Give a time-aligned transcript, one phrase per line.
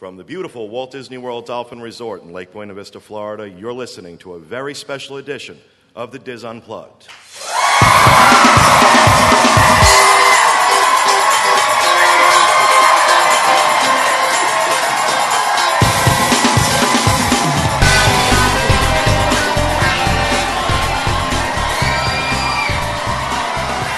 [0.00, 4.16] From the beautiful Walt Disney World Dolphin Resort in Lake Buena Vista, Florida, you're listening
[4.20, 5.58] to a very special edition
[5.94, 7.08] of the DIS Unplugged.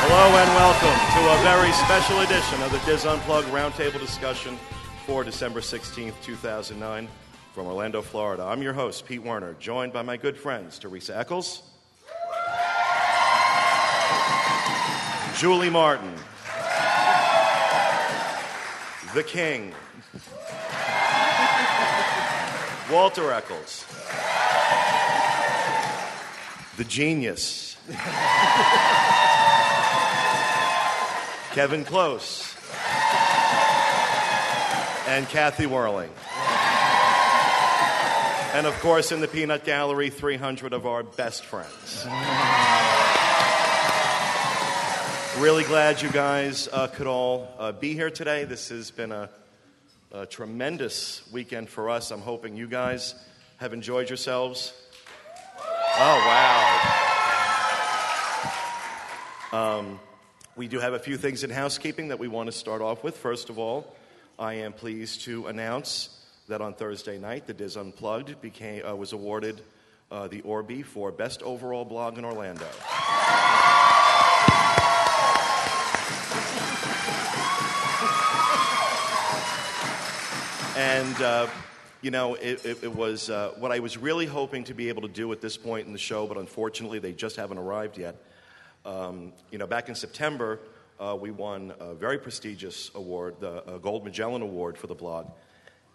[0.03, 4.59] Hello and welcome to a very special edition of the DIS Unplugged Roundtable discussion
[5.07, 7.09] for December 16th, 2009,
[7.55, 8.45] from Orlando, Florida.
[8.45, 11.63] I'm your host, Pete Werner, joined by my good friends, Teresa Eccles,
[15.37, 16.15] Julie Martin,
[19.15, 19.73] the King,
[22.91, 23.85] Walter Eccles,
[26.77, 27.77] the Genius.
[31.53, 32.52] Kevin Close,
[35.07, 36.11] and Kathy Werling.
[38.55, 42.07] And of course, in the Peanut Gallery, 300 of our best friends.
[45.39, 48.45] Really glad you guys uh, could all uh, be here today.
[48.45, 49.31] This has been a,
[50.13, 52.11] a tremendous weekend for us.
[52.11, 53.15] I'm hoping you guys
[53.57, 54.75] have enjoyed yourselves.
[55.59, 56.17] Oh,
[59.53, 59.79] wow.
[59.79, 60.01] Um,
[60.57, 63.17] we do have a few things in housekeeping that we want to start off with.
[63.17, 63.97] First of all,
[64.43, 66.09] I am pleased to announce
[66.49, 69.61] that on Thursday night, the DIS Unplugged became, uh, was awarded
[70.11, 72.67] uh, the Orby for Best Overall Blog in Orlando.
[80.77, 81.47] And, uh,
[82.01, 85.03] you know, it, it, it was uh, what I was really hoping to be able
[85.03, 88.17] to do at this point in the show, but unfortunately, they just haven't arrived yet.
[88.85, 90.59] Um, you know, back in September,
[91.03, 95.27] uh, we won a very prestigious award, the uh, Gold Magellan Award for the blog.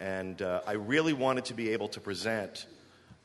[0.02, 2.66] And uh, I really wanted to be able to present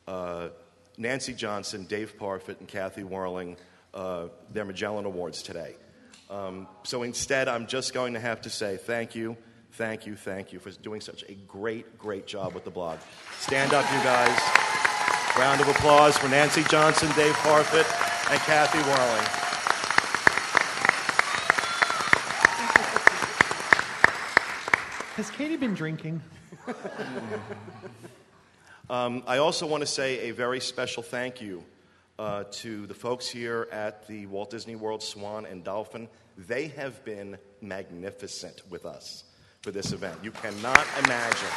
[0.06, 0.48] uh,
[0.96, 3.56] Nancy Johnson, Dave Parfit, and Kathy Werling
[3.92, 5.74] uh, their Magellan Awards today.
[6.30, 9.36] Um, so instead, I'm just going to have to say thank you,
[9.72, 13.00] thank you, thank you for doing such a great, great job with the blog.
[13.40, 14.38] Stand up, you guys.
[15.36, 19.51] Round of applause for Nancy Johnson, Dave Parfit, and Kathy Werling.
[25.16, 26.22] Has Katie been drinking?
[28.88, 31.62] um, I also want to say a very special thank you
[32.18, 36.08] uh, to the folks here at the Walt Disney World Swan and Dolphin.
[36.38, 39.24] They have been magnificent with us
[39.60, 40.16] for this event.
[40.22, 41.48] You cannot imagine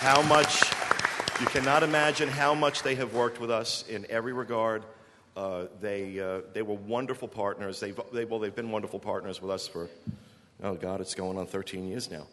[0.00, 0.64] how much,
[1.40, 4.82] you cannot imagine how much they have worked with us in every regard.
[5.36, 7.78] Uh, they, uh, they were wonderful partners.
[7.78, 9.88] They've, they, well, they've been wonderful partners with us for
[10.62, 12.26] oh God, it's going on 13 years now.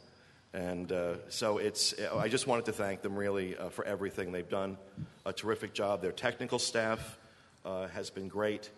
[0.54, 4.32] And uh, so it's, I just wanted to thank them really uh, for everything.
[4.32, 4.78] They've done
[5.26, 6.02] a terrific job.
[6.02, 7.18] Their technical staff
[7.66, 8.70] uh, has been great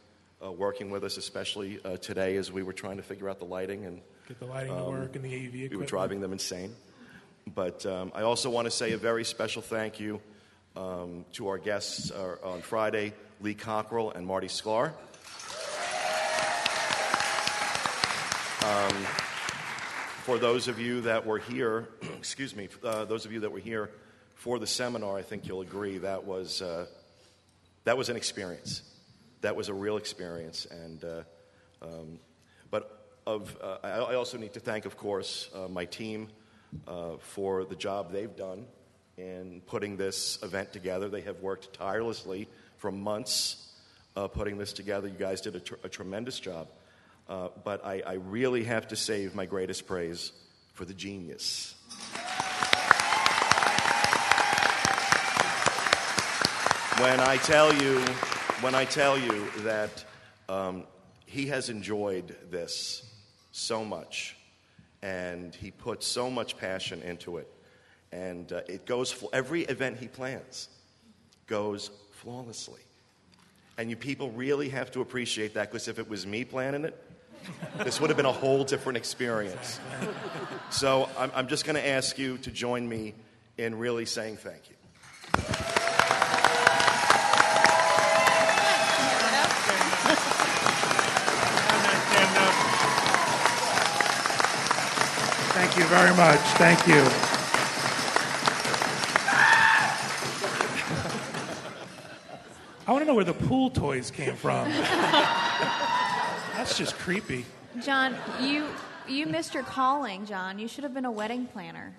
[0.43, 3.45] uh, working with us, especially uh, today as we were trying to figure out the
[3.45, 5.71] lighting and get the lighting um, to work and the AV equipment.
[5.71, 6.73] We were driving them insane.
[7.53, 10.19] But um, I also want to say a very special thank you
[10.75, 14.93] um, to our guests uh, on Friday, Lee Cockrell and Marty Sklar.
[20.27, 23.59] For those of you that were here, excuse me, uh, those of you that were
[23.59, 23.91] here
[24.35, 26.87] for the seminar, I think you'll agree that was, uh,
[27.85, 28.81] that was an experience.
[29.39, 30.65] That was a real experience.
[30.65, 31.23] And, uh,
[31.81, 32.19] um,
[32.69, 36.27] but of, uh, I, I, also need to thank, of course, uh, my team
[36.89, 38.65] uh, for the job they've done
[39.15, 41.07] in putting this event together.
[41.07, 42.49] They have worked tirelessly
[42.79, 43.63] for months
[44.33, 45.07] putting this together.
[45.07, 46.67] You guys did a, tr- a tremendous job.
[47.27, 50.31] Uh, but I, I really have to save my greatest praise
[50.73, 51.75] for the genius.
[57.01, 57.99] When I tell you,
[58.61, 60.05] when I tell you that
[60.49, 60.85] um,
[61.25, 63.03] he has enjoyed this
[63.51, 64.35] so much,
[65.01, 67.47] and he puts so much passion into it,
[68.11, 70.69] and uh, it goes every event he plans
[71.47, 72.81] goes flawlessly.
[73.77, 76.99] And you people really have to appreciate that because if it was me planning it,
[77.83, 79.79] this would have been a whole different experience.
[80.69, 83.13] So I'm, I'm just going to ask you to join me
[83.57, 84.75] in really saying thank you.
[95.53, 96.39] Thank you very much.
[96.57, 97.27] Thank you.
[102.87, 104.71] I want to know where the pool toys came from.
[106.67, 107.45] That's just creepy.
[107.81, 108.67] John, you
[109.07, 110.59] You missed your calling, John.
[110.59, 111.95] You should have been a wedding planner.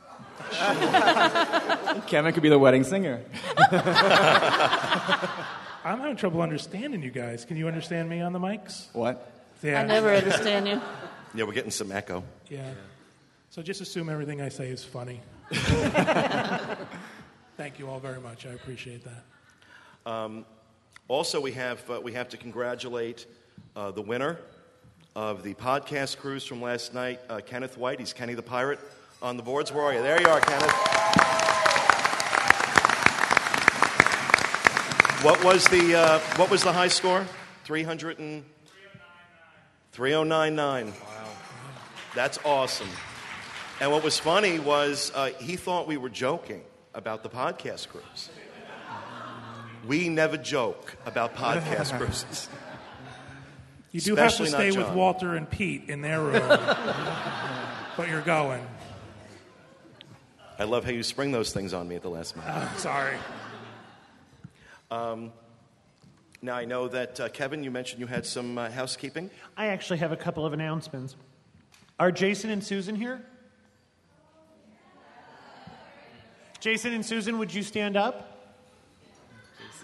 [2.07, 3.23] Kevin could be the wedding singer.
[5.85, 7.47] I'm having trouble understanding you guys.
[7.47, 8.89] Can you understand me on the mics?
[8.93, 9.33] What?
[9.63, 9.81] Yeah.
[9.81, 10.83] I never understand you.
[11.35, 12.25] Yeah, we're getting some echo.
[12.49, 12.73] Yeah.
[13.51, 15.21] So just assume everything I say is funny.
[17.59, 18.47] Thank you all very much.
[18.47, 19.25] I appreciate that.
[21.07, 23.27] Also, we have, uh, we have to congratulate
[23.77, 24.39] uh, the winner
[25.17, 27.99] of the podcast cruise from last night, uh, Kenneth White.
[27.99, 28.79] He's Kenny the Pirate
[29.23, 29.73] on the boards.
[29.73, 30.03] Where are you?
[30.03, 30.73] There you are, Kenneth.
[35.25, 37.27] What was the, uh, what was the high score?
[37.65, 38.45] 300 and...
[39.93, 40.87] 3099.
[40.87, 40.95] Wow.
[42.15, 42.89] That's awesome.
[43.81, 46.63] And what was funny was uh, he thought we were joking
[46.95, 48.31] about the podcast cruise.
[49.87, 52.49] We never joke about podcast cruises.
[53.93, 56.49] You do have to stay with Walter and Pete in their room.
[57.97, 58.65] but you're going.
[60.59, 62.79] I love how you spring those things on me at the last minute.
[62.79, 63.17] Sorry.
[66.41, 69.29] Now, I know that, uh, Kevin, you mentioned you had some uh, housekeeping.
[69.57, 71.17] I actually have a couple of announcements.
[71.99, 73.21] Are Jason and Susan here?
[76.61, 78.37] Jason and Susan, would you stand up?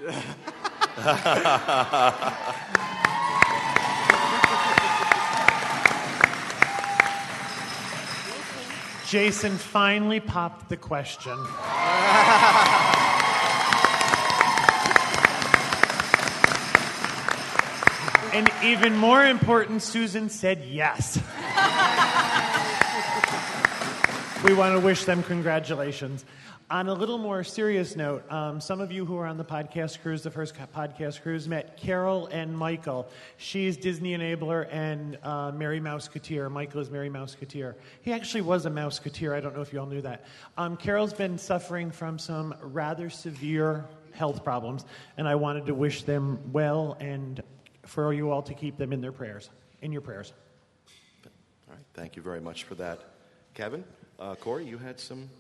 [9.15, 11.39] Jason finally popped the question.
[18.33, 21.17] And even more important, Susan said yes.
[24.43, 26.25] we want to wish them congratulations.
[26.75, 30.03] On a little more serious note, um, some of you who are on the podcast
[30.03, 33.09] cruise, the first podcast cruise, met Carol and Michael.
[33.37, 36.51] She's Disney Enabler and uh, Mary Mouseketeer.
[36.51, 37.77] Michael is Mary Mouseketeer.
[38.03, 39.33] He actually was a Mouseketeer.
[39.33, 40.25] I don't know if you all knew that.
[40.59, 44.85] Um, Carol's been suffering from some rather severe health problems,
[45.17, 47.41] and I wanted to wish them well and
[47.85, 49.49] for you all to keep them in their prayers,
[49.81, 50.33] in your prayers.
[51.69, 52.99] All right, thank you very much for that.
[53.55, 53.85] Kevin,
[54.19, 55.31] uh, Corey, you had some.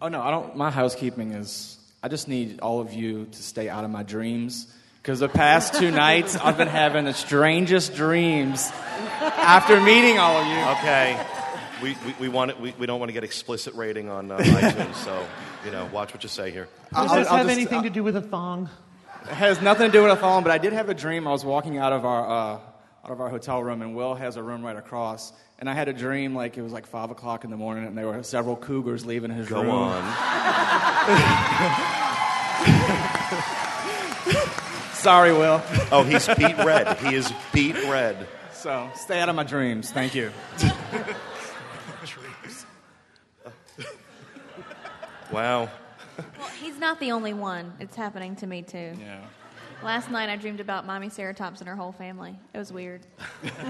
[0.00, 0.56] Oh no, I don't.
[0.56, 1.78] My housekeeping is.
[2.02, 4.66] I just need all of you to stay out of my dreams
[5.00, 8.70] because the past two nights I've been having the strangest dreams
[9.20, 10.58] after meeting all of you.
[10.78, 11.26] Okay.
[11.82, 14.38] We, we, we, want it, we, we don't want to get explicit rating on uh,
[14.38, 15.26] iTunes, so,
[15.64, 16.68] you know, watch what you say here.
[16.92, 18.68] Does I'll- this I'll have just- anything to do with a thong?
[19.22, 21.26] It has nothing to do with a thong, but I did have a dream.
[21.26, 22.60] I was walking out of our uh,
[23.04, 25.32] out of our hotel room, and Will has a room right across.
[25.58, 27.96] And I had a dream like it was like five o'clock in the morning, and
[27.96, 29.70] there were several cougars leaving his Go room.
[29.70, 30.02] on.
[34.94, 35.62] Sorry, Will.
[35.92, 36.96] Oh, he's beet red.
[36.98, 38.26] He is beet red.
[38.52, 39.90] So stay out of my dreams.
[39.92, 40.32] Thank you.
[42.06, 42.66] dreams.
[45.30, 45.68] Wow.
[46.38, 47.74] Well, he's not the only one.
[47.80, 48.94] It's happening to me too.
[48.98, 49.20] Yeah.
[49.84, 52.34] Last night I dreamed about Mommy Ceratops and her whole family.
[52.54, 53.06] It was weird.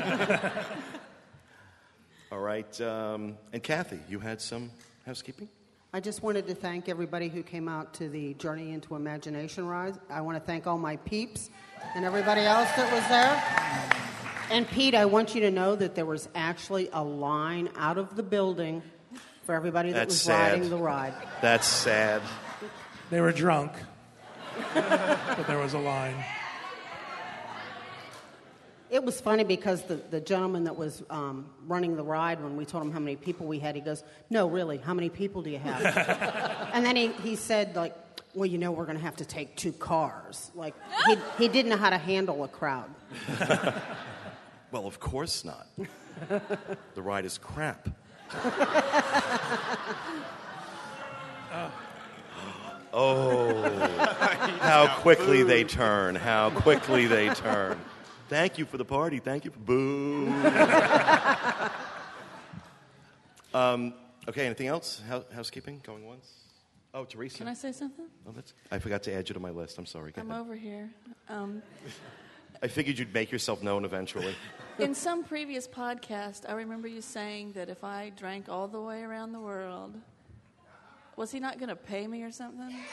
[2.31, 2.81] All right.
[2.81, 4.71] Um, and Kathy, you had some
[5.05, 5.49] housekeeping?
[5.93, 9.99] I just wanted to thank everybody who came out to the Journey into Imagination ride.
[10.09, 11.51] I want to thank all my peeps
[11.97, 14.57] and everybody else that was there.
[14.57, 18.15] And Pete, I want you to know that there was actually a line out of
[18.15, 18.83] the building
[19.43, 20.53] for everybody that That's was sad.
[20.53, 21.15] riding the ride.
[21.43, 22.23] That's sad.
[23.11, 23.73] They were drunk,
[24.75, 26.17] but there was a line.
[28.91, 32.65] It was funny because the, the gentleman that was um, running the ride, when we
[32.65, 35.51] told him how many people we had, he goes, No, really, how many people do
[35.51, 36.71] you have?
[36.73, 37.95] and then he, he said, like,
[38.35, 40.51] well, you know, we're going to have to take two cars.
[40.55, 40.75] Like,
[41.07, 42.91] he, he didn't know how to handle a crowd.
[44.75, 45.69] Well, of course not.
[46.97, 47.89] the ride is crap.
[52.95, 53.53] oh,
[54.61, 56.15] how quickly they turn.
[56.15, 57.79] How quickly they turn.
[58.29, 59.19] Thank you for the party.
[59.19, 60.29] Thank you for boo.
[63.59, 63.93] um,
[64.29, 65.03] okay, anything else?
[65.09, 66.33] Hou- housekeeping going once?
[66.95, 67.39] Oh, Teresa.
[67.39, 68.07] Can I say something?
[68.27, 69.77] Oh, that's, I forgot to add you to my list.
[69.79, 70.13] I'm sorry.
[70.13, 70.41] Go I'm ahead.
[70.41, 70.91] over here.
[71.29, 71.61] Um,
[72.63, 74.35] I figured you'd make yourself known eventually.
[74.79, 79.03] in some previous podcast, I remember you saying that if I drank all the way
[79.03, 79.97] around the world,
[81.17, 82.75] was he not going to pay me or something?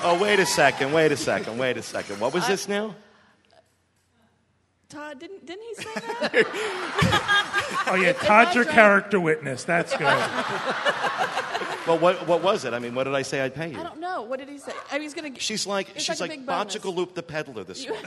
[0.00, 0.92] Oh, wait a second.
[0.92, 1.58] Wait a second.
[1.58, 2.20] Wait a second.
[2.20, 2.94] What was this now?
[4.88, 7.84] Todd, didn't didn't he say that?
[7.90, 9.64] Oh yeah, If I Todd's your character witness.
[9.64, 10.06] That's good.
[11.86, 12.74] Well, what, what was it?
[12.74, 13.80] I mean, what did I say I'd pay you?
[13.80, 14.20] I don't know.
[14.20, 14.72] What did he say?
[14.92, 15.40] I was going to.
[15.40, 16.76] She's like she's like like, a big bonus.
[16.76, 18.04] Botchagaloop the peddler this You- one.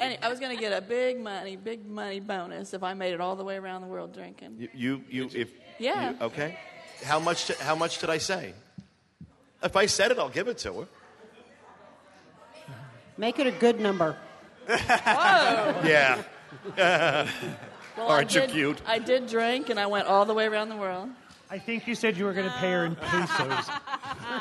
[0.00, 3.12] Any, I was going to get a big money, big money bonus if I made
[3.14, 4.56] it all the way around the world drinking.
[4.58, 6.10] You, you, you if Yeah.
[6.10, 6.58] you- okay.
[7.04, 7.46] How much?
[7.46, 8.54] di- how much did I say?
[9.62, 10.88] If I said it, I'll give it to her.
[13.16, 14.16] Make it a good number.
[14.68, 14.76] Whoa.
[15.84, 16.22] Yeah.
[16.76, 17.26] Well,
[18.08, 18.82] Aren't I you did, cute?
[18.86, 21.08] I did drink, and I went all the way around the world.
[21.50, 23.68] I think you said you were going to pay her in pesos.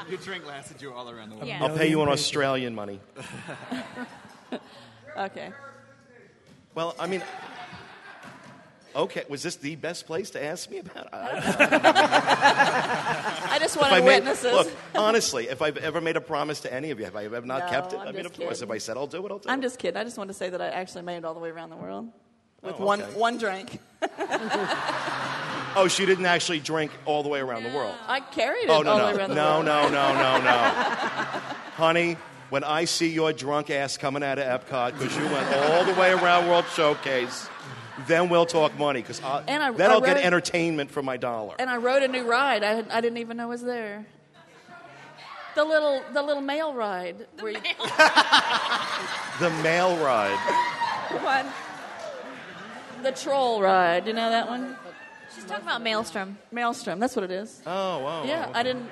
[0.09, 1.47] Your drink lasted you all around the world.
[1.47, 1.63] Yeah.
[1.63, 2.99] I'll pay you in Australian money.
[5.17, 5.51] Okay.
[6.75, 7.23] Well, I mean,
[8.95, 9.23] okay.
[9.29, 11.07] Was this the best place to ask me about?
[11.11, 11.17] I,
[13.51, 14.51] I just I wanted made- witnesses.
[14.53, 17.41] look, honestly, if I've ever made a promise to any of you, have I ever
[17.41, 17.99] not No, kept it?
[17.99, 19.51] I'm I mean, of course, if I said I'll do it, I'll do it.
[19.51, 19.97] I'm just kidding.
[19.99, 21.77] I just wanted to say that I actually made it all the way around the
[21.77, 22.09] world
[22.61, 23.13] with Oh, one okay.
[23.19, 23.79] one drink.
[25.79, 27.93] Oh, she didn't actually drink all the way around the world.
[28.07, 29.65] I carried it Oh all no the way around the no world.
[29.65, 30.51] no no no no,
[31.75, 32.17] honey.
[32.49, 35.93] When I see your drunk ass coming out of Epcot because you went all the
[35.99, 37.49] way around World Showcase,
[38.07, 41.55] then we'll talk money because I- then I I'll get entertainment for my dollar.
[41.59, 42.63] And I rode a new ride.
[42.63, 44.05] I, I didn't even know was there.
[45.55, 47.59] The little the little mail ride where you,
[49.39, 50.37] The mail ride.
[51.23, 51.47] one.
[53.03, 54.07] The troll ride.
[54.07, 54.75] You know that one?
[55.35, 56.37] She's talking about Maelstrom.
[56.51, 56.99] Maelstrom.
[56.99, 57.61] That's what it is.
[57.65, 58.23] Oh wow.
[58.25, 58.89] Yeah, I didn't.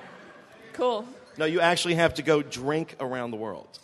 [0.73, 1.05] Cool.
[1.37, 3.79] No, you actually have to go drink around the world,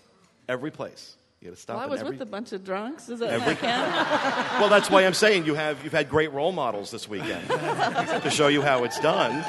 [0.47, 1.15] every place.
[1.41, 1.75] You got to stop.
[1.77, 2.11] Well, I was every...
[2.13, 3.09] with a bunch of drunks.
[3.09, 4.51] Is that Every- not count?
[4.61, 8.29] Well, that's why I'm saying you have you've had great role models this weekend to
[8.29, 9.41] show you how it's done.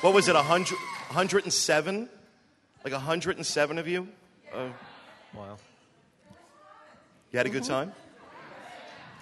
[0.00, 0.34] What was it?
[0.34, 0.76] A hundred,
[1.08, 2.08] 107?
[2.84, 4.08] Like 107 of you?
[4.52, 4.68] Uh,
[5.34, 5.56] Wow.
[7.30, 7.92] you had a good time?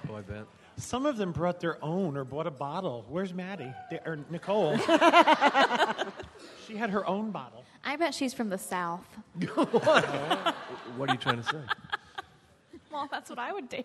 [0.09, 0.47] Oh, I bet.
[0.79, 3.05] Some of them brought their own or bought a bottle.
[3.11, 3.73] Where's Maddie?
[3.91, 4.79] They- or Nicole?
[6.67, 7.65] she had her own bottle.
[7.85, 9.07] I bet she's from the South.
[10.97, 11.61] What are you trying to say?
[12.93, 13.85] Well, that's what I would do.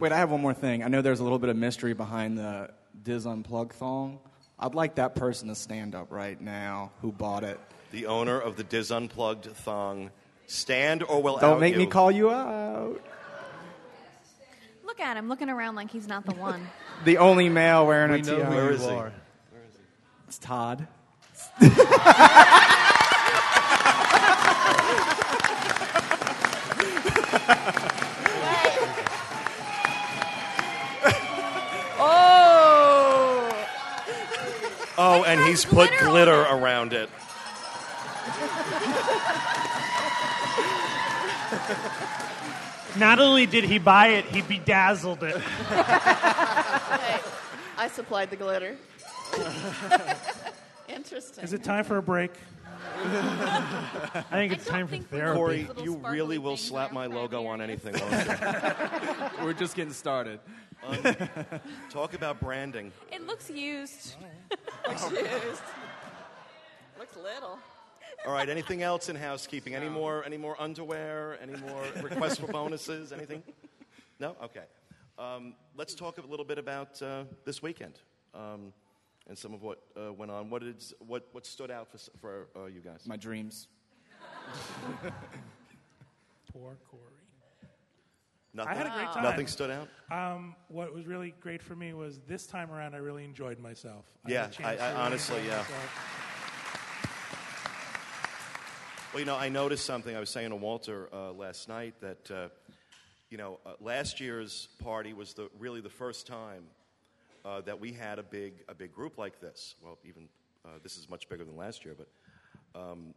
[0.00, 0.82] Wait, I have one more thing.
[0.82, 2.70] I know there's a little bit of mystery behind the
[3.04, 4.18] DIS Unplugged thong.
[4.58, 7.60] I'd like that person to stand up right now who bought it.
[7.92, 10.10] The owner of the DIS Unplugged thong.
[10.46, 13.00] Stand or will Don't out make me call you out.
[14.96, 16.68] Look at him, looking around like he's not the one.
[17.04, 18.50] The only male wearing We a know tiara.
[18.50, 19.02] Where is, Where you
[19.68, 19.82] is he?
[20.28, 20.88] It's Todd.
[31.98, 33.52] oh.
[34.98, 37.10] Oh, and he's put glitter on glitter around it.
[42.98, 45.36] Not only did he buy it, he bedazzled it.
[45.38, 47.20] Hey,
[47.78, 48.76] I supplied the glitter.
[50.88, 51.44] Interesting.
[51.44, 52.30] Is it time for a break?
[52.98, 55.36] I think it's I time for think we- therapy.
[55.36, 59.44] Corey, you really will slap my logo on anything, won't you?
[59.44, 60.40] We're just getting started.
[60.86, 61.16] Um,
[61.90, 62.92] talk about branding.
[63.12, 64.14] It looks used.
[64.86, 65.62] Looks used.
[66.98, 67.58] Looks little.
[68.24, 68.48] All right.
[68.48, 69.74] Anything else in housekeeping?
[69.74, 70.24] Any more?
[70.24, 71.38] Any more underwear?
[71.40, 73.12] Any more requests for bonuses?
[73.12, 73.42] Anything?
[74.18, 74.36] No.
[74.42, 74.64] Okay.
[75.18, 77.98] Um, let's talk a little bit about uh, this weekend
[78.34, 78.72] um,
[79.28, 80.50] and some of what uh, went on.
[80.50, 83.00] What is what what stood out for for uh, you guys?
[83.06, 83.68] My dreams.
[86.52, 87.02] Poor Corey.
[88.54, 88.72] Nothing.
[88.72, 89.22] I had a great time.
[89.22, 89.88] Nothing stood out.
[90.10, 94.06] Um, what was really great for me was this time around, I really enjoyed myself.
[94.26, 95.58] I Yeah, a I- I really honestly, yeah.
[95.58, 96.35] myself.
[99.16, 100.14] Well, you know, I noticed something.
[100.14, 102.48] I was saying to Walter uh, last night that, uh,
[103.30, 106.64] you know, uh, last year's party was the, really the first time
[107.42, 109.74] uh, that we had a big, a big group like this.
[109.82, 110.28] Well, even
[110.66, 112.08] uh, this is much bigger than last year, but,
[112.78, 113.14] um,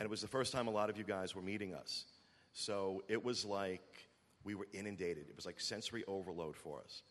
[0.00, 2.06] and it was the first time a lot of you guys were meeting us.
[2.52, 4.08] So it was like
[4.42, 5.28] we were inundated.
[5.28, 7.02] It was like sensory overload for us.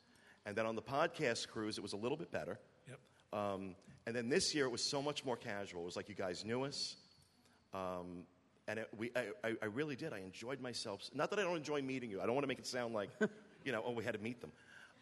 [0.46, 2.60] And then on the podcast cruise, it was a little bit better.
[2.90, 3.00] Yep.
[3.42, 5.84] Um, and then this year, it was so much more casual.
[5.84, 6.98] It was like you guys knew us.
[7.74, 8.24] Um,
[8.68, 10.14] and it, we, I, I, I really did.
[10.14, 11.02] I enjoyed myself.
[11.14, 12.22] Not that I don't enjoy meeting you.
[12.22, 13.10] I don't want to make it sound like,
[13.64, 14.52] you know, oh, we had to meet them.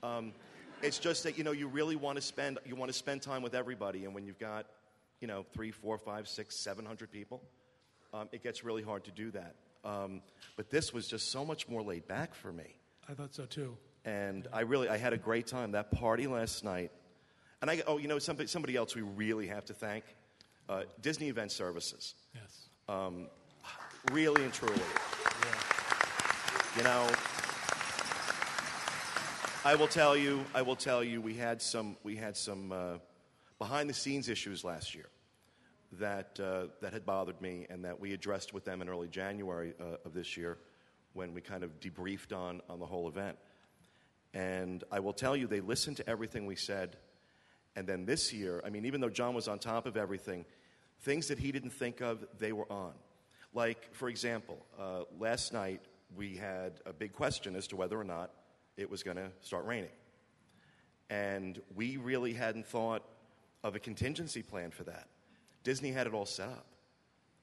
[0.04, 0.34] Um,
[0.82, 3.42] it's just that you know you really want to spend you want to spend time
[3.42, 4.66] with everybody, and when you've got,
[5.22, 7.42] you know, three, four, five, six, seven hundred people,
[8.14, 9.56] um, it gets really hard to do that.
[9.84, 10.22] Um,
[10.58, 12.76] but this was just so much more laid back for me
[13.08, 13.78] I thought so too.
[14.04, 15.72] and I really I had a great time.
[15.72, 16.92] That party last night,
[17.62, 20.04] and I oh you know somebody somebody else we really have to thank,
[20.70, 22.70] uh, Disney Event Services, Yes.
[24.12, 24.76] really and truly.
[26.78, 27.10] You know,
[29.64, 32.98] I will tell you I will tell you we had some we had some uh,
[33.60, 35.08] behind the scenes issues last year.
[35.94, 39.74] that, uh, that had bothered me and that we addressed with them in early January
[39.80, 40.58] uh, of this year
[41.14, 43.38] when we kind of debriefed on, on the whole event.
[44.34, 46.98] And I will tell you, they listened to everything we said.
[47.76, 50.46] And then this year, I mean, even though John was on top of everything,
[51.02, 52.94] things that he didn't think of, they were on.
[53.54, 55.82] Like, for example, uh, last night
[56.16, 58.32] we had a big question as to whether or not
[58.78, 59.90] it was going to start raining.
[61.10, 63.04] And we really hadn't thought
[63.64, 65.08] of a contingency plan for that.
[65.64, 66.66] Disney had it all set up.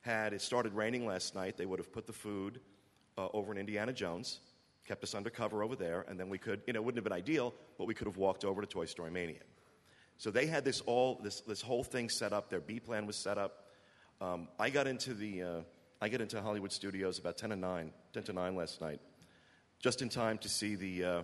[0.00, 2.60] Had it started raining last night, they would have put the food
[3.16, 4.40] uh, over in Indiana Jones,
[4.86, 7.12] kept us undercover over there, and then we could, you know, it wouldn't have been
[7.12, 9.40] ideal, but we could have walked over to Toy Story Mania.
[10.18, 12.48] So they had this all, this, this whole thing set up.
[12.50, 13.66] Their B plan was set up.
[14.20, 15.60] Um, I got into the, uh,
[16.00, 19.00] I got into Hollywood Studios about 10 to 9, 10 to 9 last night,
[19.80, 21.22] just in time to see the uh,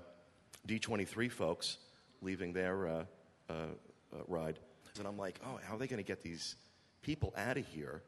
[0.66, 1.78] D23 folks
[2.22, 3.04] leaving their uh,
[3.48, 4.58] uh, uh, ride.
[4.98, 6.56] And I'm like, oh, how are they going to get these
[7.02, 8.02] people out of here?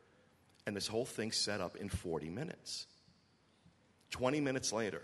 [0.67, 2.87] And this whole thing set up in 40 minutes.
[4.11, 5.03] 20 minutes later,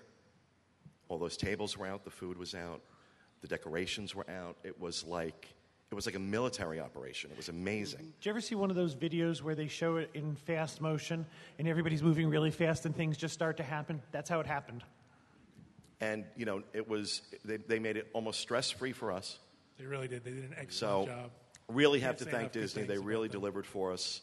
[1.09, 2.83] all those tables were out, the food was out,
[3.40, 4.56] the decorations were out.
[4.64, 5.49] It was like
[5.90, 7.31] it was like a military operation.
[7.31, 8.12] It was amazing.
[8.21, 11.25] Did you ever see one of those videos where they show it in fast motion
[11.59, 14.02] and everybody's moving really fast and things just start to happen?
[14.11, 14.83] That's how it happened.
[16.00, 19.38] And you know, it was they, they made it almost stress free for us.
[19.78, 20.25] They really did.
[20.25, 21.31] They did an excellent So job.
[21.69, 22.83] really have to thank Disney.
[22.83, 24.23] They really delivered for us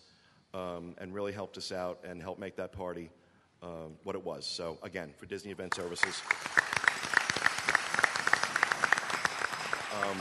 [0.53, 3.09] um, and really helped us out and helped make that party
[3.61, 4.45] um, what it was.
[4.45, 6.21] So again, for Disney Event Services.
[10.03, 10.17] Um,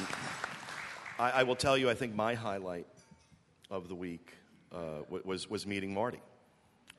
[1.19, 2.87] I, I will tell you, I think my highlight
[3.71, 4.33] of the week
[4.73, 6.21] uh, was, was meeting Marty,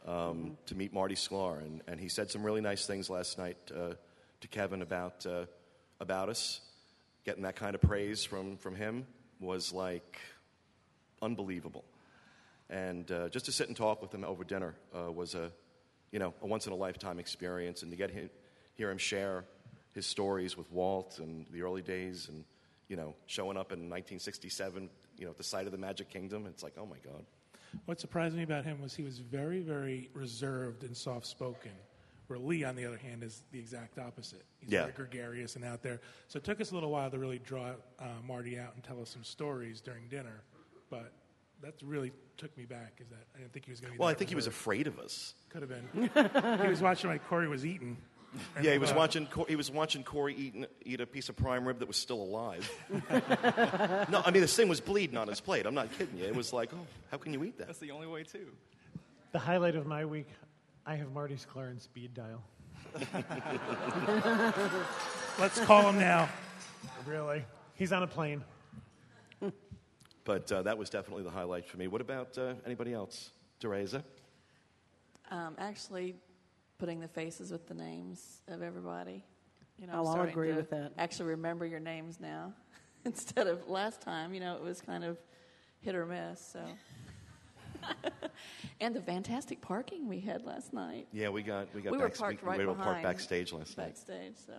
[0.05, 1.59] um, to meet Marty Sklar.
[1.59, 3.93] And, and he said some really nice things last night uh,
[4.41, 5.45] to Kevin about, uh,
[5.99, 6.61] about us.
[7.25, 9.07] Getting that kind of praise from, from him
[9.39, 10.19] was like
[11.21, 11.83] unbelievable.
[12.69, 15.51] And uh, just to sit and talk with him over dinner uh, was a,
[16.11, 17.81] you know, a once in a lifetime experience.
[17.81, 18.29] And to get him,
[18.75, 19.45] hear him share
[19.95, 22.43] his stories with Walt and the early days and,
[22.93, 26.45] you know, showing up in 1967, you know, at the site of the Magic Kingdom,
[26.45, 27.25] it's like, oh my God.
[27.85, 31.71] What surprised me about him was he was very, very reserved and soft spoken.
[32.27, 34.43] Where Lee, on the other hand, is the exact opposite.
[34.59, 34.81] He's Yeah.
[34.81, 36.01] very gregarious and out there.
[36.27, 39.01] So it took us a little while to really draw uh, Marty out and tell
[39.01, 40.43] us some stories during dinner.
[40.91, 41.13] But
[41.63, 42.99] that really took me back.
[43.01, 43.99] Is that I didn't think he was going to.
[43.99, 45.33] Well, I think he was afraid of us.
[45.49, 46.59] Could have been.
[46.61, 47.97] he was watching like Corey was eating.
[48.55, 49.27] And, Yeah, he was watching.
[49.47, 52.69] He was watching Corey eat, eat a piece of prime rib that was still alive.
[54.09, 55.65] no, I mean this thing was bleeding on his plate.
[55.65, 56.25] I'm not kidding you.
[56.25, 57.67] It was like, oh, how can you eat that?
[57.67, 58.47] That's the only way too.
[59.31, 60.27] The highlight of my week,
[60.85, 62.43] I have Marty's Clarence in speed dial.
[65.39, 66.29] Let's call him now.
[67.05, 67.43] Really?
[67.75, 68.43] He's on a plane.
[70.25, 71.87] But uh, that was definitely the highlight for me.
[71.87, 73.31] What about uh, anybody else?
[73.59, 74.03] Teresa?
[75.31, 76.15] Um, actually,
[76.77, 79.23] putting the faces with the names of everybody.
[79.77, 80.91] You know, I'm Oh, I'll agree to with that.
[80.97, 82.53] Actually, remember your names now
[83.05, 84.33] instead of last time.
[84.33, 85.17] You know, it was kind of
[85.81, 86.53] hit or miss.
[86.53, 86.59] So,
[88.79, 91.07] and the fantastic parking we had last night.
[91.11, 93.51] Yeah, we got we got we were back, parked we, right we were parked backstage
[93.51, 93.87] last night.
[93.87, 94.53] Backstage, so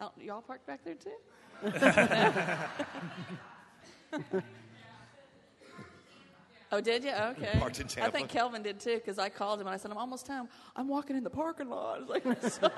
[0.00, 1.10] oh, y'all parked back there too.
[6.72, 7.12] Oh, did you?
[7.12, 7.58] Okay.
[7.58, 9.98] Parked in I think Kelvin did too, because I called him and I said, "I'm
[9.98, 10.48] almost home.
[10.74, 12.72] I'm walking in the parking lot." I was like, I'm "Sorry."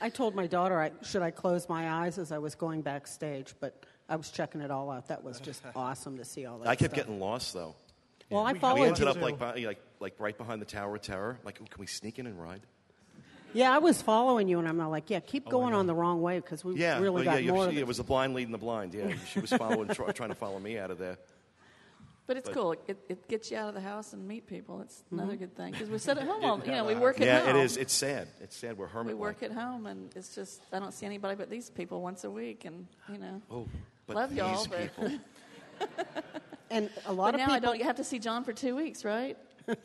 [0.00, 3.54] I told my daughter, I, should I close my eyes as I was going backstage,
[3.58, 5.08] but I was checking it all out.
[5.08, 7.06] That was just awesome to see all that I kept stuff.
[7.06, 7.74] getting lost though.
[8.28, 10.94] Well, I We- followed we ended up like, by, like like right behind the Tower
[10.96, 11.38] of Terror.
[11.44, 12.60] Like, oh, can we sneak in and ride?
[13.54, 16.20] Yeah, I was following you, and I'm like, yeah, keep oh, going on the wrong
[16.20, 17.52] way because we Yeah, really well, got yeah.
[17.52, 17.86] more you- of it it.
[17.86, 18.92] was the blind leading the blind.
[18.92, 21.16] Yeah, she was following, try, trying to follow me out of there.
[22.26, 22.72] But it's But- cool.
[22.86, 24.80] It, it gets you out of the house and meet people.
[24.80, 25.18] It's mm-hmm.
[25.18, 26.44] another good thing because we sit at home.
[26.44, 27.56] All, you know, we uh, work at Yeah, home.
[27.56, 27.76] it is.
[27.76, 28.28] It's sad.
[28.40, 28.78] It's sad.
[28.78, 29.14] We're hermit.
[29.14, 32.24] we work at home, and it's just I don't see anybody but these people once
[32.24, 33.68] a week, and you know, Oh,
[34.06, 34.66] but love these y'all.
[34.66, 35.18] But, people.
[36.70, 37.56] and a but lot of now people.
[37.56, 37.78] I don't.
[37.78, 39.36] You have to see John for two weeks, right?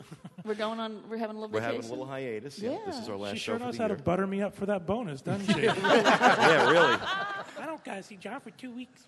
[0.46, 1.04] we're going on.
[1.10, 1.82] We're having a little We're vacation.
[1.82, 2.60] having a little hiatus.
[2.60, 2.78] Yeah.
[2.86, 4.56] This is our last She show sure for knows the how to butter me up
[4.56, 5.64] for that bonus, doesn't she?
[5.64, 6.98] yeah, really.
[7.60, 9.08] I don't gotta see John for two weeks.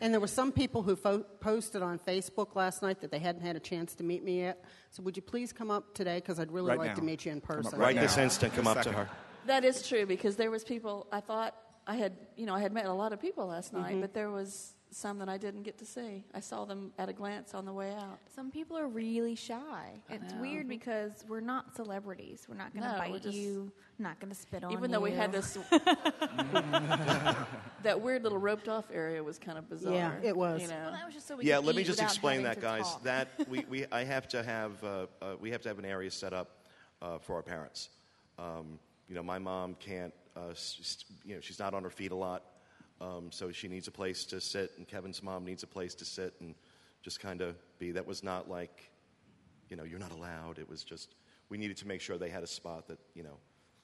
[0.00, 3.42] And there were some people who fo- posted on Facebook last night that they hadn't
[3.42, 4.64] had a chance to meet me yet.
[4.90, 6.16] So would you please come up today?
[6.16, 6.94] Because I'd really Right like now.
[6.96, 7.78] to meet you in Come up person.
[7.78, 8.02] Right now.
[8.02, 9.08] this instant, come up to her.
[9.46, 11.06] That is true because there was people.
[11.12, 11.54] I thought
[11.86, 14.00] I had, you know, I had met a lot of people last night, Mm-hmm.
[14.02, 16.24] but there was some that I didn't get to see.
[16.34, 18.18] I saw them at a glance on the way out.
[18.34, 19.92] Some people are really shy.
[20.08, 20.40] It's know.
[20.40, 22.46] weird because we're not celebrities.
[22.48, 23.70] We're not going to No, bite just- you.
[23.98, 24.78] Not going to spit on you.
[24.78, 25.58] Even though we had this,
[27.82, 29.92] that weird little roped off area was kind of bizarre.
[29.92, 30.62] Yeah, it was.
[30.62, 32.60] You know, Well, that was just so we yeah, could let me just explain that,
[32.60, 32.82] guys.
[32.84, 33.02] talk.
[33.04, 36.10] That we, we I have to have uh, uh, we have to have an area
[36.10, 36.48] set up
[37.02, 37.90] uh, for our parents.
[38.38, 40.14] Um, you know, my mom can't.
[40.36, 42.42] Uh, s- s- you know, she's not on her feet a lot,
[43.00, 46.04] um, so she needs a place to sit, and Kevin's mom needs a place to
[46.04, 46.54] sit and
[47.02, 47.92] just kind of be.
[47.92, 48.90] That was not like,
[49.68, 50.58] you know, you're not allowed.
[50.58, 51.14] It was just
[51.48, 53.38] we needed to make sure they had a spot that you know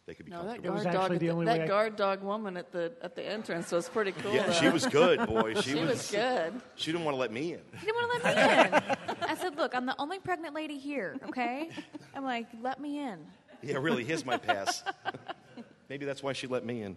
[0.07, 0.75] they could be no, that comfortable.
[0.75, 3.15] was guard dog, the the, only way that I- guard dog woman at the at
[3.17, 4.35] the entrance was pretty cool.
[4.35, 4.53] yeah, though.
[4.53, 5.55] she was good, boy.
[5.63, 6.61] She, She was good.
[6.77, 7.61] She didn't want to let me in.
[7.81, 9.17] She didn't want to let me in.
[9.31, 11.17] I said, "Look, I'm the only pregnant lady here.
[11.29, 11.71] Okay."
[12.15, 13.19] I'm like, "Let me in."
[13.63, 14.85] Yeah, really, here's my pass.
[15.89, 16.97] Maybe that's why she let me in.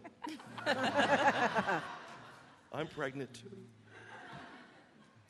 [2.79, 3.33] I'm pregnant.
[3.33, 3.49] Too.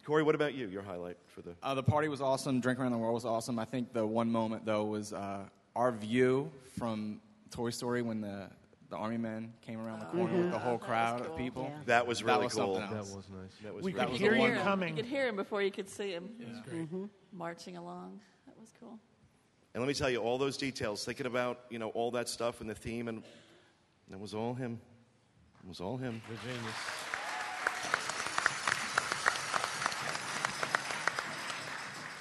[0.06, 0.68] Corey, what about you?
[0.68, 1.56] Your highlight for the.
[1.64, 2.60] Uh, the party was awesome.
[2.60, 3.58] Drink Around the World was awesome.
[3.58, 5.40] I think the one moment, though, was uh,
[5.76, 8.50] our view from Toy Story when the,
[8.92, 11.64] the army men came around the corner with the whole crowd of people.
[11.72, 11.80] Yeah.
[11.88, 12.76] That was really was cool.
[12.76, 13.52] That was nice.
[13.64, 15.64] That was We really could was hear the you one- You could hear him before
[15.64, 17.10] you could see him It was great.
[17.34, 18.20] marching along.
[18.46, 19.00] That was cool.
[19.74, 22.62] And let me tell you, all those details, thinking about, you know, all that stuff
[22.62, 23.24] and the theme, and
[24.10, 24.80] that was all him.
[25.64, 26.22] It was all him.
[26.30, 26.36] The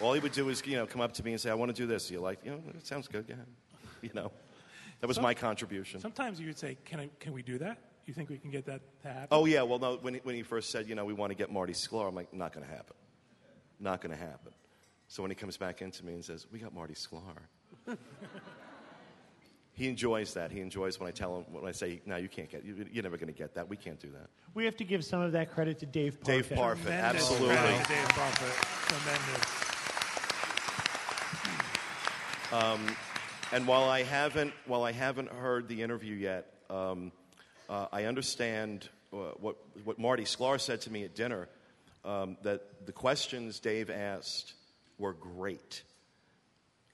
[0.00, 1.74] All he would do is, you know, come up to me and say, I want
[1.74, 2.10] to do this.
[2.10, 3.34] You're like, you know, it sounds good, yeah.
[4.00, 4.30] You know,
[5.00, 5.98] that was Some- my contribution.
[6.00, 7.10] Sometimes you would say, "Can I?
[7.18, 7.78] Can we do that?
[8.06, 10.36] You think we can get that to happen?" Oh, yeah, well, no, when he, when
[10.36, 12.64] he first said, you know, we want to get Marty Sklar, I'm like, not going
[12.64, 12.94] to happen.
[13.80, 14.52] Not going to happen.
[15.08, 17.22] So when he comes back into me and says, we got Marty Sklar.
[19.72, 20.52] he enjoys that.
[20.52, 23.02] He enjoys when I tell him, when I say, no, you can't get, you, you're
[23.02, 23.68] never going to get that.
[23.68, 24.28] We can't do that.
[24.54, 26.24] We have to give some of that credit to Dave Parfit.
[26.24, 27.48] Dave Parfit, absolutely.
[27.56, 28.88] Dave Parfit.
[28.88, 29.57] Tremendous.
[33.50, 37.12] And while I haven't, while I haven't heard the interview yet, um,
[37.70, 41.48] uh, I understand uh, what what Marty Sklar said to me at dinner.
[42.04, 44.52] Um, that the questions Dave asked
[44.98, 45.82] were great.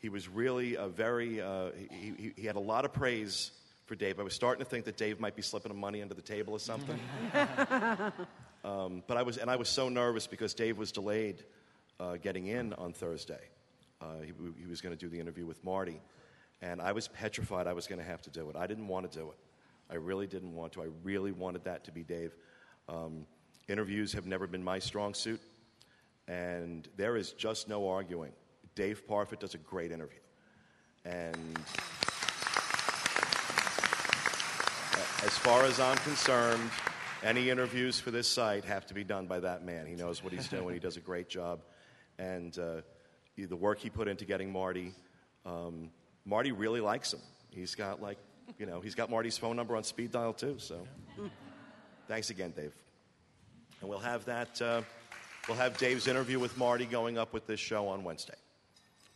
[0.01, 1.43] He was really a very.
[1.43, 3.51] Uh, he, he, he had a lot of praise
[3.87, 4.21] for Dave.
[4.21, 6.61] I was starting to think that Dave might be slipping money under the table or
[6.61, 6.99] something.
[8.65, 11.43] um, but I was, and I was so nervous because Dave was delayed
[11.99, 13.41] uh, getting in on Thursday.
[14.01, 16.01] Uh, he, he was going to do the interview with Marty,
[16.61, 18.57] and I was petrified I was going to have to do it.
[18.57, 19.39] I didn't want to do it.
[19.91, 20.83] I really didn't want to.
[20.83, 22.35] I really wanted that to be Dave.
[22.89, 23.27] Um,
[23.69, 25.41] interviews have never been my strong suit,
[26.29, 28.33] and there is just no arguing.
[28.75, 30.19] Dave Parfit does a great interview,
[31.05, 31.59] and
[35.25, 36.71] as far as I'm concerned,
[37.23, 39.87] any interviews for this site have to be done by that man.
[39.87, 40.75] He knows what he's doing.
[40.75, 41.61] He does a great job,
[42.19, 42.83] and uh,
[43.37, 44.93] the work he put into getting Marty,
[45.45, 45.91] um,
[46.25, 47.21] Marty really likes him.
[47.51, 48.19] He's got like,
[48.59, 50.57] you know, he's got Marty's phone number on speed dial too.
[50.59, 50.87] So,
[52.09, 52.73] thanks again, Dave.
[53.81, 54.61] And we'll have that.
[54.61, 54.83] Uh,
[55.49, 58.37] we'll have Dave's interview with Marty going up with this show on Wednesday,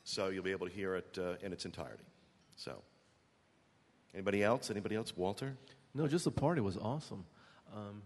[0.04, 2.04] so you'll be able to hear it uh, in its entirety.
[2.56, 2.82] So,
[4.14, 4.70] anybody else?
[4.70, 5.16] Anybody else?
[5.16, 5.56] Walter.
[5.94, 7.24] No, just the party was awesome.
[7.74, 8.02] Um,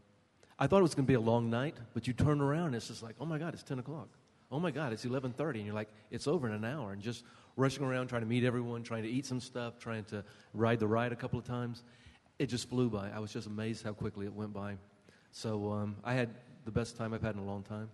[0.58, 2.76] I thought it was going to be a long night, but you turn around and
[2.76, 4.08] it's just like, oh my God, it's 10 o'clock.
[4.52, 5.54] Oh my God, it's 11.30.
[5.54, 6.92] And you're like, it's over in an hour.
[6.92, 7.24] And just
[7.56, 10.86] rushing around, trying to meet everyone, trying to eat some stuff, trying to ride the
[10.86, 11.82] ride a couple of times.
[12.38, 13.10] It just flew by.
[13.10, 14.76] I was just amazed how quickly it went by.
[15.30, 16.28] So um, I had
[16.66, 17.88] the best time I've had in a long time.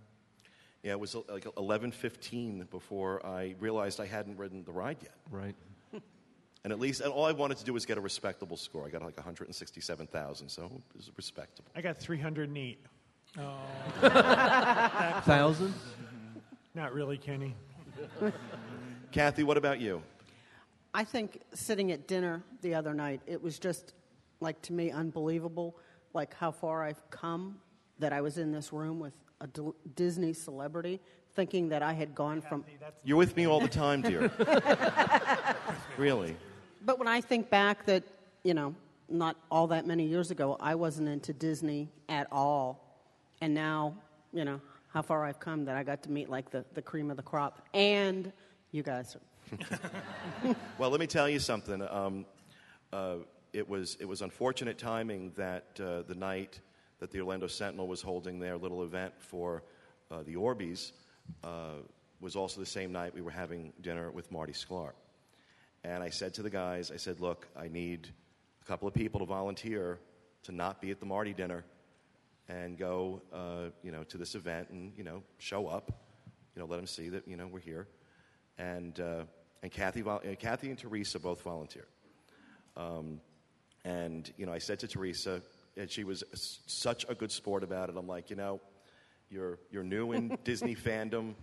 [0.82, 5.14] Yeah, it was uh, like 11:15 before I realized I hadn't ridden the ride yet.
[5.30, 5.54] Right.
[6.64, 8.84] And at least, and all I wanted to do was get a respectable score.
[8.84, 11.70] I got like 167,000, so it was respectable.
[11.76, 12.84] I got 308.
[13.38, 15.20] Oh.
[15.24, 15.72] Thousand?
[16.78, 17.56] Not really, Kenny.
[19.10, 20.00] Kathy, what about you?
[20.94, 23.94] I think sitting at dinner the other night, it was just
[24.38, 25.76] like to me unbelievable,
[26.14, 27.58] like how far I've come
[27.98, 31.00] that I was in this room with a D- Disney celebrity,
[31.34, 32.64] thinking that I had gone from.
[33.02, 34.30] You're with me all the time, dear.
[35.96, 36.36] really?
[36.84, 38.04] But when I think back that,
[38.44, 38.72] you know,
[39.08, 43.02] not all that many years ago, I wasn't into Disney at all.
[43.40, 43.96] And now,
[44.32, 47.10] you know, how far I've come that I got to meet like the, the cream
[47.10, 47.66] of the crop.
[47.74, 48.32] And
[48.72, 49.16] you guys.
[50.78, 51.82] Well, let me tell you something.
[51.90, 52.26] Um,
[52.92, 53.16] uh,
[53.52, 56.60] it, was, it was unfortunate timing that uh, the night
[57.00, 59.62] that the Orlando Sentinel was holding their little event for
[60.10, 60.92] uh, the Orbies
[61.42, 61.80] uh,
[62.20, 64.92] was also the same night we were having dinner with Marty Sklar.
[65.84, 68.08] And I said to the guys, I said, look, I need
[68.62, 69.98] a couple of people to volunteer
[70.44, 71.64] to not be at the Marty dinner
[72.48, 75.92] and go, uh, you know, to this event and you know show up,
[76.54, 77.86] you know, let them see that you know we're here,
[78.58, 79.24] and uh,
[79.62, 81.88] and Kathy, vol- uh, Kathy and Teresa both volunteered.
[82.76, 83.20] Um,
[83.84, 85.42] and you know, I said to Teresa,
[85.76, 87.96] and she was s- such a good sport about it.
[87.96, 88.60] I'm like, you know,
[89.30, 91.34] you're you're new in Disney fandom.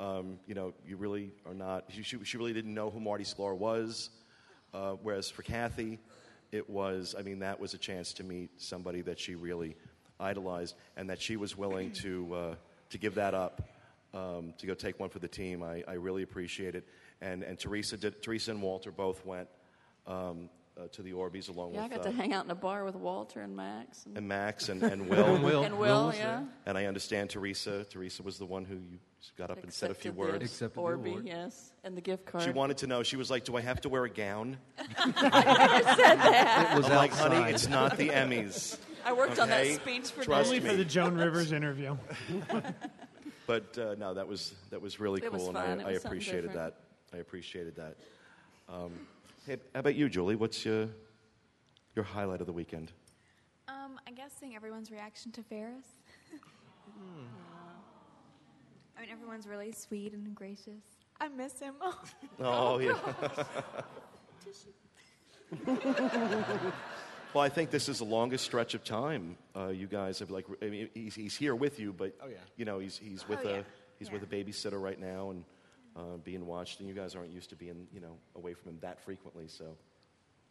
[0.00, 1.84] Um, you know, you really are not.
[1.88, 4.10] She, she, she really didn't know who Marty Sklar was.
[4.72, 6.00] Uh, whereas for Kathy,
[6.50, 7.14] it was.
[7.16, 9.76] I mean, that was a chance to meet somebody that she really
[10.20, 12.54] idolized, and that she was willing to uh,
[12.90, 13.62] to give that up
[14.12, 15.62] um, to go take one for the team.
[15.62, 16.86] I, I really appreciate it.
[17.20, 18.22] And and Teresa did.
[18.22, 19.48] Teresa and Walter both went
[20.06, 22.50] um, uh, to the Orbies along with Yeah, I got uh, to hang out in
[22.50, 24.04] a bar with Walter and Max.
[24.06, 25.38] And, and Max and, and Will.
[25.42, 25.62] Will.
[25.64, 26.24] and Will, was yeah.
[26.24, 26.44] there.
[26.66, 27.84] And I understand Teresa.
[27.84, 28.98] Teresa was the one who you
[29.38, 30.44] got up and said a few the words.
[30.44, 31.26] Accepted the Orby, award.
[31.26, 31.72] yes.
[31.84, 32.44] And the gift card.
[32.44, 33.02] She wanted to know.
[33.02, 34.58] She was like, "Do I have to wear a gown?"
[35.06, 37.32] It was I'm like, outside.
[37.32, 40.58] "Honey, it's not the Emmys." I worked on that speech for trust Disney.
[40.58, 41.96] Only for the Joan Rivers interview.
[43.46, 45.56] But uh, no, that was that was really It cool, fun.
[45.72, 46.74] and I, I appreciated different.
[47.12, 47.16] that.
[47.16, 47.96] I appreciated that.
[48.70, 48.90] Um,
[49.46, 50.34] hey, how about you, Julie?
[50.34, 50.88] What's your
[51.94, 52.90] your highlight of the weekend?
[53.68, 55.84] Um, I guess seeing everyone's reaction to Ferris.
[58.96, 60.80] I mean, everyone's really sweet and gracious.
[61.20, 61.74] I miss him.
[62.40, 62.96] Oh yeah.
[67.34, 70.46] Well, I think this is the longest stretch of time uh, you guys have like.
[70.62, 72.36] I mean, he's, he's here with you, but Oh, yeah.
[72.56, 73.62] you know he's he's with Oh, a yeah.
[73.98, 74.14] he's Yeah.
[74.14, 75.44] with a babysitter right now and
[75.96, 78.78] uh, being watched, and you guys aren't used to being you know away from him
[78.82, 79.48] that frequently.
[79.48, 79.76] So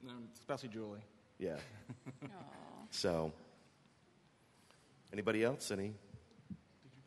[0.07, 0.99] Um, especially Julie.
[1.39, 1.55] yeah.
[2.89, 3.31] so
[5.11, 5.71] anybody else?
[5.71, 5.93] Any?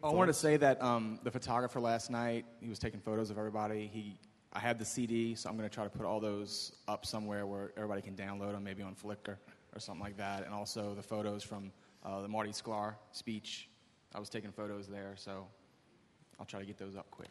[0.03, 3.31] Oh, I wanted to say that um, the photographer last night, he was taking photos
[3.31, 3.91] of everybody.
[3.93, 4.19] He,
[4.53, 7.47] I have the CD, so I'm going to try to put all those up somewhere
[7.47, 9.37] where everybody can download them, maybe on Flickr
[9.77, 10.45] or something like that.
[10.45, 11.71] And also the photos from
[12.05, 13.69] uh, the Marty Sklar speech.
[14.15, 15.47] I was taking photos there, so
[16.41, 17.29] I'll try to get those up quick.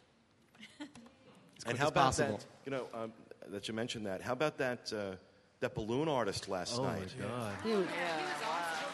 [0.80, 2.36] As And how as about possible.
[2.38, 2.46] that?
[2.64, 3.12] You know um,
[3.48, 4.22] that you mentioned that.
[4.22, 4.92] How about that?
[4.92, 5.16] Uh,
[5.60, 7.14] that balloon artist last Oh my night.
[7.18, 7.86] God.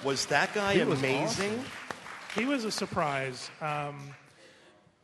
[0.05, 1.65] Was that guy He was amazing?
[2.37, 3.51] He was a surprise.
[3.61, 4.15] Um,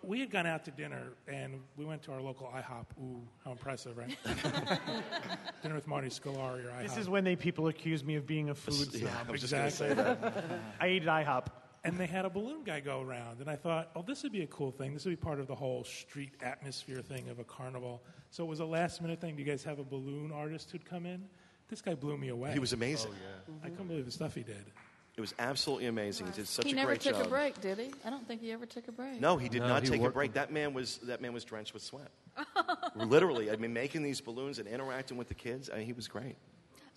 [0.03, 2.87] we had gone out to dinner and we went to our local IHOP.
[3.03, 4.17] Ooh, how impressive, right?
[5.63, 6.83] dinner with Marty Sklar or IHOP.
[6.83, 9.11] This is when they people accuse me of being a food snob.
[9.29, 10.31] I was just going to say Exactly.
[10.31, 10.61] that.
[10.81, 11.47] I ate at IHOP.
[11.85, 14.43] and they had a balloon guy go around and i thought oh this would be
[14.43, 17.45] a cool thing this would be part of the whole street atmosphere thing of a
[17.45, 20.71] carnival so it was a last minute thing do you guys have a balloon artist
[20.73, 21.23] who'd come in
[21.69, 23.13] this guy blew me away He was amazing.
[23.49, 24.65] Oh, i couldn't believe the stuff he did
[25.19, 26.29] It was absolutely amazing.
[26.29, 27.03] He did such he a great job.
[27.03, 27.91] He never took a break, did he?
[28.05, 29.21] I don't think he ever took a break.
[29.21, 30.33] No, he did No, not he take a break.
[30.35, 32.13] That man was that man was drenched with sweat.
[32.95, 35.71] Literally, I mean, making these balloons and interacting with the kids.
[35.73, 36.37] I mean, he was great.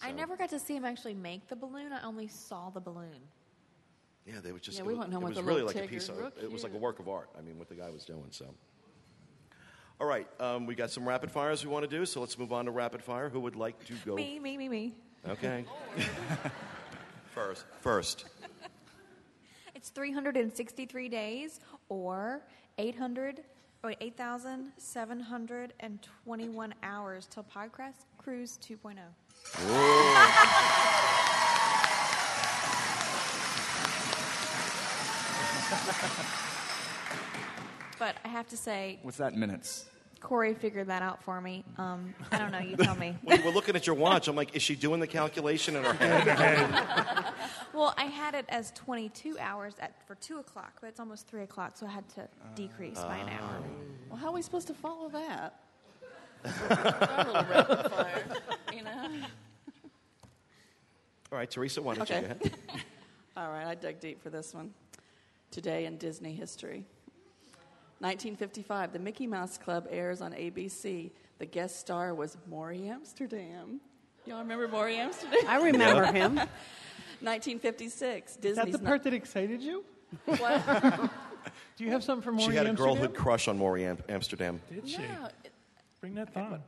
[0.04, 1.92] I never got to see him actually make the balloon.
[1.92, 3.22] I only saw the balloon.
[4.28, 4.78] Yeah, they were just.
[4.78, 6.18] Yeah, we was, went home it with was a really little like a piece of.
[6.20, 7.30] Look It was like a work of art.
[7.36, 8.28] I mean, what the guy was doing.
[8.30, 8.46] So.
[10.00, 12.54] All right, um, we got some rapid fires we want to do, so let's move
[12.54, 13.30] on to rapid fire.
[13.30, 14.14] Who would like to go?
[14.14, 14.94] Me, me, me, me.
[15.28, 15.66] Okay.
[17.32, 18.26] first, first.
[19.74, 22.44] It's 363 days or
[22.78, 23.41] 800,
[23.84, 28.76] oh wait, 8,721 hours till Podcast Cruise oh.
[28.76, 29.00] 2.0.
[38.02, 39.86] But I have to say, What's that in minutes?
[40.22, 41.66] Corey figured that out for me.
[41.78, 42.60] Um, I don't know.
[42.60, 43.16] You tell me.
[43.24, 44.28] Well, you were looking at your watch.
[44.28, 47.34] I'm like, is she doing the calculation in her head?
[47.74, 51.44] Well, I had it as 22 hours at for two o'clock, but it's almost three
[51.44, 53.64] o'clock, so I had to decrease by an hour.
[54.10, 55.56] Well, how are we supposed to follow that?
[56.44, 58.24] Our little fire,
[58.74, 59.08] you know.
[61.32, 62.52] All right, Teresa, why don't you go ahead?
[63.38, 64.74] All right, I dug deep for this one.
[65.50, 66.84] Today in Disney history.
[68.02, 71.12] 1955, the Mickey Mouse Club airs on ABC.
[71.38, 73.80] The guest star was Morey Amsterdam.
[74.26, 75.40] Y'all remember Morey Amsterdam?
[75.48, 76.36] I remember him.
[77.22, 78.56] 1956, Is Disney's.
[78.56, 79.84] that the part that excited you?
[80.26, 80.66] What?
[81.78, 82.94] Do you have something for more She had a Amsterdam?
[82.96, 84.60] girlhood crush on Morey Am- Amsterdam.
[84.72, 85.52] did she no, it,
[86.00, 86.62] bring that thought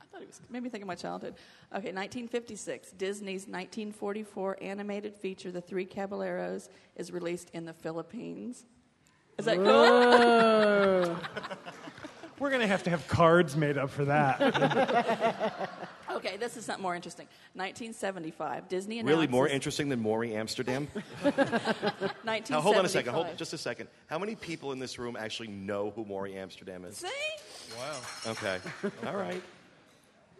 [0.00, 1.34] I thought it was made me think of my childhood.
[1.72, 8.64] Okay, 1956, Disney's 1944 animated feature, The Three Caballeros, is released in the Philippines.
[9.38, 11.16] Is that cool?
[12.38, 15.70] We're going to have to have cards made up for that.
[16.16, 17.26] Okay, this is something more interesting.
[17.54, 19.14] 1975, Disney announces.
[19.14, 20.88] Really more interesting than Morey Amsterdam?
[21.22, 22.50] 1975.
[22.50, 23.12] Now, hold on a second.
[23.12, 23.90] Hold just a second.
[24.06, 26.96] How many people in this room actually know who Morey Amsterdam is?
[26.96, 27.08] See?
[27.76, 28.00] Wow.
[28.28, 28.58] Okay.
[29.06, 29.42] All right.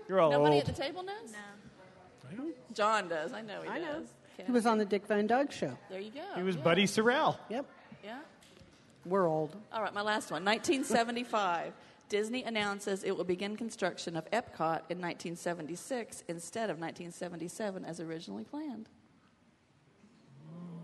[0.08, 0.68] You're all Nobody old.
[0.68, 1.32] at the table knows?
[1.32, 2.30] No.
[2.30, 3.34] I don't- John does.
[3.34, 4.02] I know he I know.
[4.46, 5.76] He was on the Dick Van Dyke Show.
[5.90, 6.24] There you go.
[6.36, 6.62] He was yeah.
[6.62, 7.36] Buddy Sorrell.
[7.50, 7.66] Yep.
[8.02, 8.18] Yeah.
[9.06, 9.56] We're old.
[9.72, 10.44] All right, my last one.
[10.44, 11.72] 1975.
[12.08, 18.44] Disney announces it will begin construction of Epcot in 1976 instead of 1977 as originally
[18.44, 18.88] planned.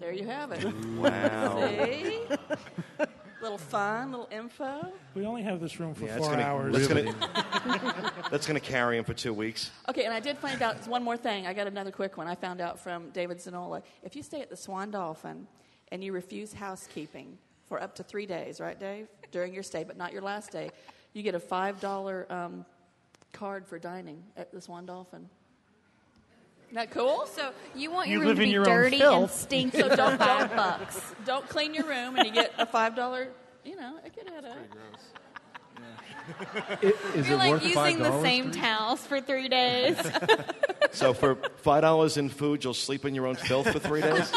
[0.00, 0.64] There you have it.
[0.96, 1.68] Wow.
[1.68, 2.20] See?
[3.40, 4.92] little fun, little info.
[5.14, 6.74] We only have this room for Yeah, four gonna, hours.
[6.74, 9.70] That's gonna, that's gonna carry him for two weeks.
[9.88, 11.46] Okay, and I did find out one more thing.
[11.46, 12.26] I got another quick one.
[12.26, 13.82] I found out from David Zanola.
[14.02, 15.46] If you stay at the Swan Dolphin
[15.90, 17.38] and you refuse housekeeping
[17.72, 20.68] for up to three days, right, Dave, during your stay, but not your last day,
[21.14, 22.66] you get a five dollar um,
[23.32, 25.26] card for dining at the Swan Dolphin.
[26.66, 27.24] Isn't that cool?
[27.34, 29.32] So you want You your room live to be your dirty and filth.
[29.34, 31.14] stinky So don't five don't, bucks.
[31.24, 33.28] don't clean your room, and you get a five dollar.
[33.64, 34.58] You know, it could add up.
[36.82, 39.96] Is You're it like worth using the $5 same for towels for three days.
[40.94, 44.30] So for five dollars in food, you'll sleep in your own filth for three days.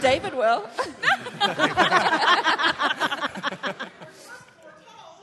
[0.00, 0.66] David will.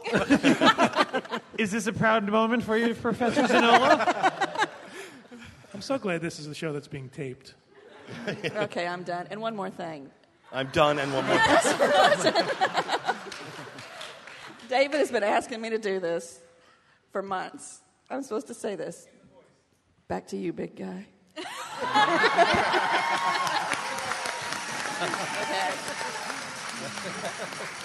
[1.58, 4.67] Is this a proud moment for you, Professor Zanola?
[5.74, 7.54] I'm so glad this is a show that's being taped.
[8.56, 9.28] Okay, I'm done.
[9.30, 10.10] And one more thing.
[10.54, 11.38] I'm done, and one more.
[14.70, 16.39] David has been asking me to do this
[17.12, 17.82] for months.
[18.10, 19.10] I'm supposed to say this.
[20.08, 21.06] Back to you, big guy.
[25.04, 27.78] okay.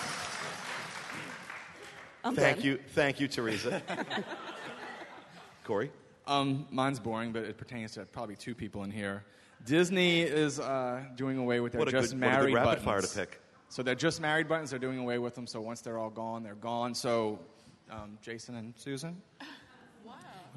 [2.25, 2.67] I'm Thank done.
[2.67, 3.83] you, thank you, Teresa.
[5.65, 5.91] Corey.
[6.27, 9.25] Um, mine's boring, but it pertains to probably two people in here.
[9.65, 12.55] Disney is uh, doing away with their What a just good- what a good married
[12.55, 12.85] rapid buttons.
[12.85, 13.41] fire to pick.
[13.69, 14.71] So they're just married buttons.
[14.71, 15.47] They're doing away with them.
[15.47, 16.95] So once they're all gone, they're gone.
[16.95, 17.39] So
[17.91, 19.49] um, Jason and Susan, Get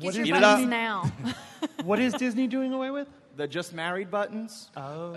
[0.06, 1.12] What your is Eat it buttons now.
[1.84, 3.08] what is Disney doing away with?
[3.38, 4.70] the just married buttons.
[4.78, 5.16] Oh,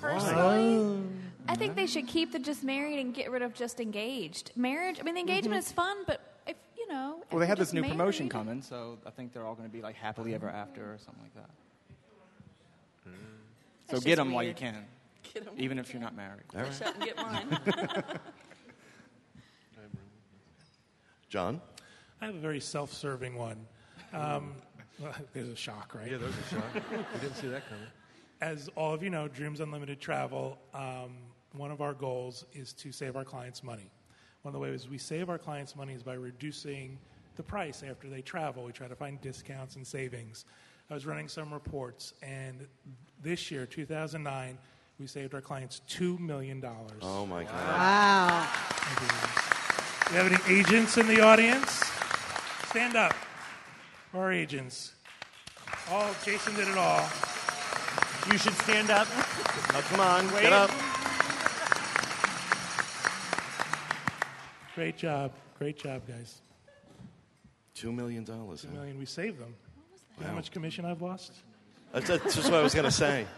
[0.00, 1.02] personally,
[1.48, 4.50] I think they should keep the just married and get rid of just engaged.
[4.56, 7.48] Marriage, I mean, the engagement is fun, but if you know, if Well, they you're
[7.48, 9.94] have this just new promotion coming, so I think they're all going to be like
[9.96, 11.50] happily ever after or something like that.
[13.90, 14.56] So get them while you weird.
[14.56, 14.84] can,
[15.34, 15.52] Get 'em.
[15.58, 16.44] even if you're not married.
[16.54, 17.58] Wish I could get mine.
[21.28, 21.60] John.
[22.20, 23.66] I have a very self-serving one.
[24.12, 24.54] Um,
[24.98, 26.10] well, there's a shock, right?
[26.10, 26.64] Yeah, there's a shot.
[26.74, 27.86] I didn't see that coming.
[28.40, 31.16] As all of you know, Dreams Unlimited Travel, um,
[31.54, 33.90] one of our goals is to save our clients money.
[34.42, 36.98] One of the ways we save our clients money is by reducing
[37.36, 38.64] the price after they travel.
[38.64, 40.44] We try to find discounts and savings.
[40.90, 42.66] I was running some reports, and
[43.22, 44.58] this year, 2009,
[45.00, 46.62] we saved our clients $2 million.
[47.00, 47.52] Oh my God.
[47.52, 48.48] Wow.
[50.08, 51.82] Do you have any agents in the audience?
[52.68, 53.14] Stand up.
[54.12, 54.92] Our agents.
[55.90, 57.08] Oh, Jason did it all.
[58.30, 59.08] You should stand up.
[59.10, 60.42] Oh, come on, Wait.
[60.42, 60.70] get up.
[64.74, 65.32] Great job.
[65.58, 66.40] Great job, guys.
[67.74, 68.62] Two million dollars.
[68.62, 68.98] Two million.
[68.98, 69.54] We saved them.
[70.16, 71.32] You know how much commission I've lost?
[71.92, 73.26] That's, that's just what I was going to say.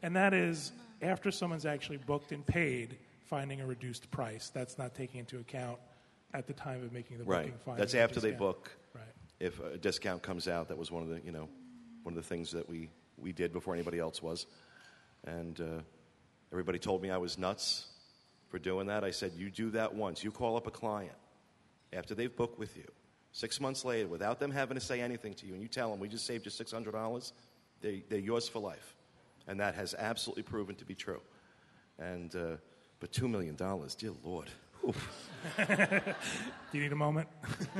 [0.00, 0.70] And that is
[1.02, 4.48] after someone's actually booked and paid, finding a reduced price.
[4.48, 5.76] That's not taking into account
[6.32, 7.50] at the time of making the booking.
[7.50, 7.54] Right.
[7.64, 8.38] finding That's a after they discount.
[8.38, 8.70] book.
[8.94, 9.02] Right.
[9.40, 11.48] If a discount comes out, that was one of the you know
[12.04, 14.46] one of the things that we we did before anybody else was,
[15.24, 15.64] and uh,
[16.52, 17.86] everybody told me I was nuts
[18.48, 19.04] for doing that.
[19.04, 20.24] I said, you do that once.
[20.24, 21.16] You call up a client
[21.92, 22.84] after they've booked with you.
[23.32, 26.00] Six months later, without them having to say anything to you, and you tell them,
[26.00, 27.32] we just saved you $600,
[27.80, 28.94] they, they're yours for life.
[29.46, 31.20] And that has absolutely proven to be true.
[31.98, 32.56] And, uh,
[33.00, 34.50] but $2 million, dear Lord.
[35.56, 36.14] Do
[36.72, 37.28] you need a moment?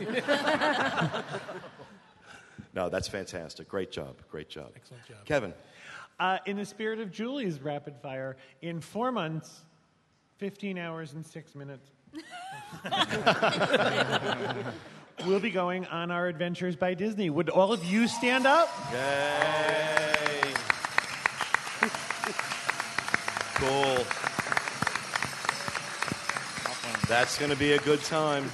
[2.74, 3.68] No, that's fantastic.
[3.68, 4.16] Great job.
[4.30, 4.70] Great job.
[4.76, 5.24] Excellent job.
[5.24, 5.54] Kevin.
[6.20, 9.64] Uh, in the spirit of Julie's rapid fire, in four months,
[10.38, 11.90] 15 hours and six minutes,
[15.26, 17.28] we'll be going on our adventures by Disney.
[17.28, 18.68] Would all of you stand up?
[18.92, 20.54] Yay.
[23.56, 23.96] cool.
[27.08, 28.48] That's going to be a good time.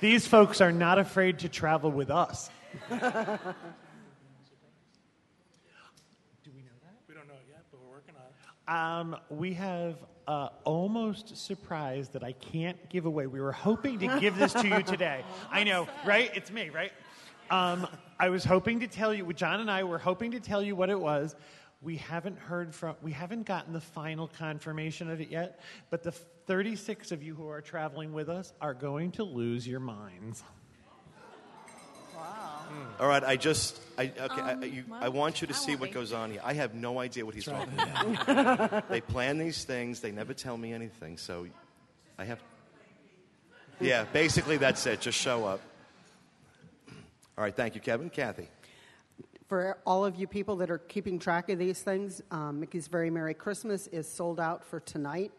[0.00, 2.50] These folks are not afraid to travel with us.
[2.90, 3.08] Do we know
[6.82, 6.94] that?
[7.08, 8.34] We don't know it yet, but we're working on it.
[8.68, 9.96] Um, we have
[10.32, 13.26] uh, almost surprised that I can't give away.
[13.26, 15.24] We were hoping to give this to you today.
[15.50, 16.30] I know, right?
[16.34, 16.90] It's me, right?
[17.50, 17.86] Um,
[18.18, 19.30] I was hoping to tell you.
[19.34, 21.36] John and I were hoping to tell you what it was.
[21.82, 22.96] We haven't heard from.
[23.02, 25.60] We haven't gotten the final confirmation of it yet.
[25.90, 29.80] But the 36 of you who are traveling with us are going to lose your
[29.80, 30.42] minds.
[33.00, 35.56] All right, I just, I, okay, I, Um, you, well, I want you to I
[35.56, 36.40] see what goes on here.
[36.44, 38.88] I have no idea what he's Try talking about.
[38.88, 41.46] they plan these things, they never tell me anything, so
[42.18, 42.38] I have.
[43.80, 45.00] Yeah, basically that's it.
[45.00, 45.60] Just show up.
[47.36, 48.10] All right, thank you, Kevin.
[48.10, 48.48] Kathy.
[49.48, 53.10] For all of you people that are keeping track of these things, um, Mickey's Very
[53.10, 55.32] Merry Christmas is sold out for tonight.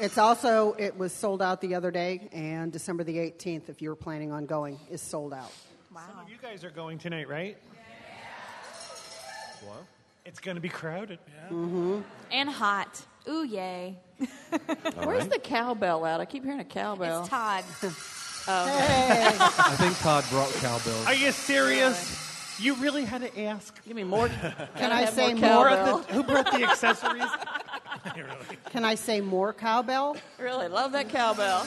[0.00, 3.88] It's also, it was sold out the other day, and December the 18th, if you
[3.88, 5.52] were planning on going, is sold out.
[5.92, 7.56] Some of you guys are going tonight, right?
[7.74, 9.68] Yeah.
[9.68, 9.84] What?
[10.24, 11.18] It's going to be crowded.
[11.50, 12.00] Mm-hmm.
[12.30, 13.04] And hot.
[13.28, 13.98] Ooh, yay.
[14.96, 16.20] Where's the cowbell at?
[16.20, 17.20] I keep hearing a cowbell.
[17.20, 17.64] It's Todd.
[18.48, 18.66] Oh
[19.38, 21.06] I think Todd brought cowbells.
[21.06, 22.58] Are you serious?
[22.58, 23.84] You really had to ask.
[23.84, 24.28] Give me more.
[24.28, 25.68] Can I have say more more?
[25.68, 25.98] cowbell?
[25.98, 27.22] of Who brought the accessories?
[28.16, 28.58] really.
[28.70, 30.16] can I say more cowbell?
[30.38, 31.66] Really love that cowbell.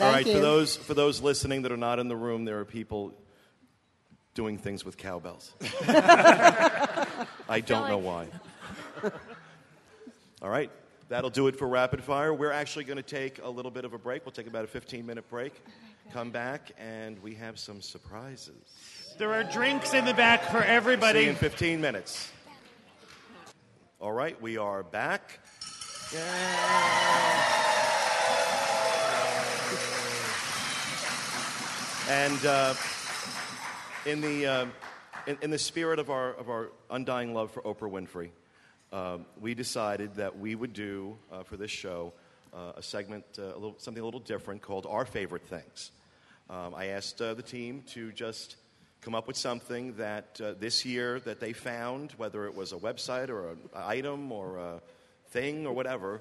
[0.00, 0.32] All right, you.
[0.32, 3.14] for those for those listening that are not in the room, there are people
[4.34, 5.52] doing things with cowbells.
[5.88, 8.28] I don't know why.
[10.40, 10.70] All right,
[11.08, 12.32] that'll do it for rapid fire.
[12.32, 14.24] We're actually going to take a little bit of a break.
[14.24, 15.52] We'll take about a 15 minute break.
[15.66, 18.54] Oh Come back, and we have some surprises.
[19.18, 21.28] There are drinks in the back for See you everybody.
[21.28, 22.32] in 15 minutes.
[24.02, 25.40] All right, we are back.
[32.08, 32.74] And uh,
[34.06, 34.66] in the uh,
[35.26, 38.30] in, in the spirit of our of our undying love for Oprah Winfrey,
[38.90, 42.14] uh, we decided that we would do uh, for this show
[42.54, 45.90] uh, a segment, uh, a little, something a little different called Our Favorite Things.
[46.48, 48.56] Um, I asked the team to just
[49.00, 52.76] come up with something that uh, this year that they found, whether it was a
[52.76, 54.80] website or an item or a
[55.30, 56.20] thing or whatever,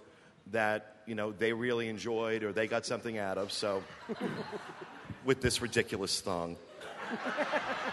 [0.51, 3.51] that you know they really enjoyed or they got something out of.
[3.51, 3.84] So,
[5.25, 6.57] with this ridiculous thong.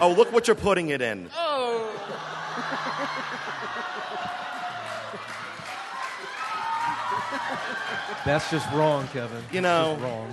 [0.00, 1.30] Oh, look what you're putting it in.
[1.34, 1.92] Oh.
[8.24, 9.42] That's just wrong, Kevin.
[9.52, 10.32] You know- just wrong.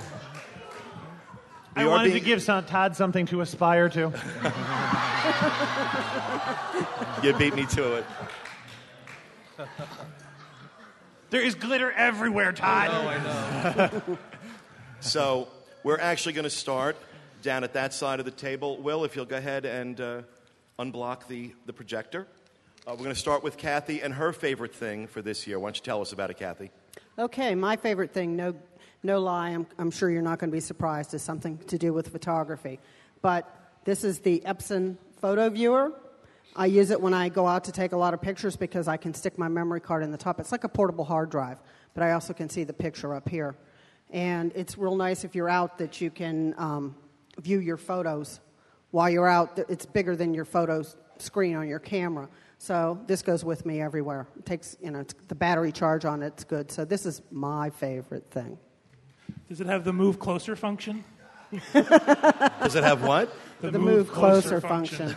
[1.76, 4.12] I We are wanted being- to give some, Todd something to aspire to.
[7.24, 8.06] You beat me to it.
[11.30, 12.90] There is glitter everywhere, Todd.
[12.92, 13.18] Oh, I
[14.08, 14.18] know.
[15.00, 15.50] So
[15.84, 16.96] we're actually going to start
[17.42, 18.78] down at that side of the table.
[18.82, 20.22] Will, if you'll go ahead and uh,
[20.80, 22.26] unblock the, the projector.
[22.88, 25.60] Uh, we're going to start with Kathy and her favorite thing for this year.
[25.60, 26.72] Why don't you tell us about it, Kathy?
[27.20, 28.56] Okay, my favorite thing, no,
[29.04, 31.94] no lie, I'm, I'm sure you're not going to be surprised, is something to do
[31.94, 32.80] with photography.
[33.22, 33.50] But
[33.84, 35.94] this is the Epson photo viewer.
[36.56, 38.98] I use it when I go out to take a lot of pictures because I
[38.98, 40.40] can stick my memory card in the top.
[40.40, 41.58] It's like a portable hard drive,
[41.94, 43.56] but I also can see the picture up here.
[44.12, 46.96] And it's real nice if you're out that you can um,
[47.42, 48.40] view your photos
[48.92, 49.60] while you're out.
[49.68, 50.84] It's bigger than your photo
[51.18, 52.30] screen on your camera.
[52.60, 54.28] So this goes with me everywhere.
[54.38, 56.72] It takes, you know, the battery charge on it's good.
[56.72, 58.58] So this is my favorite thing.
[59.50, 61.04] Does it have the move closer function?
[61.74, 63.34] Does it have what?
[63.62, 65.16] The move closer function.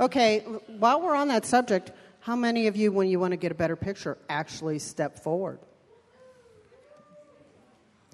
[0.00, 0.40] Okay,
[0.78, 3.54] while we're on that subject, how many of you, when you want to get a
[3.54, 5.58] better picture, actually step forward?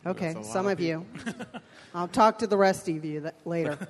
[0.06, 1.06] Okay, That's a lot some of of you.
[1.94, 3.78] I'll talk to the rest of you that, later.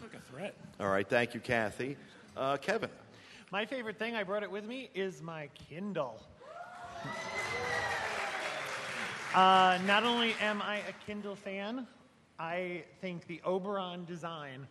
[0.00, 0.54] Like a threat.
[0.80, 1.96] All right, thank you, Kathy.
[2.36, 2.90] Uh, Kevin.
[3.50, 6.20] My favorite thing, I brought it with me, is my Kindle.
[9.34, 11.88] Uh, not only am I a Kindle fan,
[12.38, 14.64] I think the Oberon design,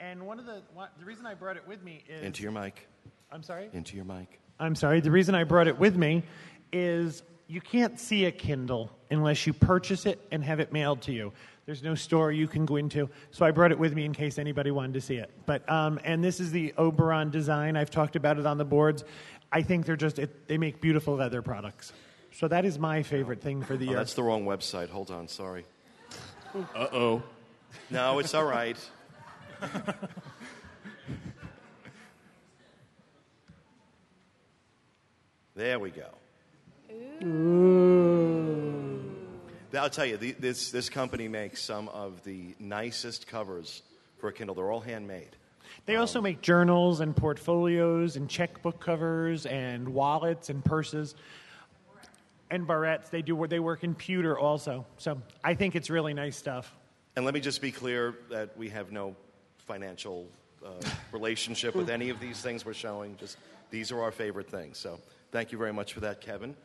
[0.00, 2.52] and one of the one, the reason I brought it with me is Into your
[2.52, 2.88] mic.
[3.30, 3.68] I'm sorry.
[3.74, 4.40] Into your mic.
[4.58, 5.00] I'm sorry.
[5.00, 6.22] The reason I brought it with me
[6.72, 11.12] is you can't see a Kindle unless you purchase it and have it mailed to
[11.12, 11.30] you.
[11.66, 14.38] There's no store you can go into, so I brought it with me in case
[14.38, 15.30] anybody wanted to see it.
[15.44, 17.76] But um, and this is the Oberon design.
[17.76, 19.04] I've talked about it on the boards.
[19.52, 21.92] I think they're just it, they make beautiful leather products.
[22.32, 23.96] So that is my favorite thing for the Oh, year.
[23.98, 24.90] that's the wrong website.
[24.90, 25.64] Hold on, sorry.
[26.54, 27.22] Uh oh.
[27.90, 28.76] No, it's all right.
[35.54, 36.08] there we go.
[39.72, 43.82] Now, I'll tell you, the, this, this company makes some of the nicest covers
[44.18, 44.54] for a Kindle.
[44.54, 45.30] They're all handmade.
[45.86, 51.14] They also make journals and portfolios and checkbook covers and wallets and purses
[52.50, 53.10] and barrettes.
[53.10, 54.86] They do they work in pewter also.
[54.96, 56.74] So I think it's really nice stuff.
[57.16, 59.16] And let me just be clear that we have no
[59.58, 60.28] financial
[60.64, 60.70] uh,
[61.12, 63.16] relationship with any of these things we're showing.
[63.16, 63.36] Just
[63.70, 64.78] these are our favorite things.
[64.78, 64.98] So
[65.32, 66.56] thank you very much for that, Kevin.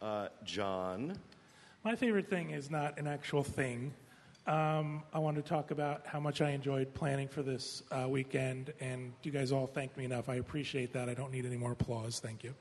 [0.00, 1.18] Uh, John,
[1.82, 3.92] My favorite thing is not an actual thing.
[4.46, 8.74] Um, I want to talk about how much I enjoyed planning for this uh, weekend,
[8.78, 10.28] and you guys all thanked me enough.
[10.28, 11.08] I appreciate that.
[11.08, 12.20] I don't need any more applause.
[12.20, 12.54] Thank you.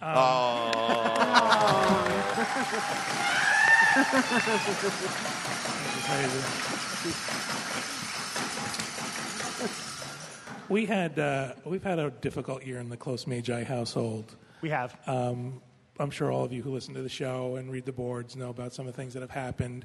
[10.68, 14.34] we had uh, we've had a difficult year in the Klose Mangelli household.
[14.60, 14.98] We have.
[15.06, 15.62] Um,
[16.00, 18.50] I'm sure all of you who listen to the show and read the boards know
[18.50, 19.84] about some of the things that have happened.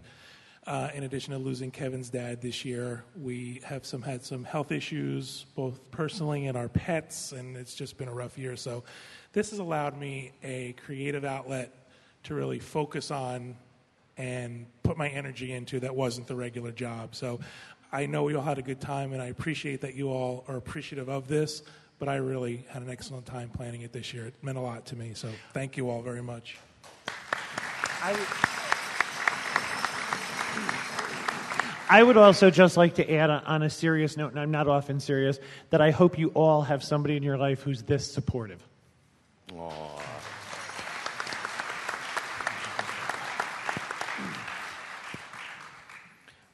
[0.67, 4.73] Uh, in addition to losing Kevin's dad this year, we have some had some health
[4.73, 8.57] issues, both personally and our pets, and it's just been a rough year.
[8.57, 8.83] So,
[9.31, 11.73] this has allowed me a creative outlet
[12.23, 13.55] to really focus on
[14.17, 17.15] and put my energy into that wasn't the regular job.
[17.15, 17.39] So,
[17.93, 20.57] I know you all had a good time, and I appreciate that you all are
[20.57, 21.63] appreciative of this.
[21.97, 24.25] But I really had an excellent time planning it this year.
[24.25, 25.13] It meant a lot to me.
[25.13, 26.57] So, thank you all very much.
[28.03, 28.56] I
[32.03, 34.99] would also just like to add on- on a serious note, and I'm not often
[34.99, 38.61] serious, that I hope you all have somebody in your life who's this supportive.
[39.53, 40.01] Aww.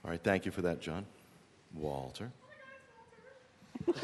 [0.05, 1.05] All right, thank you for that, John.
[1.73, 2.31] Walter.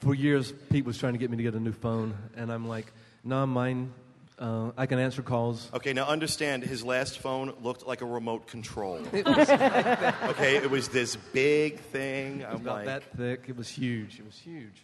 [0.00, 2.68] For years, Pete was trying to get me to get a new phone, and I'm
[2.68, 2.86] like,
[3.24, 3.92] no, mine,
[4.38, 5.70] uh, I can answer calls.
[5.72, 9.00] Okay, now understand his last phone looked like a remote control.
[9.14, 12.40] okay, it was this big thing.
[12.40, 13.44] It was I'm about like, that thick.
[13.48, 14.18] It was huge.
[14.18, 14.82] It was huge.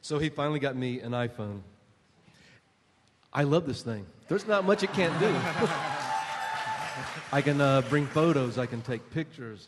[0.00, 1.60] So he finally got me an iPhone.
[3.32, 4.06] I love this thing.
[4.28, 5.26] There's not much it can't do.
[7.32, 8.58] I can uh, bring photos.
[8.58, 9.66] I can take pictures.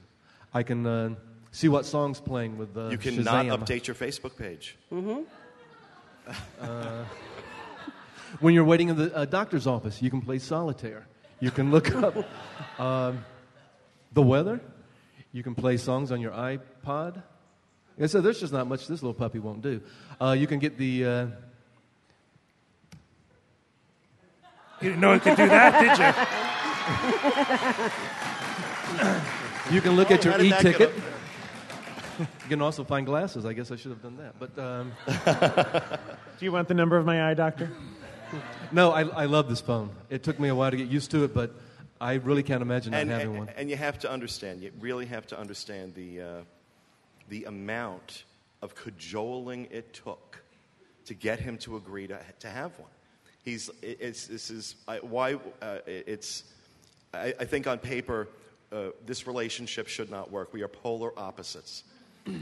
[0.55, 1.15] I can uh,
[1.51, 3.59] see what song's playing with uh, you cannot Shazam.
[3.59, 4.77] update your Facebook page.
[8.41, 11.07] When you're waiting in the uh, doctor's office, you can play solitaire.
[11.41, 12.17] You can look up
[12.79, 13.25] um,
[14.13, 14.61] the weather.
[15.33, 17.23] You can play songs on your iPod.
[17.99, 19.81] And so there's just not much this little puppy won't do.
[20.21, 21.05] Uh, you can get the.
[21.05, 21.27] Uh,
[24.83, 25.99] You didn't know it could do that, did
[29.71, 29.75] you?
[29.75, 30.93] you can look at your How did that e-ticket.
[32.19, 33.47] You can also find glasses.
[33.47, 34.39] I guess I should have done that.
[34.39, 34.93] But um,
[36.39, 37.71] Do you want the number of my eye doctor?
[38.73, 39.91] No, I, I love this phone.
[40.11, 41.55] It took me a while to get used to it, but
[42.01, 43.49] I really can't imagine not And, having and, one.
[43.57, 46.27] and you have to understand, you really have to understand the, uh,
[47.29, 48.25] the amount
[48.63, 50.43] of cajoling it took
[51.07, 52.91] to get him to agree to, to have one.
[53.45, 56.45] He's, it's, this is I, why uh, it's,
[57.15, 58.29] I, I think on paper,
[58.73, 60.53] uh, this relationship should not work.
[60.53, 61.85] We are polar opposites.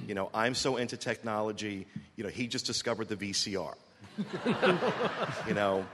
[0.07, 3.75] You know, I'm so into technology, you know, he just discovered the VCR.
[5.49, 5.85] you know,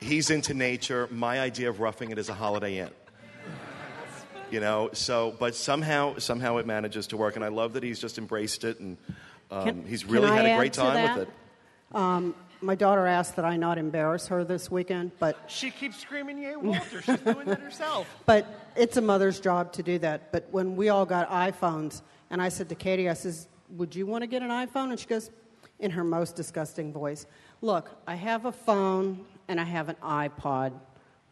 [0.00, 1.08] he's into nature.
[1.10, 2.90] My idea of roughing it is a Holiday Inn.
[4.50, 7.98] You know, so but somehow somehow it manages to work, and I love that he's
[7.98, 8.96] just embraced it, and
[9.50, 12.34] um, Can- he's really had a great time with it.
[12.64, 16.56] My daughter asked that I not embarrass her this weekend, but She keeps screaming, "Yay,
[16.56, 18.08] Walter!" She's doing that herself.
[18.26, 20.32] but it's a mother's job to do that.
[20.32, 22.00] But when we all got iPhones,
[22.30, 24.98] and I said to Katie, I says, "Would you want to get an iPhone?" And
[24.98, 25.30] she goes,
[25.78, 27.26] in her most disgusting voice,
[27.60, 30.72] "Look, I have a phone and I have an iPod.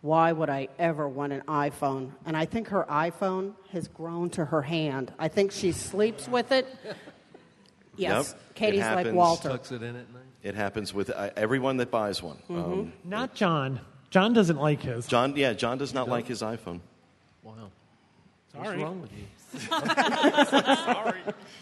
[0.00, 4.44] Why would I ever want an iPhone?" And I think her iPhone has grown to
[4.46, 5.12] her hand.
[5.18, 6.66] I think she sleeps with it.
[7.94, 9.14] Yes, Yep, it Katie's like happens.
[9.14, 9.48] Walter.
[9.50, 10.22] Tucks it in at night.
[10.42, 12.36] It happens with uh, everyone that buys one.
[12.48, 12.54] Mm-hmm.
[12.72, 13.80] Um, Not John.
[14.08, 15.06] John doesn't like his.
[15.06, 16.80] John, yeah, John does not like his iPhone.
[17.42, 17.70] Wow.
[18.52, 18.68] Sorry.
[18.68, 19.26] What's wrong with you?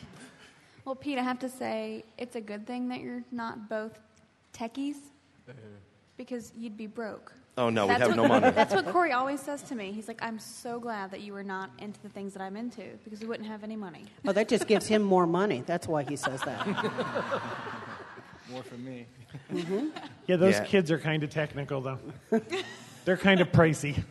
[0.90, 3.96] Well, Pete, I have to say it's a good thing that you're not both
[4.52, 4.96] techies
[6.16, 7.32] because you'd be broke.
[7.56, 8.50] Oh no, we That's have what, no money.
[8.50, 9.92] That's what Corey always says to me.
[9.92, 12.82] He's like, I'm so glad that you were not into the things that I'm into
[13.04, 14.06] because we wouldn't have any money.
[14.26, 15.62] Oh, that just gives him more money.
[15.64, 16.66] That's why he says that.
[18.50, 19.06] More for me.
[19.52, 19.90] Mm-hmm.
[20.26, 20.64] Yeah, those Yeah.
[20.64, 22.00] kids are kind of technical, though.
[23.04, 24.02] They're kind of pricey.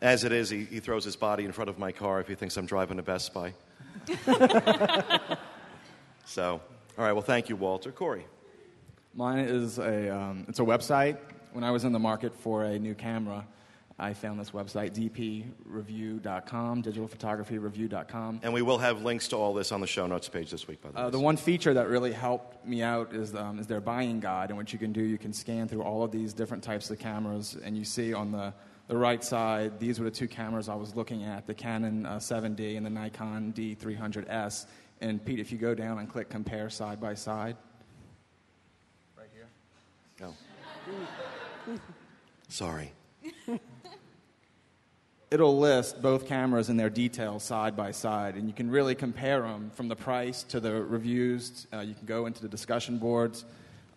[0.00, 2.36] As it is, he, he throws his body in front of my car if he
[2.36, 3.54] thinks I'm driving a Best Buy.
[6.24, 6.60] so,
[6.98, 7.12] all right.
[7.12, 7.92] Well, thank you, Walter.
[7.92, 8.26] Corey.
[9.14, 11.18] Mine is a um, it's a website.
[11.52, 13.46] When I was in the market for a new camera,
[13.98, 18.40] I found this website dpreview.com, digitalphotography.review.com.
[18.42, 20.82] And we will have links to all this on the show notes page this week,
[20.82, 21.02] by the way.
[21.04, 24.48] Uh, the one feature that really helped me out is, um, is their buying guide.
[24.48, 26.98] And what you can do, you can scan through all of these different types of
[26.98, 28.52] cameras, and you see on the,
[28.88, 32.16] the right side, these were the two cameras I was looking at the Canon uh,
[32.16, 34.66] 7D and the Nikon D300S.
[35.00, 37.56] And Pete, if you go down and click compare side by side,
[39.16, 39.48] right here.
[40.20, 41.78] No.
[42.48, 42.92] Sorry.
[45.34, 49.42] it'll list both cameras and their details side by side, and you can really compare
[49.42, 51.66] them from the price to the reviews.
[51.72, 53.44] Uh, you can go into the discussion boards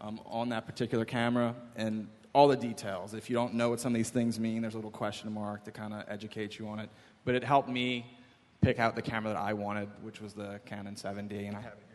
[0.01, 3.13] um, on that particular camera and all the details.
[3.13, 5.63] If you don't know what some of these things mean, there's a little question mark
[5.65, 6.89] to kind of educate you on it.
[7.23, 8.16] But it helped me
[8.61, 11.73] pick out the camera that I wanted, which was the Canon 7D, and I have
[11.73, 11.85] it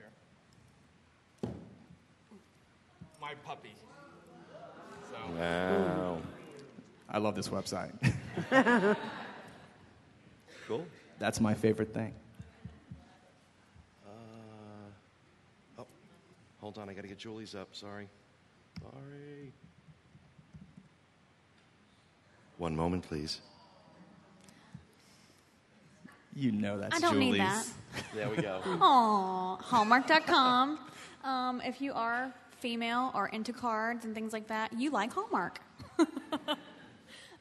[1.43, 1.51] here.
[3.21, 3.75] My puppy.
[5.11, 6.19] So Wow.
[7.09, 7.93] I love this website.
[10.69, 10.87] Cool.
[11.19, 12.15] That's my favorite thing.
[14.07, 14.11] Uh,
[15.81, 15.87] Oh,
[16.61, 16.89] hold on.
[16.89, 17.69] I got to get Julie's up.
[17.73, 18.09] Sorry.
[18.81, 19.53] Sorry.
[22.59, 23.41] One moment, please.
[26.35, 27.33] You know that's I don't Julie's.
[27.33, 27.67] need that.
[28.15, 28.61] There we go.
[28.67, 30.79] Aw, Hallmark.com.
[31.25, 35.61] Um, if you are female or into cards and things like that, you like Hallmark.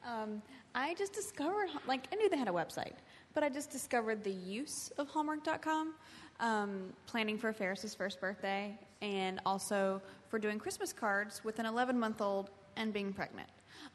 [0.06, 0.42] um,
[0.74, 2.94] I just discovered, like, I knew they had a website,
[3.34, 5.94] but I just discovered the use of Hallmark.com,
[6.40, 11.98] um, planning for Ferris's first birthday, and also for doing Christmas cards with an 11
[11.98, 13.48] month old and being pregnant.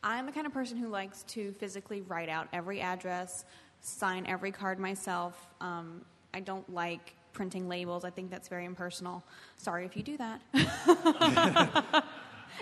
[0.03, 3.45] I'm the kind of person who likes to physically write out every address,
[3.81, 5.47] sign every card myself.
[5.61, 6.01] Um,
[6.33, 8.03] I don't like printing labels.
[8.03, 9.23] I think that's very impersonal.
[9.57, 10.41] Sorry if you do that.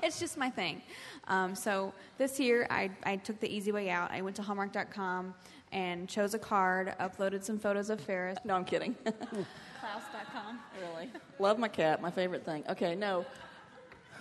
[0.04, 0.82] it's just my thing.
[1.28, 4.12] Um, so this year, I, I took the easy way out.
[4.12, 5.34] I went to Hallmark.com
[5.72, 8.38] and chose a card, uploaded some photos of Ferris.
[8.44, 8.96] No, I'm kidding.
[9.04, 10.60] Klaus.com.
[10.82, 11.10] really.
[11.40, 12.64] Love my cat, my favorite thing.
[12.70, 13.26] Okay, no.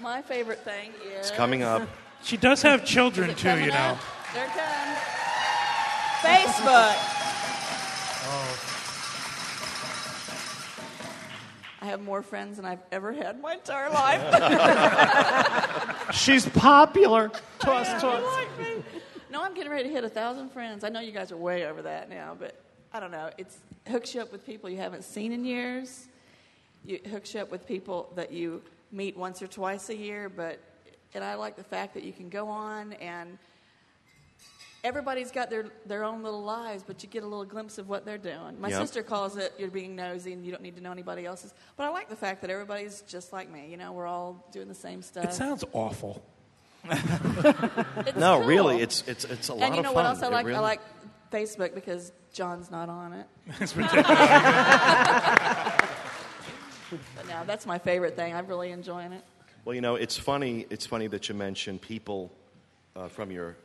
[0.01, 1.29] My favorite thing is.
[1.29, 1.89] It's coming up.
[2.23, 3.77] She does have children too, coming you know.
[3.77, 3.99] up?
[4.33, 4.99] There it comes.
[6.25, 6.95] Facebook.
[8.27, 8.61] Oh.
[11.83, 13.91] I have more friends than I've ever had in my entire
[16.11, 16.15] life.
[16.15, 17.31] She's popular.
[17.59, 18.23] Toss, They toss.
[18.23, 18.83] like me.
[19.31, 20.83] No, I'm getting ready to hit a thousand friends.
[20.85, 22.55] I know you guys are way over that now, but
[22.93, 23.29] I don't know.
[23.37, 23.49] It
[23.89, 26.07] hooks you up with people you haven't seen in years.
[26.87, 28.63] It hooks you up with people that you
[28.93, 30.29] meet once or twice a year.
[30.31, 30.61] But
[31.15, 33.37] and I like the fact that you can go on and
[34.85, 38.05] everybody's got their their own little lives, but you get a little glimpse of what
[38.05, 38.61] they're doing.
[38.61, 38.81] My Yep.
[38.83, 41.53] sister calls it you're being nosy and you don't need to know anybody else's.
[41.77, 43.69] But I like the fact that everybody's just like me.
[43.71, 45.25] You know, we're all doing the same stuff.
[45.25, 46.23] It sounds awful.
[48.17, 48.47] No, cool.
[48.47, 49.63] really, it's it's it's a lot of things.
[49.69, 50.45] and you know what else I like?
[50.47, 50.81] really- I like
[51.33, 53.27] Facebook because John's not on it.
[53.61, 54.07] It's ridiculous.
[57.17, 58.35] But now that's my favorite thing.
[58.35, 59.25] I'm really enjoying it.
[59.65, 60.67] Well, you know, it's funny.
[60.71, 62.31] It's funny that you mention people
[62.95, 63.57] uh, from your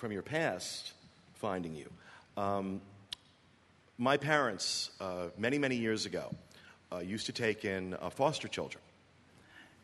[0.00, 0.94] from your past
[1.34, 1.86] finding you.
[2.38, 2.80] Um,
[3.98, 6.34] my parents, uh, many many years ago,
[6.90, 8.82] uh, used to take in uh, foster children,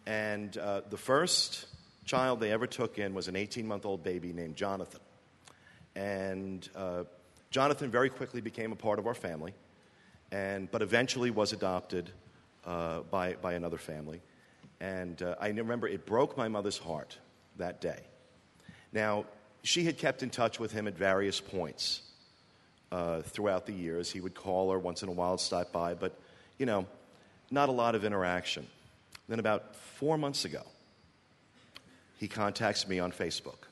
[0.06, 1.66] and uh, the first
[2.06, 5.02] child they ever took in was an 18 month old baby named Jonathan,
[5.94, 7.04] and uh,
[7.50, 9.52] Jonathan very quickly became a part of our family,
[10.32, 12.10] and but eventually was adopted
[12.64, 14.22] uh, by by another family.
[14.80, 17.18] And I remember it broke my mother's heart
[17.56, 18.00] that day.
[18.92, 19.26] Now,
[19.66, 22.02] she had kept in touch with him at various points
[22.92, 24.10] uh, throughout the years.
[24.10, 26.16] He would call her once in a while, stop by, but,
[26.56, 26.86] you know,
[27.50, 28.66] not a lot of interaction.
[29.28, 30.62] Then, about four months ago,
[32.16, 33.66] he contacts me on Facebook.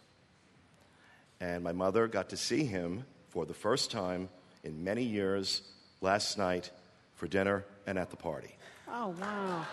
[1.41, 4.29] And my mother got to see him for the first time
[4.65, 5.63] in many years
[6.01, 6.71] last night
[7.15, 8.57] for dinner and at the party.
[8.89, 9.67] Oh, wow.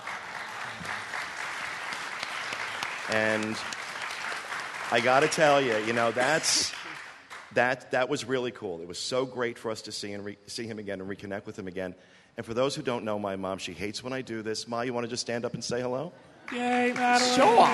[3.09, 3.57] And
[4.93, 6.73] I got to tell you, you know, that's
[7.53, 8.81] that that was really cool.
[8.81, 11.45] It was so great for us to see and re- see him again and reconnect
[11.45, 11.95] with him again.
[12.35, 14.67] And for those who don't know my mom, she hates when I do this.
[14.67, 16.11] Ma, you want to just stand up and say hello?
[16.51, 17.35] Yay, Madeline.
[17.37, 17.71] Show off.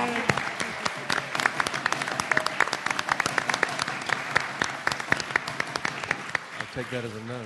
[6.59, 7.41] I'll take that as a no.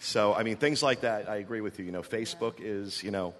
[0.00, 1.28] So, I mean, things like that.
[1.28, 1.84] I agree with you.
[1.84, 3.34] You know, Facebook is, you know,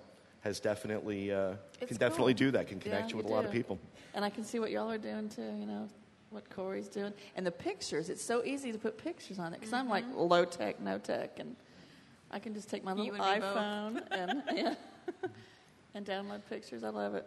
[0.45, 2.47] has definitely uh, It's can definitely cool.
[2.47, 2.69] do that.
[2.69, 3.79] Can connect Yeah, you with you a lot of people.
[4.15, 5.89] And I can see what y'all are doing too, you know,
[6.31, 7.13] what Corey's doing.
[7.35, 10.45] And the pictures, it's so easy to put pictures on it because I'm like low
[10.45, 11.39] tech, no tech.
[11.41, 11.57] And
[12.31, 14.75] I can just take my little and iPhone and, yeah,
[15.95, 16.85] and download pictures.
[16.85, 17.27] I love it.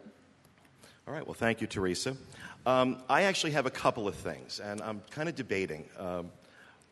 [1.08, 1.26] All right.
[1.26, 2.16] Well, thank you, Teresa.
[2.68, 6.30] Um, I actually have a couple of things, and I'm kind of debating um,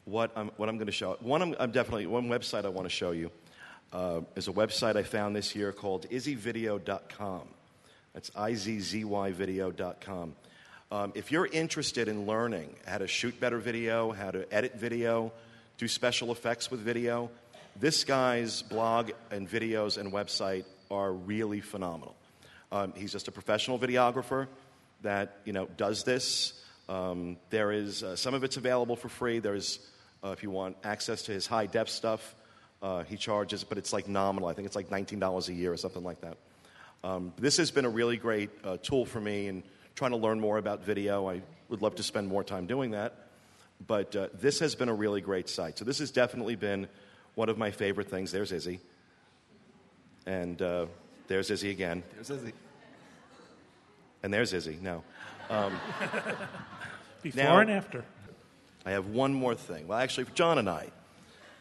[0.06, 1.18] what I'm, what I'm going to show.
[1.20, 3.30] One, I'm, I'm definitely one website I want to show you
[3.94, 7.42] uh, is a website I found this year called izzyvideo.com.
[8.14, 10.36] That's I-Z-Z-Y video.com.
[10.92, 15.32] Um, if you're interested in learning how to shoot better video, how to edit video,
[15.78, 17.30] do special effects with video,
[17.78, 22.16] this guy's blog and videos and website are really phenomenal.
[22.72, 24.48] Um, he's just a professional videographer
[25.02, 26.54] that you know does this.
[26.88, 29.40] Um, there is uh, some of it's available for free.
[29.40, 29.80] There's
[30.24, 32.36] uh, if you want access to his high def stuff,
[32.82, 34.48] uh, he charges, but it's like nominal.
[34.50, 36.38] I think it's like $19 a year or something like that.
[37.04, 39.64] Um, this has been a really great uh, tool for me in
[39.96, 41.30] trying to learn more about video.
[41.30, 43.28] I would love to spend more time doing that,
[43.86, 45.78] but uh, this has been a really great site.
[45.78, 46.88] So this has definitely been
[47.36, 48.32] one of my favorite things.
[48.32, 48.80] There's Izzy,
[50.26, 50.86] and uh,
[51.28, 52.04] there's Izzy again.
[52.16, 52.54] There's Izzy.
[54.24, 54.80] And there's Izzy.
[54.82, 55.04] No.
[55.50, 55.80] Um,
[57.22, 58.04] Before Now- and after.
[58.88, 59.88] I have one more thing.
[59.88, 60.90] Well, actually, John and I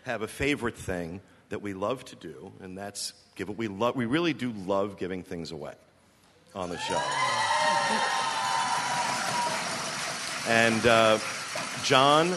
[0.05, 3.57] have a favorite thing that we love to do, and that's give it.
[3.57, 3.97] We love.
[3.97, 5.75] We really do love giving things away
[6.55, 7.01] on the show.
[10.47, 11.19] And uh,
[11.85, 12.35] John,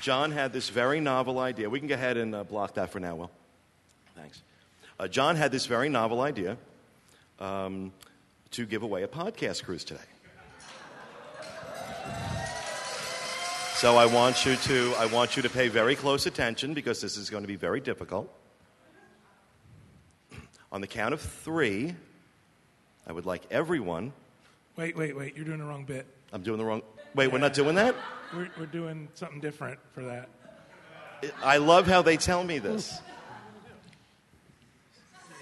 [0.00, 1.70] John had this very novel idea.
[1.70, 3.30] We can go ahead and uh, block that for now, Will.
[4.14, 4.42] Thanks.
[5.00, 6.58] Uh, John had this very novel idea
[7.40, 7.92] um,
[8.50, 10.00] to give away a podcast cruise today.
[13.76, 17.18] So I want you to I want you to pay very close attention because this
[17.18, 18.32] is going to be very difficult.
[20.72, 21.94] On the count of three,
[23.06, 24.14] I would like everyone.
[24.76, 25.36] Wait, wait, wait.
[25.36, 26.06] You're doing the wrong bit.
[26.32, 26.80] I'm doing the wrong.
[27.14, 27.94] Wait, we're not doing that.
[28.34, 30.30] We're, we're doing something different for that.
[31.44, 32.98] I love how they tell me this.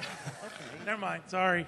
[0.84, 1.22] Never mind.
[1.28, 1.66] Sorry.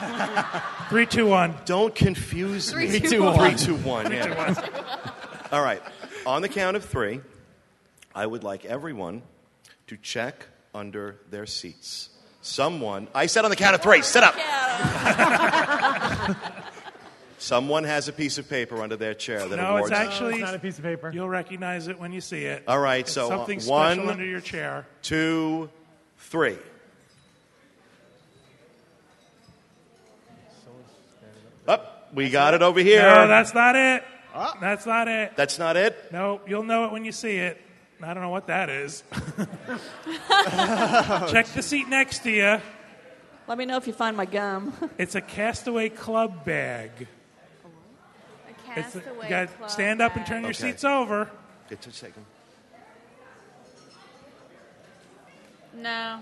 [0.88, 1.54] Three, two, one.
[1.66, 3.00] Don't confuse Three, me.
[3.00, 3.36] two, Three, two, one.
[3.38, 4.12] Three, two, one.
[4.12, 5.10] yeah.
[5.54, 5.80] All right.
[6.26, 7.20] On the count of three,
[8.12, 9.22] I would like everyone
[9.86, 12.08] to check under their seats.
[12.42, 13.06] Someone.
[13.14, 14.02] I said on the count of three.
[14.02, 14.34] Sit up.
[17.38, 19.92] Someone has a piece of paper under their chair that No, it's awards.
[19.92, 21.12] actually It's not a piece of paper.
[21.14, 22.64] You'll recognize it when you see it.
[22.66, 24.86] All right, It's so, uh, something one- special under your chair.
[25.02, 25.70] two,
[26.18, 26.56] three.
[31.68, 32.08] Up.
[32.12, 33.02] We got it over here.
[33.02, 34.02] No, that's not it.
[34.34, 34.56] Ah.
[34.60, 35.32] That's not it.
[35.36, 35.96] That's not it.
[36.12, 37.60] No, you'll know it when you see it.
[38.02, 39.02] I don't know what that is.
[41.30, 42.60] Check the seat next to you.
[43.46, 44.72] Let me know if you find my gum.
[44.98, 46.90] It's a Castaway Club bag.
[47.06, 50.28] A It's a, Castaway you got Club stand up and bag.
[50.28, 50.70] turn your Okay.
[50.72, 51.30] seats over.
[51.70, 52.24] It's a second.
[55.74, 56.20] No.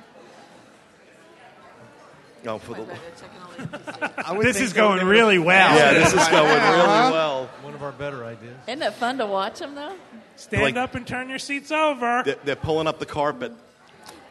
[2.45, 2.87] No, for the.
[4.43, 5.77] This is going really well.
[5.77, 7.47] Yeah, this is going really well.
[7.63, 8.57] One of our better ideas.
[8.67, 9.95] Isn't it fun to watch them though?
[10.37, 12.23] Stand Like- up and turn your seats over.
[12.25, 13.53] They're, they're pulling up the carpet.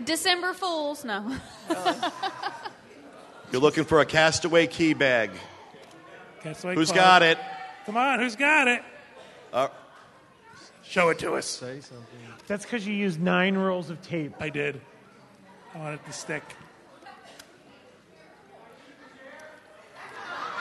[0.04, 1.06] December Fools.
[1.06, 1.38] No.
[3.52, 5.32] You're looking for a castaway key bag.
[6.42, 6.98] Castaway Who's Club.
[7.04, 7.38] got it?
[7.86, 8.82] Come on, who's got it?
[9.54, 9.68] Uh,
[10.84, 11.46] Show it to us.
[11.46, 12.06] Say something.
[12.48, 14.34] That's because you used nine rolls of tape.
[14.40, 14.82] I did.
[15.74, 16.44] I want it to stick.
[20.34, 20.61] I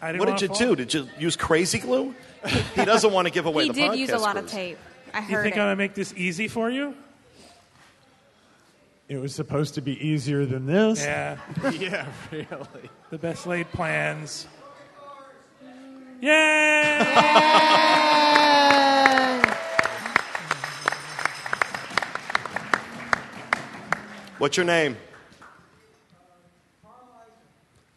[0.00, 0.56] what did you fall.
[0.56, 0.76] do?
[0.76, 2.14] Did you use crazy glue?
[2.74, 4.78] He doesn't want to give away he the did use a lot of tape.
[5.12, 5.58] I You think it.
[5.58, 6.94] I'm gonna make this easy for you?
[9.08, 11.02] It was supposed to be easier than this.
[11.02, 11.36] Yeah.
[11.72, 12.90] yeah, really.
[13.10, 14.46] The best laid plans.
[16.20, 17.00] Yay!
[24.38, 24.96] What's your name?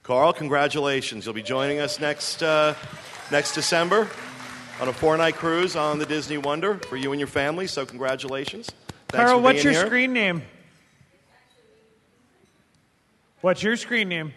[0.04, 1.26] Carl, congratulations.
[1.26, 2.76] You'll be joining us next, uh,
[3.32, 4.10] next December
[4.82, 7.86] on a four night cruise on the Disney Wonder for you and your family, so
[7.86, 8.70] congratulations.
[9.08, 9.86] Thanks Carl, what's your here.
[9.86, 10.41] screen name?
[13.39, 14.34] What's your screen name?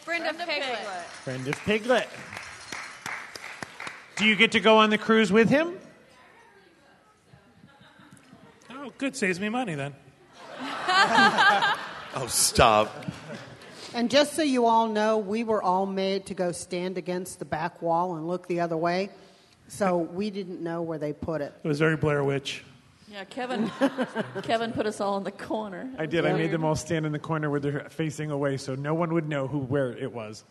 [0.00, 0.78] Friend Brenda Piglet.
[1.22, 2.08] Friend of Piglet.
[4.16, 5.78] Do you get to go on the cruise with him?
[8.68, 9.14] Oh, good.
[9.14, 9.94] Saves me money then.
[12.18, 13.04] Oh, stop.
[13.96, 17.46] And just so you all know, we were all made to go stand against the
[17.46, 19.08] back wall and look the other way.
[19.68, 21.54] So we didn't know where they put it.
[21.64, 22.62] It was very Blair Witch.
[23.10, 23.72] Yeah, Kevin.
[24.42, 25.90] Kevin put us all in the corner.
[25.96, 26.26] I did.
[26.26, 29.14] I made them all stand in the corner where they're facing away so no one
[29.14, 30.44] would know who where it was.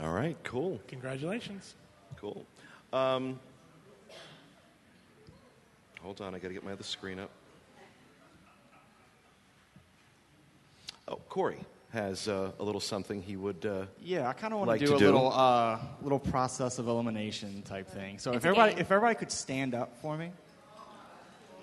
[0.00, 1.74] All right, cool, Congratulations.
[2.14, 2.46] cool.
[2.92, 3.40] Um,
[6.00, 7.30] hold on, I got to get my other screen up.
[11.08, 11.58] Oh, Corey
[11.96, 13.64] has uh, a little something he would.
[13.66, 15.04] Uh, Yeah, I kind of want Like to do a do?
[15.06, 18.18] little uh, little process of elimination type thing.
[18.18, 18.80] So It's if everybody game.
[18.80, 20.30] if everybody could stand up for me.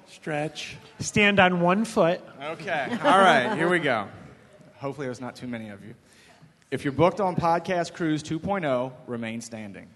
[0.07, 0.75] Stretch.
[0.99, 2.21] Stand on one foot.
[2.41, 2.87] Okay.
[3.03, 4.07] All right, here we go.
[4.77, 5.95] Hopefully there's not too many of you.
[6.71, 9.87] If you're booked on Podcast Cruise 2.0, remain standing.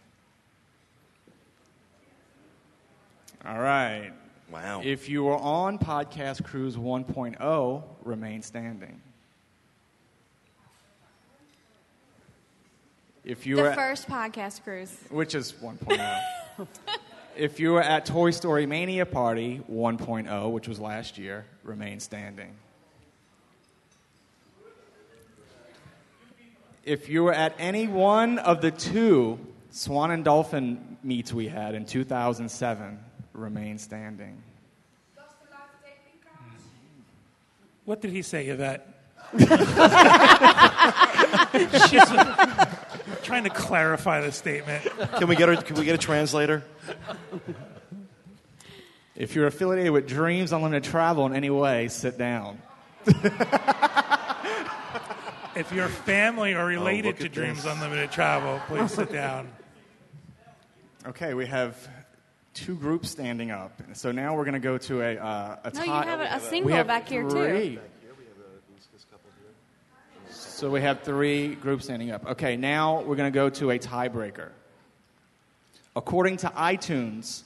[3.45, 4.11] All right.
[4.51, 4.81] wow.
[4.83, 9.01] If you are on Podcast Cruise 1.0, remain standing.
[13.27, 14.95] If you The were, first podcast cruise.
[15.09, 16.21] which is 1.0.
[17.35, 22.55] if you were at Toy Story Mania Party 1.0, which was last year, remain standing.
[26.85, 29.37] If you were at any one of the two
[29.71, 32.97] Swan and Dolphin meets we had in 2007,
[33.33, 34.41] remain standing.
[37.83, 38.87] What did he say, Yvette?
[41.89, 42.01] She's
[43.27, 44.83] trying to clarify the statement.
[45.17, 46.63] Can we get a, can we get a translator?
[49.15, 52.61] If you're affiliated with Dreams Unlimited Travel in any way, sit down.
[55.55, 57.73] If you're family or related look to at Dreams this.
[57.73, 59.49] Unlimited Travel, please sit down.
[61.05, 61.75] Okay, we have
[62.53, 63.81] two groups standing up.
[63.93, 66.37] So now we're going to go to a, uh, a No, you have a, a
[66.37, 67.79] we single have back here too.
[70.57, 70.67] Three.
[70.67, 72.25] So we have three groups standing up.
[72.25, 74.49] Okay, now we're going to go to a tiebreaker.
[75.95, 77.43] According to iTunes,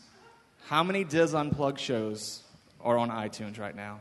[0.68, 2.42] how many DIS Unplugged shows
[2.80, 4.00] are on iTunes right now?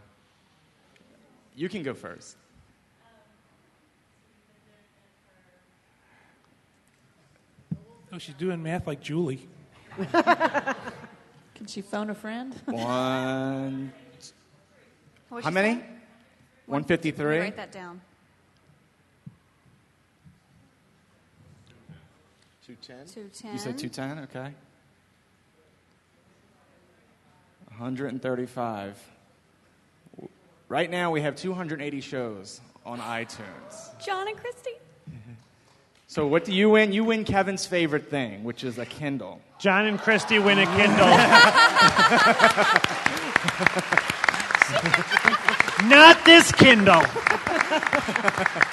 [1.56, 2.36] You can go first.
[8.12, 9.48] Oh, she's doing math like Julie.
[10.12, 12.54] Can she phone a friend?
[12.66, 13.92] One.
[15.42, 15.74] How many?
[16.66, 17.38] 153?
[17.38, 18.00] Write that down.
[22.76, 23.32] 210?
[23.32, 23.52] 210.
[23.52, 24.24] You said 210?
[24.24, 24.54] Okay.
[27.68, 28.98] 135.
[30.68, 34.04] Right now, we have 280 shows on iTunes.
[34.04, 34.70] John and Christy.
[36.06, 36.92] So, what do you win?
[36.92, 39.40] You win Kevin's favorite thing, which is a Kindle.
[39.60, 41.06] John and Christy win a Kindle.
[45.88, 47.00] Not this Kindle.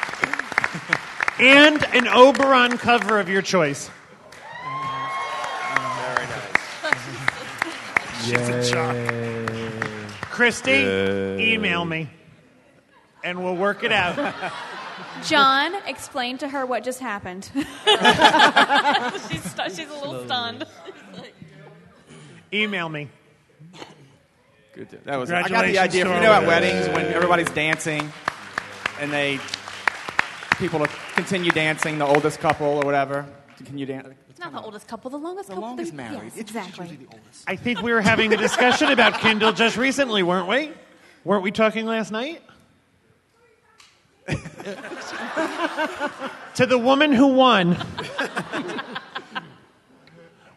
[1.39, 3.89] and an Oberon cover of your choice.
[5.75, 6.53] Very nice.
[8.25, 8.95] She's in shock.
[10.31, 10.81] Christy,
[11.53, 12.09] email me,
[13.23, 14.35] and we'll work it out.
[15.23, 17.49] John, explain to her what just happened.
[17.53, 17.65] she's,
[19.43, 20.65] stu- she's a little stunned.
[22.53, 23.09] email me.
[24.73, 24.89] Good.
[25.05, 25.31] That was.
[25.31, 26.03] I got the idea.
[26.03, 28.11] to You know, at weddings when everybody's dancing,
[28.99, 29.39] and they
[30.57, 30.79] people
[31.17, 33.25] continue dancing, the oldest couple or whatever
[33.57, 34.13] continue dancing.
[34.29, 35.67] It's not the oldest couple, the longest The couple.
[35.67, 36.31] longest They're- married.
[36.35, 36.95] Yes, exactly.
[37.47, 40.71] I think we were having a discussion about Kindle just recently, weren't we?
[41.23, 42.41] Weren't we talking last night?
[46.55, 47.77] to the woman who won.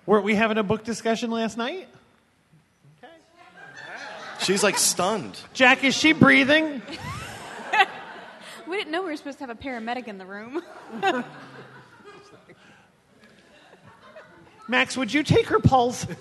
[0.07, 1.89] weren't we having a book discussion last night?
[4.41, 5.39] She's like stunned.
[5.55, 6.83] Jack, is she breathing?
[8.71, 10.63] We didn't know we were supposed to have a paramedic in the room.
[14.69, 16.07] Max, would you take her pulse?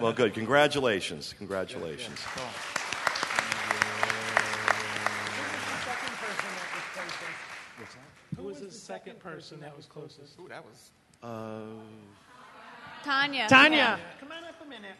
[0.00, 0.34] Well, good.
[0.34, 1.34] Congratulations.
[1.38, 2.20] Congratulations.
[8.36, 10.38] Who was the second person that was closest?
[10.38, 10.90] Ooh, that was.
[11.22, 11.62] Uh,
[13.02, 13.46] Tanya.
[13.48, 14.96] Tanya, come on up a minute.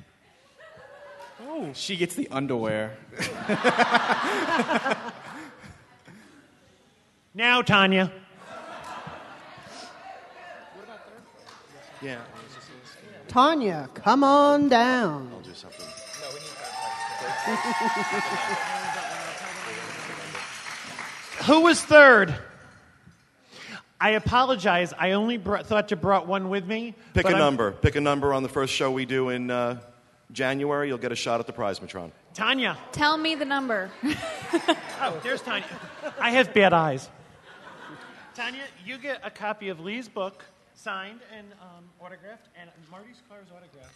[1.42, 2.96] Oh, She gets the underwear.
[7.32, 8.10] Now, Tanya.
[12.02, 12.18] Yeah.
[13.28, 15.30] Tanya, come on down.
[15.32, 15.86] I'll do something.
[21.46, 22.34] Who was third?
[24.00, 24.92] I apologize.
[24.98, 26.94] I only brought, thought you brought one with me.
[27.14, 27.72] Pick but a I'm- number.
[27.72, 29.78] Pick a number on the first show we do in uh,
[30.32, 30.88] January.
[30.88, 32.12] You'll get a shot at the Prizematron.
[32.34, 32.78] Tanya.
[32.92, 33.90] Tell me the number.
[35.02, 35.64] Oh, there's Tanya.
[36.20, 37.08] I have bad eyes.
[38.34, 43.48] Tanya, you get a copy of Lee's book, signed and um, autographed, and Marty Sklar's
[43.50, 43.94] autograph.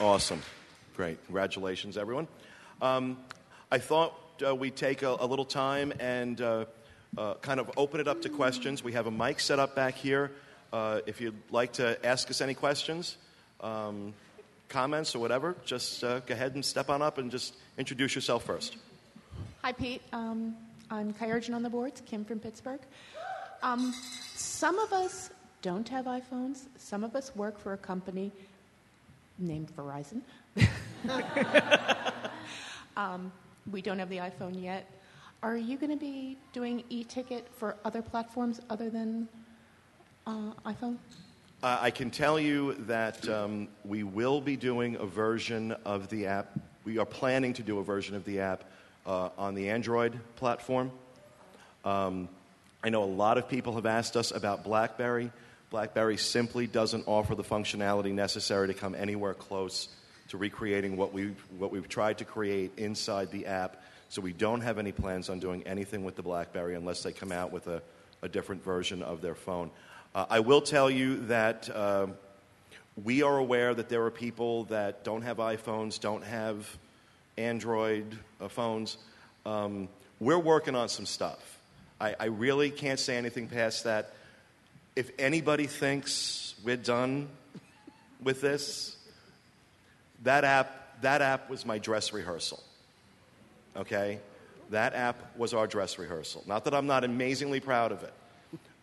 [0.00, 0.40] Awesome.
[0.96, 1.22] Great.
[1.26, 2.26] Congratulations, everyone.
[2.80, 3.18] Um,
[3.70, 6.64] I thought uh, we'd take a, a little time and uh,
[7.16, 8.82] uh, kind of open it up to questions.
[8.82, 10.30] We have a mic set up back here.
[10.72, 13.18] Uh, if you'd like to ask us any questions,
[13.60, 14.14] um,
[14.68, 18.44] comments, or whatever, just uh, go ahead and step on up and just introduce yourself
[18.44, 18.76] first.
[19.62, 20.02] Hi, Pete.
[20.12, 20.56] Um,
[20.90, 22.80] I'm Kyurgen on the boards, Kim from Pittsburgh.
[23.62, 23.94] Um,
[24.34, 26.64] some of us don't have iPhones.
[26.78, 28.32] Some of us work for a company
[29.38, 30.22] named Verizon.
[32.96, 33.30] um,
[33.70, 34.90] we don't have the iPhone yet.
[35.42, 39.28] Are you going to be doing e-ticket for other platforms other than
[40.24, 40.98] uh, iPhone?
[41.64, 46.26] Uh, I can tell you that um, we will be doing a version of the
[46.26, 46.56] app.
[46.84, 48.62] We are planning to do a version of the app
[49.04, 50.92] uh, on the Android platform.
[51.84, 52.28] Um,
[52.84, 55.32] I know a lot of people have asked us about BlackBerry.
[55.70, 59.88] BlackBerry simply doesn't offer the functionality necessary to come anywhere close
[60.28, 63.81] to recreating what we've, what we've tried to create inside the app.
[64.12, 67.32] So we don't have any plans on doing anything with the BlackBerry unless they come
[67.32, 67.80] out with a,
[68.20, 69.70] a different version of their phone.
[70.14, 72.12] Uh, I will tell you that um
[73.02, 76.68] we are aware that there are people that don't have iPhones, don't have
[77.38, 78.98] Android uh, phones.
[79.46, 79.88] Um,
[80.20, 81.58] we're working on some stuff.
[81.98, 84.12] I, I really can't say anything past that.
[84.94, 87.30] If anybody thinks we're done
[88.22, 88.94] with this,
[90.24, 92.62] that app, that app was my dress rehearsal.
[93.76, 94.20] Okay?
[94.70, 96.44] That app was our dress rehearsal.
[96.46, 98.12] Not that I'm not amazingly proud of it,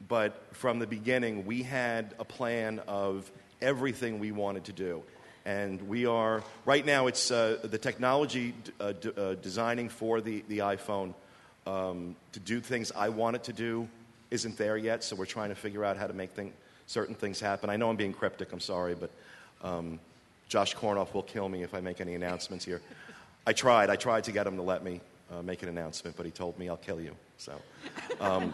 [0.08, 3.32] but from the beginning, we had a plan of
[3.62, 5.04] everything we wanted to do.
[5.46, 10.44] And we are, right now, it's uh, the technology uh, d- uh, designing for the,
[10.48, 11.14] the iPhone
[11.66, 13.88] um, to do things I want it to do
[14.32, 16.54] isn't there yet, so we're trying to figure out how to make thing,
[16.86, 17.70] certain things happen.
[17.70, 19.10] I know I'm being cryptic, I'm sorry, but
[19.64, 20.00] um,
[20.50, 22.82] Josh Kornoff will kill me if I make any announcements here.
[23.50, 26.24] I tried, I tried to get him to let me uh, make an announcement, but
[26.24, 27.16] he told me I'll kill you.
[27.39, 27.60] So,
[28.22, 28.54] um,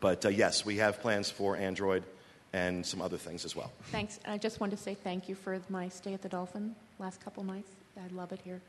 [0.00, 2.04] but uh, yes, we have plans for Android
[2.52, 3.72] and some other things as well.
[3.84, 4.20] Thanks.
[4.26, 7.24] And I just wanted to say thank you for my stay at the Dolphin last
[7.24, 7.70] couple nights.
[7.96, 8.60] I love it here.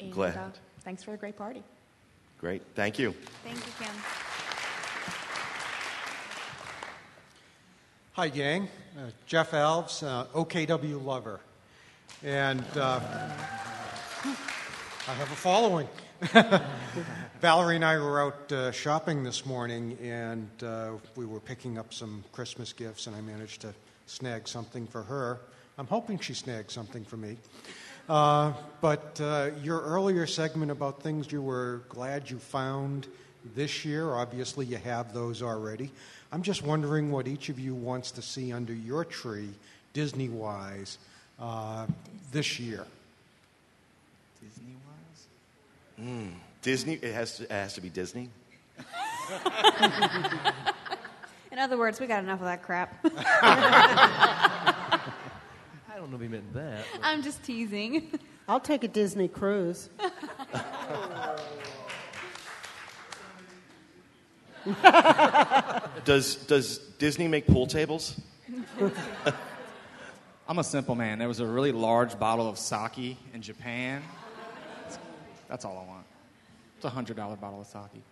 [0.00, 0.34] And, Glad.
[0.34, 0.48] Uh,
[0.80, 1.62] thanks for a great party.
[2.40, 3.14] Great, thank you.
[3.44, 3.94] Thank you, Kim.
[8.14, 8.66] Hi, gang.
[8.96, 11.40] Uh, Jeff Alves, uh, OKW lover.
[12.24, 13.00] And uh,
[15.08, 15.88] I have a following.
[17.40, 21.92] Valerie and I were out uh, shopping this morning, and uh, we were picking up
[21.92, 23.74] some Christmas gifts, and I managed to
[24.06, 25.40] snag something for her.
[25.76, 27.36] I'm hoping she snagged something for me.
[28.08, 33.08] Uh, but uh, your earlier segment about things you were glad you found
[33.56, 35.90] this year, obviously you have those already.
[36.30, 39.50] I'm just wondering what each of you wants to see under your tree,
[39.94, 40.98] Disney wise,
[41.40, 41.88] uh,
[42.30, 42.86] this year.
[44.40, 44.91] Disney wise?
[46.02, 46.32] Mm,
[46.62, 48.28] Disney, it has, to, it has to be Disney.
[51.52, 52.94] In other words, we got enough of that crap.
[53.14, 55.00] I
[55.96, 56.84] don't know if he meant that.
[56.92, 58.18] but- I'm just teasing.
[58.48, 59.88] I'll take a Disney cruise.
[66.04, 68.20] Does, does Disney make pool tables?
[70.48, 71.18] I'm a simple man.
[71.18, 74.02] There was a really large bottle of sake in Japan.
[75.52, 76.06] That's all I want.
[76.76, 78.02] It's a hundred dollar bottle of sake.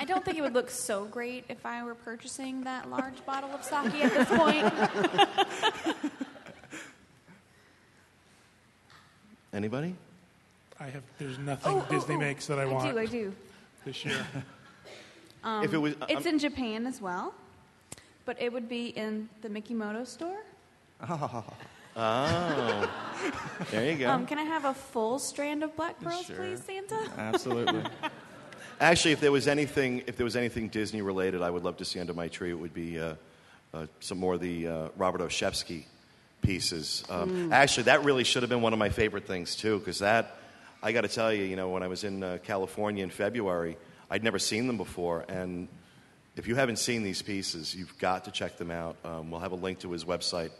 [0.00, 3.50] I don't think it would look so great if I were purchasing that large bottle
[3.50, 6.02] of sake at this point.
[9.52, 9.94] Anybody?
[10.80, 11.04] I have.
[11.18, 12.18] There's nothing Oh, oh, Disney oh.
[12.18, 13.32] makes that I I want I do, I do.
[13.84, 14.18] this year.
[15.44, 17.32] Um, If it was- it's I'm- in Japan as well,
[18.24, 20.40] but it would be in the Mikimoto store.
[22.00, 22.88] Oh,
[23.72, 24.08] there you go.
[24.08, 26.36] Um, can I have a full strand of black pearls, Sure.
[26.36, 27.10] please, Santa?
[27.18, 27.82] Absolutely.
[28.80, 31.84] Actually, if there was anything, if there was anything Disney related, I would love to
[31.84, 32.50] see under my tree.
[32.50, 33.14] It would be uh,
[33.74, 35.86] uh, some more of the uh, Robert Olszewski
[36.40, 37.02] pieces.
[37.10, 40.36] Um, Actually, that really should have been one of my favorite things too, because that,
[40.80, 43.76] I got to tell you, you know, when I was in uh, California in February,
[44.08, 45.66] I'd never seen them before, and
[46.36, 48.94] if you haven't seen these pieces, you've got to check them out.
[49.04, 50.50] Um, we'll have a link to his website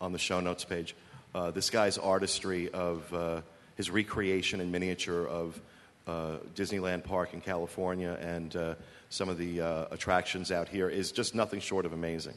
[0.00, 0.94] on the show notes page.
[1.34, 3.40] Uh, this guy's artistry of uh,
[3.76, 5.60] his recreation in miniature of
[6.06, 8.74] uh, Disneyland Park in California and uh,
[9.10, 12.34] some of the uh, attractions out here is just nothing short of amazing.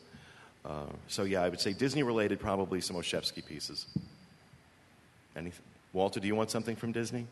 [0.65, 3.85] Uh, so, yeah, I would say Disney related, probably some Olszewski pieces.
[5.35, 5.63] Anything?
[5.93, 7.25] Walter, do you want something from Disney?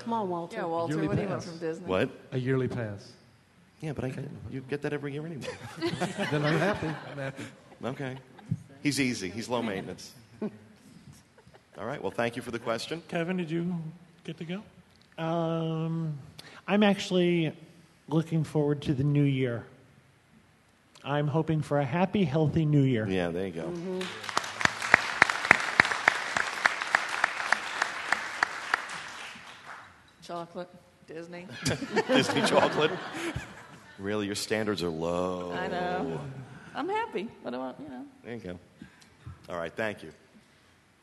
[0.00, 0.58] Come on, Walter.
[0.58, 1.86] Yeah, Walter, Yearly what do you want from Disney?
[1.86, 2.10] What?
[2.32, 3.12] A yearly pass.
[3.80, 5.48] Yeah, but I get, you get that every year anyway.
[6.30, 6.86] then I'm happy.
[6.86, 7.44] I'm happy.
[7.84, 8.16] Okay.
[8.82, 9.30] He's easy.
[9.30, 10.12] He's low maintenance.
[10.42, 12.00] All right.
[12.00, 13.02] Well, thank you for the question.
[13.08, 13.74] Kevin, did you
[14.24, 15.22] get to go?
[15.22, 16.18] Um,
[16.66, 17.52] I'm actually
[18.08, 19.64] looking forward to the new year.
[21.04, 23.06] I'm hoping for a happy, healthy new year.
[23.08, 23.72] Yeah, there you go.
[30.22, 30.68] Chocolate,
[31.06, 31.46] Disney.
[32.08, 32.90] Disney chocolate.
[33.98, 35.52] Really, your standards are low.
[35.52, 36.20] I know.
[36.76, 37.26] I'm happy.
[37.42, 38.04] What do I, you know?
[38.22, 38.58] There you go.
[39.48, 39.72] All right.
[39.74, 40.10] Thank you.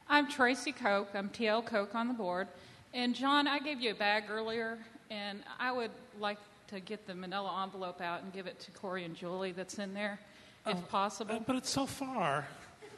[0.08, 1.08] I'm Tracy Koch.
[1.16, 2.48] I'm TL Koch on the board.
[2.94, 4.78] And John, I gave you a bag earlier,
[5.10, 9.04] and I would like to get the manila envelope out and give it to Corey
[9.04, 10.20] and Julie that's in there.
[10.68, 11.44] if oh, possible.
[11.46, 12.48] But it's so far.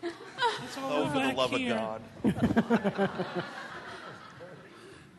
[0.04, 1.76] It's all Oh, the for the love here.
[1.76, 3.10] of God.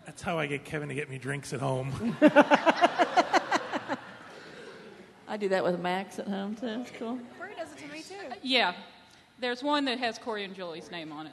[0.06, 2.16] That's how I get Kevin to get me drinks at home.
[5.28, 6.82] I do that with Max at home too.
[6.82, 7.18] It's cool.
[7.36, 8.14] Corey does it to me too.
[8.46, 8.74] Yeah,
[9.40, 11.32] there's one that has Corey and Julie's name on it.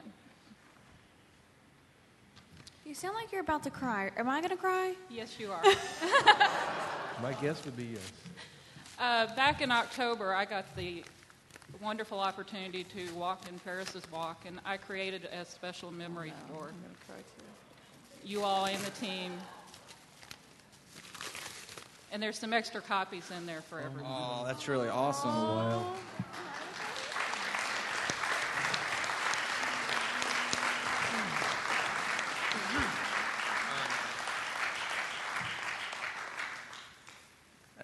[2.84, 4.10] You sound like you're about to cry.
[4.16, 4.94] Am I going to cry?
[5.08, 5.62] Yes, you are.
[7.22, 8.12] My guess would be yes.
[8.98, 11.04] Uh, back in October, I got the
[11.80, 16.72] wonderful opportunity to walk in Ferris's Walk, and I created a special memory for
[18.24, 19.30] you all and the team.
[22.10, 24.10] And there's some extra copies in there for everyone.
[24.12, 25.30] Oh, that's really awesome.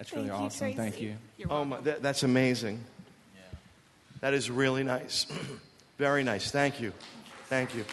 [0.01, 0.73] That's really Thank you, awesome.
[0.73, 1.15] Thank Tracy.
[1.37, 1.47] you.
[1.47, 2.83] Oh, my, that, that's amazing.
[4.21, 5.27] That is really nice.
[5.99, 6.49] Very nice.
[6.49, 6.91] Thank you.
[7.45, 7.85] Thank you.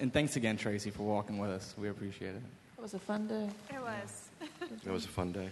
[0.00, 1.76] And thanks again, Tracy, for walking with us.
[1.78, 2.42] We appreciate it.
[2.78, 3.48] It was a fun day.
[3.72, 4.28] It was.
[4.84, 5.50] It was a fun day.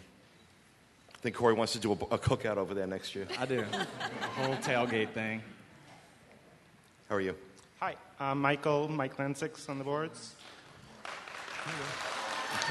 [1.15, 3.29] I think Corey wants to do a, a cookout over there next year.
[3.39, 3.61] I do.
[3.61, 5.45] A whole tailgate thing.
[7.09, 7.37] How are you?
[7.85, 10.37] Hi, I'm Michael, Mike Lensix on the boards.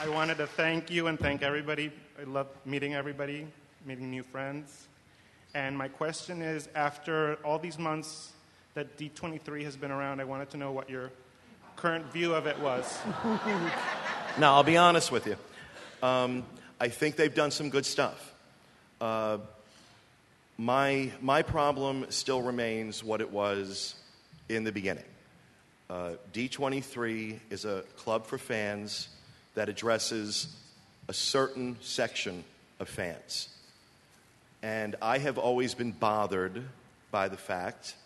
[0.00, 1.92] I wanted to thank you and thank everybody.
[2.18, 3.46] I love meeting everybody,
[3.84, 4.88] meeting new friends.
[5.54, 8.32] And my question is after all these months
[8.72, 11.10] that D23 has been around, I wanted to know what your
[11.76, 12.98] current view of it was.
[14.38, 15.36] Now, I'll be honest with you.
[16.02, 16.46] Um,
[16.80, 18.32] I think they've done some good stuff.
[18.98, 19.40] Uh,
[20.56, 23.94] my, my problem still remains what it was
[24.48, 25.04] in the beginning.
[25.90, 29.08] Uh, D23 is a club for fans
[29.54, 30.48] that addresses
[31.08, 32.44] a certain section
[32.80, 33.48] of fans.
[34.62, 36.62] And I have always been bothered
[37.10, 37.96] by the fact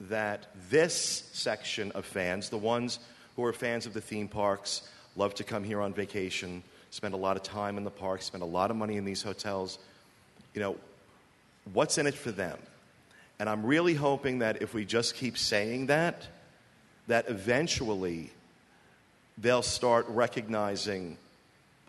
[0.00, 2.98] that this section of fans, the ones
[3.36, 4.82] who are fans of the theme parks,
[5.16, 8.42] love to come here on vacation, spend a lot of time in the parks, spend
[8.42, 9.78] a lot of money in these hotels,
[10.54, 10.76] you know,
[11.72, 12.58] what's in it for them?
[13.38, 16.26] And I'm really hoping that if we just keep saying that,
[17.06, 18.30] that eventually
[19.36, 21.16] they'll start recognizing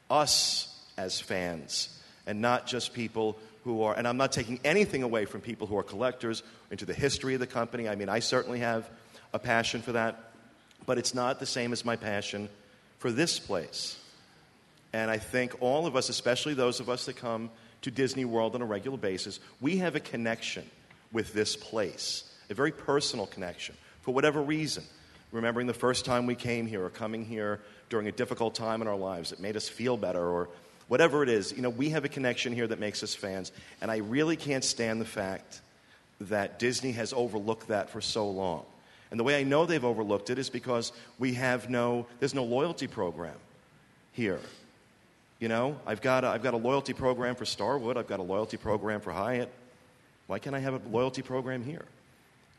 [0.09, 5.25] us as fans and not just people who are, and I'm not taking anything away
[5.25, 7.89] from people who are collectors into the history of the company.
[7.89, 8.89] I mean, I certainly have
[9.33, 10.31] a passion for that,
[10.85, 12.49] but it's not the same as my passion
[12.99, 13.97] for this place.
[14.93, 17.49] And I think all of us, especially those of us that come
[17.81, 20.69] to Disney World on a regular basis, we have a connection
[21.11, 24.83] with this place, a very personal connection, for whatever reason.
[25.31, 27.59] Remembering the first time we came here or coming here
[27.89, 30.49] during a difficult time in our lives, it made us feel better or
[30.87, 31.51] whatever it is.
[31.51, 33.51] You know, we have a connection here that makes us fans.
[33.81, 35.61] And I really can't stand the fact
[36.21, 38.65] that Disney has overlooked that for so long.
[39.11, 42.43] And the way I know they've overlooked it is because we have no, there's no
[42.43, 43.37] loyalty program
[44.11, 44.39] here.
[45.39, 48.23] You know, I've got, a, I've got a loyalty program for Starwood, I've got a
[48.23, 49.49] loyalty program for Hyatt.
[50.27, 51.85] Why can't I have a loyalty program here?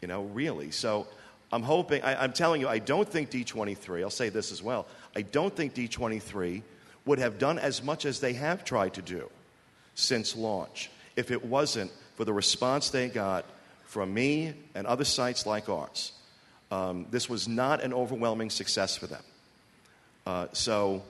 [0.01, 0.70] You know, really.
[0.70, 1.07] So
[1.53, 4.87] I'm hoping, I, I'm telling you, I don't think D23, I'll say this as well,
[5.14, 6.62] I don't think D23
[7.05, 9.28] would have done as much as they have tried to do
[9.95, 13.45] since launch if it wasn't for the response they got
[13.85, 16.12] from me and other sites like ours.
[16.70, 19.22] Um, this was not an overwhelming success for them.
[20.26, 21.03] Uh, so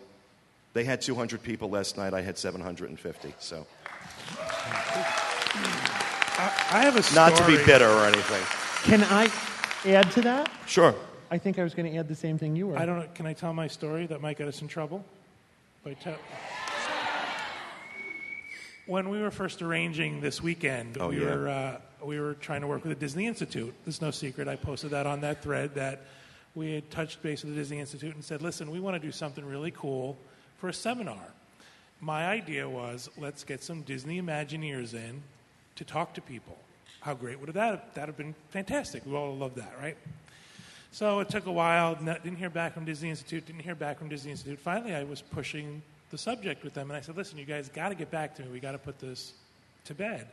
[0.73, 2.14] they had 200 people last night.
[2.14, 3.35] I had 750.
[3.39, 3.66] So
[6.72, 7.17] I have a story.
[7.30, 8.42] not to be bitter or anything.
[8.84, 9.30] Can I
[9.88, 10.51] add to that?
[10.67, 10.95] Sure.
[11.30, 12.79] I think I was going to add the same thing you were.
[12.79, 13.07] I don't know.
[13.14, 15.05] Can I tell my story that might get us in trouble?
[15.84, 16.11] By te-
[18.87, 21.34] when we were first arranging this weekend, Oh, we yeah.
[21.34, 23.72] were uh, we were trying to work with the Disney Institute.
[23.84, 24.49] There's no secret.
[24.49, 26.01] I posted that on that thread that
[26.55, 29.13] we had touched base with the Disney Institute and said, "Listen, we want to do
[29.13, 30.18] something really cool
[30.61, 31.32] for a seminar."
[32.00, 35.22] My idea was, let's get some Disney Imagineers in
[35.76, 36.58] to talk to people.
[37.00, 38.34] How great would that that have been?
[38.50, 39.04] Fantastic.
[39.04, 39.96] We all love that, right?
[40.92, 41.95] So it took a while.
[41.95, 43.46] Didn't hear back from Disney Institute.
[43.46, 44.58] Didn't hear back from Disney Institute.
[44.58, 47.91] Finally, I was pushing the subject with them, and I said, "Listen, you guys got
[47.91, 48.49] to get back to me.
[48.49, 49.34] We got to put this
[49.84, 50.26] to bed."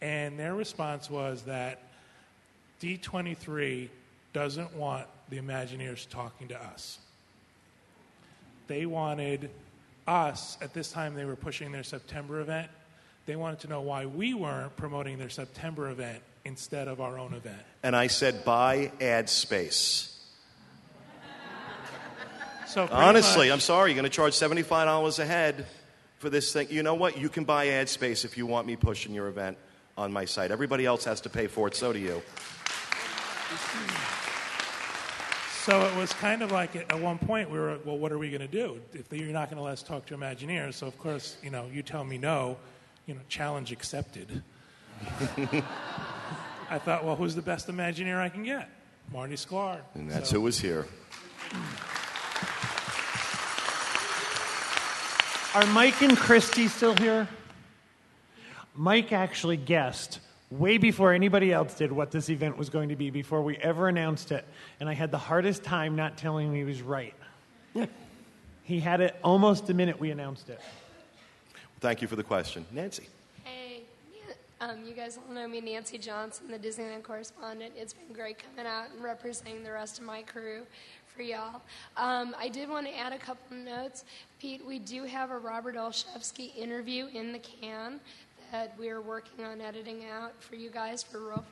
[0.00, 1.82] And their response was that
[2.80, 3.88] D23
[4.32, 6.98] doesn't want the Imagineers talking to us.
[8.66, 9.50] They wanted
[10.06, 11.14] us at this time.
[11.14, 12.70] They were pushing their September event.
[13.26, 17.34] They wanted to know why we weren't promoting their September event instead of our own
[17.34, 17.60] event.
[17.82, 20.12] And I said, buy ad space.
[22.68, 23.90] So Honestly, much- I'm sorry.
[23.90, 25.66] You're going to charge $75 a head
[26.18, 26.68] for this thing.
[26.70, 27.18] You know what?
[27.18, 29.56] You can buy ad space if you want me pushing your event
[29.96, 30.50] on my site.
[30.50, 32.22] Everybody else has to pay for it, so do you.
[35.66, 38.18] So it was kind of like at one point we were, like, well, what are
[38.18, 38.80] we going to do?
[38.92, 41.66] If you're not going to let us talk to Imagineers, so of course, you know,
[41.72, 42.56] you tell me no,
[43.06, 44.44] you know, challenge accepted.
[46.70, 48.70] I thought, well, who's the best Imagineer I can get?
[49.12, 49.80] Marty Sklar.
[49.94, 50.86] And that's So- who was here.
[55.52, 57.26] Are Mike and Christy still here?
[58.76, 60.20] Mike actually guessed
[60.50, 63.88] way before anybody else did what this event was going to be before we ever
[63.88, 64.44] announced it.
[64.80, 67.14] And I had the hardest time not telling him he was right.
[68.62, 70.60] he had it almost the minute we announced it.
[71.80, 72.64] Thank you for the question.
[72.72, 73.08] Nancy.
[73.44, 73.82] Hey,
[74.60, 77.74] um, you guys all know me, Nancy Johnson, the Disneyland correspondent.
[77.76, 80.62] It's been great coming out and representing the rest of my crew
[81.06, 81.60] for y'all.
[81.96, 84.04] Um, I did want to add a couple of notes.
[84.38, 88.00] Pete, we do have a Robert Olszewski interview in the can
[88.52, 91.44] that we're working on editing out for you guys for real,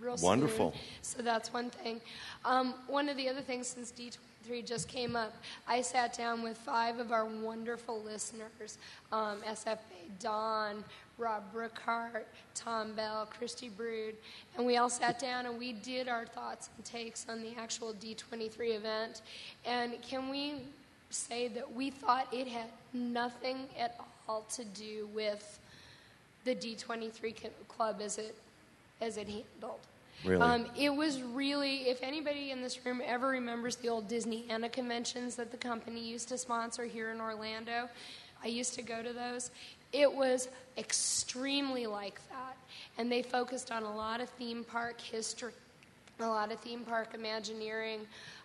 [0.00, 0.26] real soon.
[0.26, 0.74] Wonderful.
[1.02, 2.00] So that's one thing.
[2.44, 5.34] Um, one of the other things since D23 just came up,
[5.66, 8.78] I sat down with five of our wonderful listeners
[9.12, 9.78] um, SFA
[10.20, 10.84] Don,
[11.18, 12.24] Rob Brookhart,
[12.54, 14.14] Tom Bell, Christy Brood,
[14.56, 17.92] and we all sat down and we did our thoughts and takes on the actual
[17.94, 19.22] D23 event.
[19.66, 20.54] And can we
[21.10, 25.58] say that we thought it had nothing at all to do with
[26.48, 27.34] the D23
[27.68, 28.34] club as it
[29.00, 29.80] as it handled.
[30.24, 30.40] Really?
[30.40, 35.36] Um, it was really, if anybody in this room ever remembers the old Disneyana conventions
[35.36, 37.88] that the company used to sponsor here in Orlando,
[38.42, 39.52] I used to go to those.
[39.92, 42.56] It was extremely like that.
[42.98, 45.52] And they focused on a lot of theme park history,
[46.18, 48.00] a lot of theme park imagineering.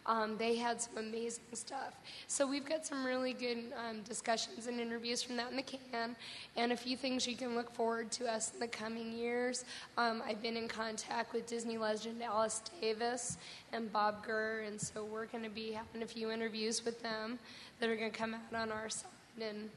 [0.05, 1.93] Um, they had some amazing stuff.
[2.27, 6.15] So we've got some really good um, discussions and interviews from that in the can,
[6.57, 9.65] and a few things you can look forward to us in the coming years.
[9.97, 13.37] Um, I've been in contact with Disney legend Alice Davis
[13.71, 17.39] and Bob Gurr, and so we're going to be having a few interviews with them
[17.79, 19.09] that are going to come out on our side.
[19.41, 19.69] And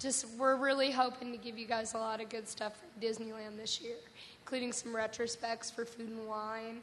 [0.00, 3.56] just we're really hoping to give you guys a lot of good stuff from Disneyland
[3.56, 3.96] this year,
[4.42, 6.80] including some retrospects for food and wine,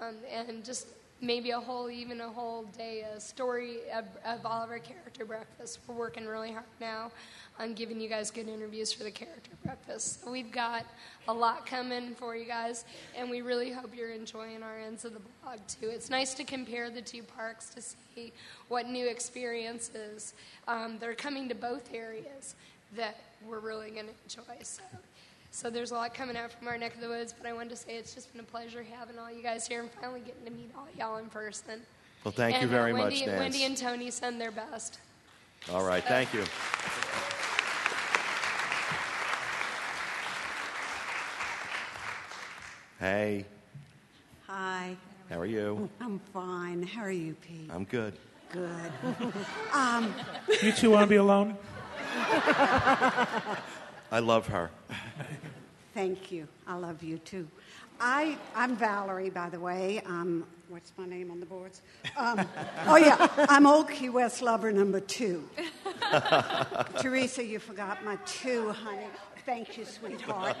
[0.00, 0.86] um, and just
[1.20, 5.24] maybe a whole, even a whole day, a story of, of all of our character
[5.24, 5.78] breakfasts.
[5.86, 7.10] We're working really hard now
[7.58, 10.22] on giving you guys good interviews for the character breakfast.
[10.22, 10.84] So we've got
[11.26, 12.84] a lot coming for you guys,
[13.16, 15.88] and we really hope you're enjoying our ends of the blog too.
[15.88, 18.32] It's nice to compare the two parks to see
[18.68, 20.34] what new experiences
[20.68, 22.56] um, that are coming to both areas
[22.94, 23.16] that
[23.46, 24.62] we're really going to enjoy.
[24.62, 24.82] So.
[25.56, 27.70] So there's a lot coming out from our neck of the woods, but I wanted
[27.70, 30.44] to say it's just been a pleasure having all you guys here and finally getting
[30.44, 31.80] to meet all y'all in person.
[32.24, 33.40] Well, thank you And, uh, very Wendy, much, Nance.
[33.40, 34.98] Wendy and Tony send their best.
[35.72, 36.44] All right, thank you.
[43.00, 43.46] Hey,
[44.48, 44.94] Hi.
[45.30, 45.88] how are you?
[46.02, 46.82] I'm fine.
[46.82, 47.70] How are you, Pete?
[47.72, 48.12] I'm good.
[48.52, 48.92] Good.
[49.72, 50.14] um,
[50.62, 51.56] You two want to be alone?
[54.10, 54.70] I love her.
[55.94, 56.46] thank you.
[56.66, 57.48] I love you too.
[58.00, 60.00] I, I'm Valerie, by the way.
[60.06, 61.82] Um, what's my name on the boards?
[62.16, 62.46] Um,
[62.86, 63.28] oh, yeah.
[63.48, 65.48] I'm Old Key West lover number two.
[67.00, 69.06] Teresa, you forgot my two, honey.
[69.44, 70.56] Thank you, sweetheart.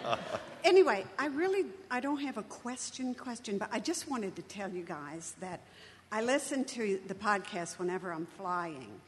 [0.64, 4.70] Anyway, I really I don't have a question question, but I just wanted to tell
[4.70, 5.60] you guys that
[6.12, 9.00] I listen to the podcast whenever I'm flying.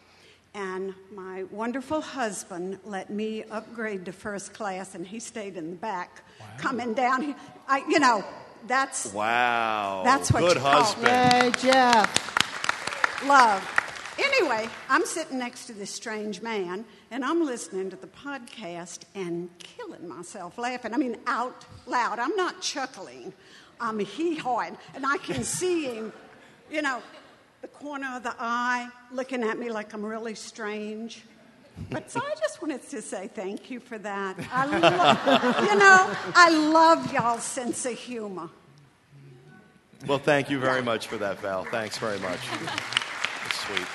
[0.55, 5.77] And my wonderful husband let me upgrade to first class, and he stayed in the
[5.77, 6.23] back,
[6.57, 7.37] coming down here.
[7.69, 8.25] I, you know,
[8.67, 10.03] that's Wow.
[10.05, 11.57] That's what Good you call- husband.
[11.65, 13.25] Yay, Jeff.
[13.27, 13.75] love.
[14.19, 19.49] Anyway, I'm sitting next to this strange man, and I'm listening to the podcast and
[19.61, 20.93] killing myself laughing.
[20.93, 22.19] I mean, out loud.
[22.19, 23.33] I'm not chuckling.
[23.81, 26.13] I'm hee hawing, and I can see him,
[26.69, 27.01] you know,
[27.61, 31.23] the corner of the eye, looking at me like I'm really strange.
[31.91, 34.37] But so I just wanted to say thank you for that.
[34.53, 38.49] I love, you know, I love y'all's sense of humor.
[40.07, 41.65] Well, thank you very much for that, Val.
[41.65, 42.39] Thanks very much.
[42.65, 43.87] That's sweet.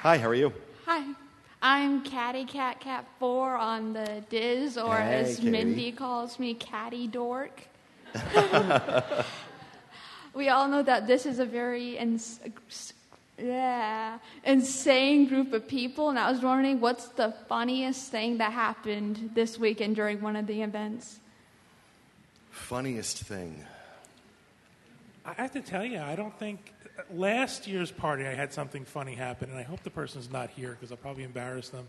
[0.00, 0.52] Hi, how are you?
[0.84, 1.14] Hi,
[1.62, 5.50] I'm Catty Cat Cat 4 on the DIS, or Hey, as Katie.
[5.50, 7.62] Mindy calls me, Catty Dork.
[10.34, 12.40] we all know that this is a very ins-
[13.38, 19.30] yeah, insane group of people, and I was wondering what's the funniest thing that happened
[19.34, 21.18] this weekend during one of the events?
[22.50, 23.64] Funniest thing.
[25.24, 26.72] I have to tell you, I don't think
[27.12, 30.70] last year's party, I had something funny happen, and I hope the person's not here
[30.72, 31.88] because I'll probably embarrass them.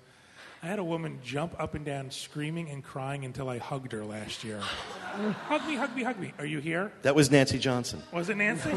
[0.66, 4.04] I had a woman jump up and down, screaming and crying until I hugged her
[4.04, 4.60] last year.
[5.48, 6.34] hug me, hug me, hug me.
[6.40, 6.92] Are you here?
[7.04, 8.02] That was Nancy Johnson.
[8.12, 8.72] Was it Nancy?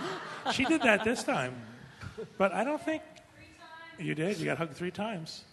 [0.54, 1.54] she did that this time.
[2.38, 3.02] But I don't think.
[3.98, 4.38] You did?
[4.38, 5.44] You got hugged three times.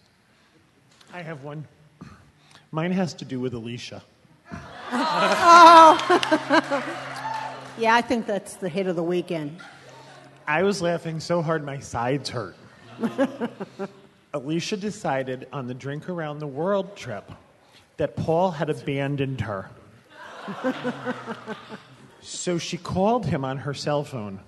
[1.12, 1.66] I have one.
[2.70, 4.02] Mine has to do with Alicia.
[4.90, 5.98] oh.
[7.78, 9.58] yeah, I think that's the hit of the weekend.
[10.46, 12.56] I was laughing so hard my sides hurt.
[14.34, 17.30] Alicia decided on the Drink Around the World trip
[17.98, 19.70] that Paul had abandoned her.
[22.20, 24.40] so she called him on her cell phone.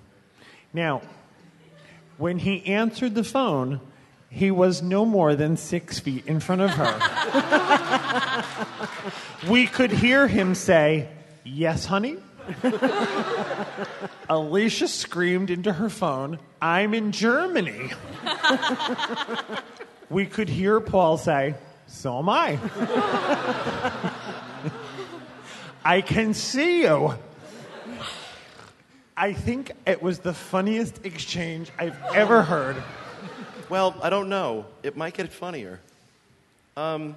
[0.73, 1.01] Now,
[2.17, 3.79] when he answered the phone,
[4.29, 8.45] he was no more than six feet in front of her.
[9.49, 11.07] we could hear him say,
[11.45, 12.17] Yes, honey.
[14.29, 17.91] Alicia screamed into her phone, I'm in Germany.
[20.09, 21.55] we could hear Paul say,
[21.87, 22.59] So am I.
[25.85, 27.13] I can see you.
[29.15, 32.75] I think it was the funniest exchange I've ever heard.
[33.69, 34.65] Well, I don't know.
[34.83, 35.79] It might get funnier.
[36.75, 37.15] Um,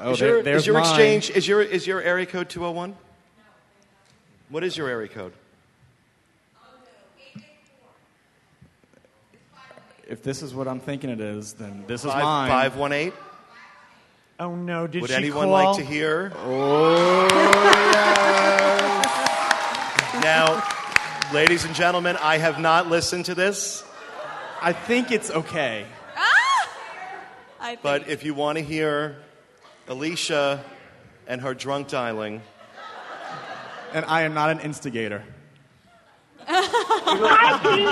[0.00, 2.94] Oh, is your, there's your exchange is your is your area code 201?
[4.50, 5.32] What is your area code?
[10.06, 12.48] If this is what I'm thinking it is, then this is Five- mine.
[12.48, 13.12] 518?
[14.40, 15.72] Oh no, did Would she anyone call?
[15.72, 16.32] like to hear?
[16.36, 17.28] Oh,
[20.22, 20.62] Now,
[21.32, 23.84] ladies and gentlemen, I have not listened to this.
[24.62, 25.84] I think it's okay.
[27.60, 27.82] I think.
[27.82, 29.16] But if you want to hear
[29.88, 30.64] Alicia
[31.26, 32.40] and her drunk dialing,
[33.92, 35.24] And I am not an instigator.
[36.46, 37.88] Hi, Pete.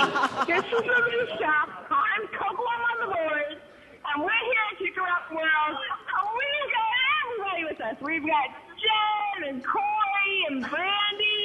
[0.47, 1.53] This is Alicia.
[1.89, 5.77] I'm Coco on the board, and we're here at Kick Around the World.
[6.13, 6.89] And we've got
[7.25, 7.97] everybody with us.
[8.01, 8.47] We've got
[8.77, 11.43] Jen and Corey and Brandy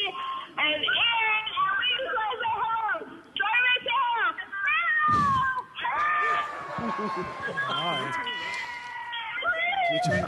[0.58, 3.08] and Aaron, and we just want to say hello.
[3.34, 3.88] Drive us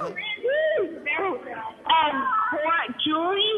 [0.01, 0.17] out.
[1.19, 2.15] Um,
[2.51, 3.55] Cor- Julie,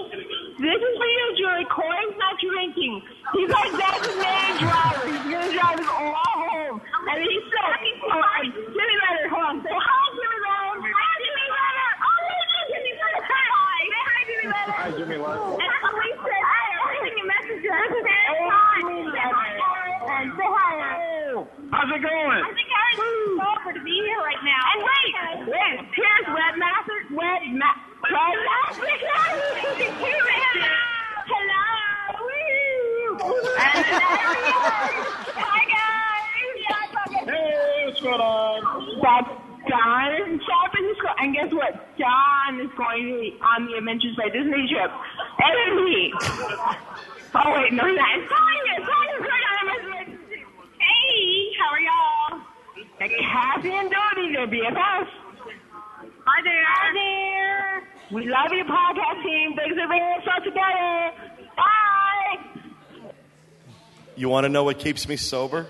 [0.61, 1.67] this is for you, Julie.
[1.73, 3.01] Corey's not drinking.
[3.33, 5.07] He's our designated driver.
[5.09, 6.77] He's gonna drive us all home.
[7.09, 9.57] And he said, oh, Jimmy Leonard, hold on.
[9.63, 10.85] Say hi, Jimmy Leonard.
[10.85, 11.97] Hi, Jimmy Leonard.
[11.97, 13.25] Oh, there's no Jimmy Leonard.
[13.25, 13.79] Say hi.
[13.87, 14.77] Say hi, Jimmy Leonard.
[14.77, 15.57] Hi, Jimmy Leonard.
[15.57, 17.91] And police said, hi, I'm sending a message to us.
[18.05, 18.77] Say hi.
[18.85, 20.29] Say hi, Aaron.
[20.37, 21.47] Say hi, Aaron.
[21.73, 22.41] How's it going?
[22.47, 24.63] I think Aaron's over to be here right now.
[24.71, 25.13] And wait,
[25.51, 26.86] wait, here's Webmaster,
[27.27, 28.87] Webmaster, Webmaster.
[31.27, 31.67] Hello.
[32.23, 33.19] Woo.
[33.59, 33.83] And
[35.35, 36.63] Hi guys.
[37.27, 38.63] Hey, what's going on?
[39.03, 39.27] That's
[39.67, 40.71] Don in San
[41.19, 41.75] And guess what?
[41.99, 44.91] Don is going to be on the Adventures by Disney trip.
[45.43, 46.15] And he.
[47.35, 48.07] Oh wait, no, he's not.
[48.15, 48.87] It's Tanya.
[48.87, 50.47] Tanya's going on Adventures by Disney.
[50.79, 52.39] Hey, how are y'all?
[53.03, 55.26] Kathy and Dodie, they're BFFs.
[56.29, 56.65] Hi there.
[56.67, 58.19] Hi there.
[58.19, 59.55] We love your podcast team.
[59.55, 61.13] Thanks for bringing us all together.
[61.57, 63.13] Bye.
[64.17, 65.69] you want to know what keeps me sober?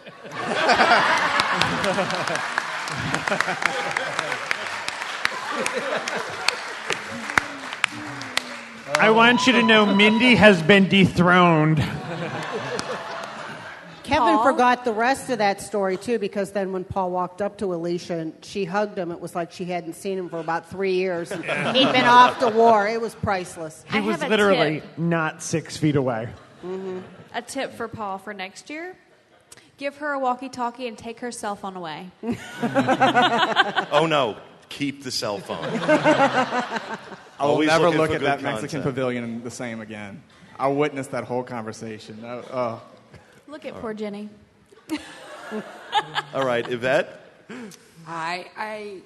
[8.99, 11.85] I want you to know Mindy has been dethroned.
[14.07, 14.45] Kevin Paul?
[14.45, 18.19] forgot the rest of that story too, because then when Paul walked up to Alicia
[18.19, 21.31] and she hugged him, it was like she hadn't seen him for about three years.
[21.31, 21.73] And Yeah.
[21.75, 22.89] He'd been off to war.
[22.89, 23.85] It was priceless.
[23.91, 26.29] He was literally not six feet away.
[26.65, 27.01] Mm-hmm.
[27.35, 28.97] A tip for Paul for next year
[29.79, 32.11] give her a walkie talkie and take her cell phone away.
[33.93, 34.37] Oh no,
[34.69, 35.59] keep the cell phone.
[35.65, 36.99] I
[37.41, 40.23] will Always never look at good that Mexican pavilion the same again.
[40.59, 42.23] I witnessed that whole conversation.
[42.25, 42.83] Oh, oh.
[43.49, 44.29] Look at poor Jenny.
[46.35, 47.21] All right, Yvette.
[48.07, 49.03] I I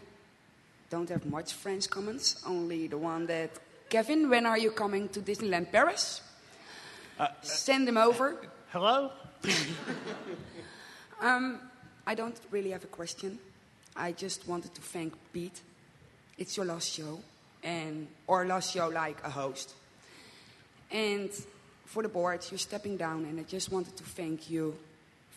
[0.88, 3.50] don't have much French comments, only the one that
[3.90, 6.22] Kevin, when are you coming to Disneyland Paris?
[7.42, 8.36] Send them over.
[8.70, 9.10] Hello?
[11.20, 11.58] um,
[12.06, 13.38] I don't really have a question.
[13.96, 15.60] I just wanted to thank Pete.
[16.38, 17.20] It's your last show,
[17.62, 19.74] and or last show like a host.
[20.90, 21.30] And
[21.90, 24.76] for the board, you're stepping down, and I just wanted to thank you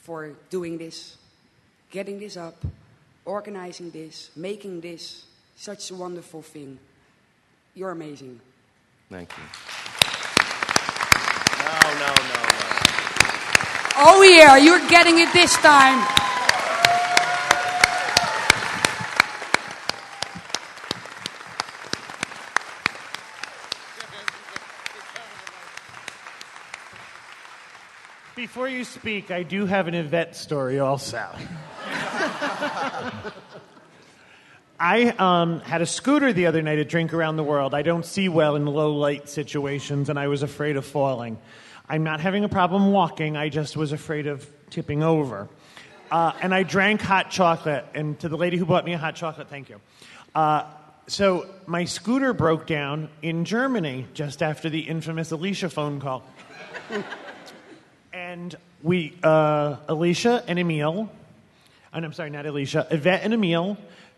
[0.03, 1.17] for doing this,
[1.89, 2.63] getting this up,
[3.25, 5.25] organizing this, making this
[5.55, 6.77] such a wonderful thing.
[7.73, 8.39] You're amazing.
[9.09, 9.43] Thank you.
[11.57, 12.69] No, no, no, no.
[13.97, 16.22] Oh, yeah, you're getting it this time.
[28.63, 31.27] Before you speak, I do have an Yvette story also.
[34.79, 37.73] I um, had a scooter the other night at Drink Around the World.
[37.73, 41.37] I don't see well in low light situations, and I was afraid of falling.
[41.89, 45.49] I'm not having a problem walking, I just was afraid of tipping over.
[46.09, 49.15] Uh, and I drank hot chocolate, and to the lady who bought me a hot
[49.15, 49.81] chocolate, thank you.
[50.33, 50.63] Uh,
[51.07, 56.23] so my scooter broke down in Germany just after the infamous Alicia phone call.
[58.33, 61.07] And we, uh, Alicia and Emil,
[61.93, 63.77] and I'm sorry, not Alicia, Yvette and Emil,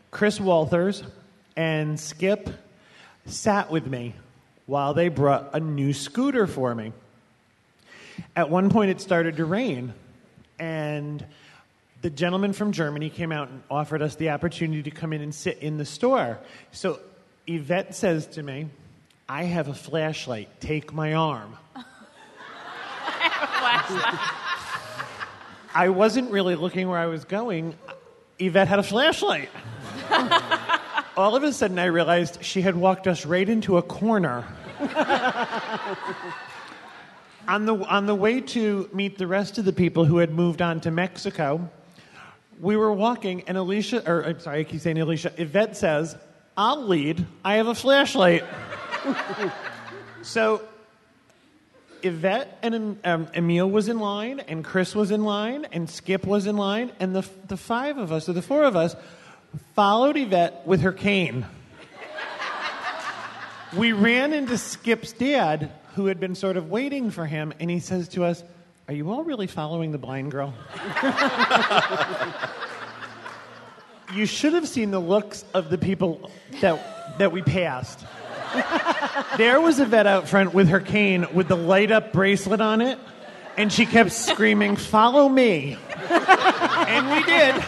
[0.09, 1.03] Chris Walters,
[1.57, 2.49] and Skip
[3.25, 4.15] sat with me
[4.67, 6.93] while they brought a new scooter for me.
[8.37, 9.93] At one point, it started to rain,
[10.59, 11.25] and
[12.01, 15.35] the gentleman from Germany came out and offered us the opportunity to come in and
[15.35, 16.39] sit in the store.
[16.71, 17.01] So
[17.47, 18.67] Yvette says to me,
[19.27, 20.61] I have a flashlight.
[20.61, 21.57] Take my arm.
[25.75, 27.75] I wasn't really looking where I was going.
[28.39, 29.49] Yvette had a flashlight.
[31.17, 34.45] All of a sudden, I realized she had walked us right into a corner.
[37.47, 40.61] on, the, on the way to meet the rest of the people who had moved
[40.61, 41.69] on to Mexico,
[42.59, 46.17] we were walking, and Alicia, or I'm sorry, I keep saying Alicia, Yvette says,
[46.57, 47.25] I'll lead.
[47.43, 48.43] I have a flashlight.
[50.21, 50.61] so
[52.05, 56.45] Yvette and um, Emil was in line, and Chris was in line, and Skip was
[56.45, 58.95] in line, and the, the five of us, or the four of us,
[59.73, 61.47] followed Yvette with her cane.
[63.75, 67.79] we ran into Skip's dad, who had been sort of waiting for him, and he
[67.79, 68.43] says to us,
[68.87, 70.53] Are you all really following the blind girl?
[74.13, 76.29] you should have seen the looks of the people
[76.61, 78.05] that, that we passed.
[79.37, 82.97] There was Yvette out front with her cane with the light up bracelet on it,
[83.57, 85.77] and she kept screaming, Follow me.
[86.09, 87.63] and we did.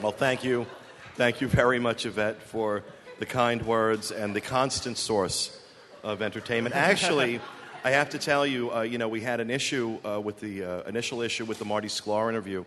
[0.00, 0.66] Well, thank you.
[1.14, 2.82] Thank you very much, Yvette, for
[3.18, 5.60] the kind words and the constant source
[6.02, 6.74] of entertainment.
[6.74, 7.40] Actually,
[7.84, 10.64] I have to tell you, uh, you know, we had an issue uh, with the
[10.64, 12.64] uh, initial issue with the Marty Sklar interview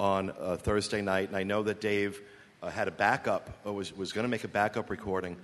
[0.00, 2.20] on uh, Thursday night, and I know that Dave
[2.66, 5.36] uh, had a backup, or was, was going to make a backup recording,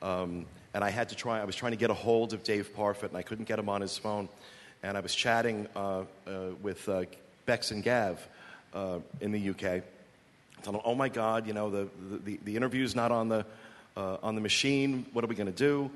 [0.00, 2.72] um, and I had to try, I was trying to get a hold of Dave
[2.76, 4.28] Parfit, and I couldn't get him on his phone,
[4.82, 6.04] and I was chatting uh,
[6.62, 6.88] with
[7.46, 8.26] Bex and Gav
[9.20, 9.82] in the UK.
[10.62, 11.88] Tell them, oh my God, you know, the,
[12.24, 13.44] the, the interview's not on the,
[13.96, 15.06] on the machine.
[15.12, 15.90] What are we going to do?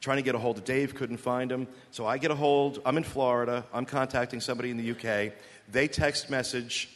[0.00, 1.68] trying to get a hold of Dave, couldn't find him.
[1.92, 5.32] So I get a hold, I'm in Florida, I'm contacting somebody in the UK.
[5.70, 6.88] They text message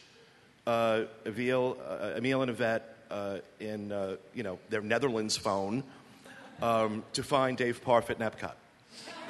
[0.66, 2.95] uh, Emil, uh, Emil and Yvette uh,
[3.60, 5.84] in uh, you know, their Netherlands phone
[6.62, 8.54] um, to find Dave Parfit in Epcot.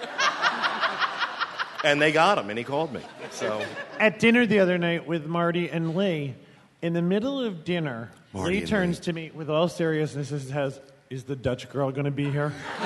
[1.84, 3.00] and they got him, and he called me.
[3.30, 3.62] So
[3.98, 6.34] At dinner the other night with Marty and Leah,
[6.82, 10.80] in the middle of dinner, Marty Leah turns to me with all seriousness and says,
[11.10, 12.52] Is the Dutch girl going to be here?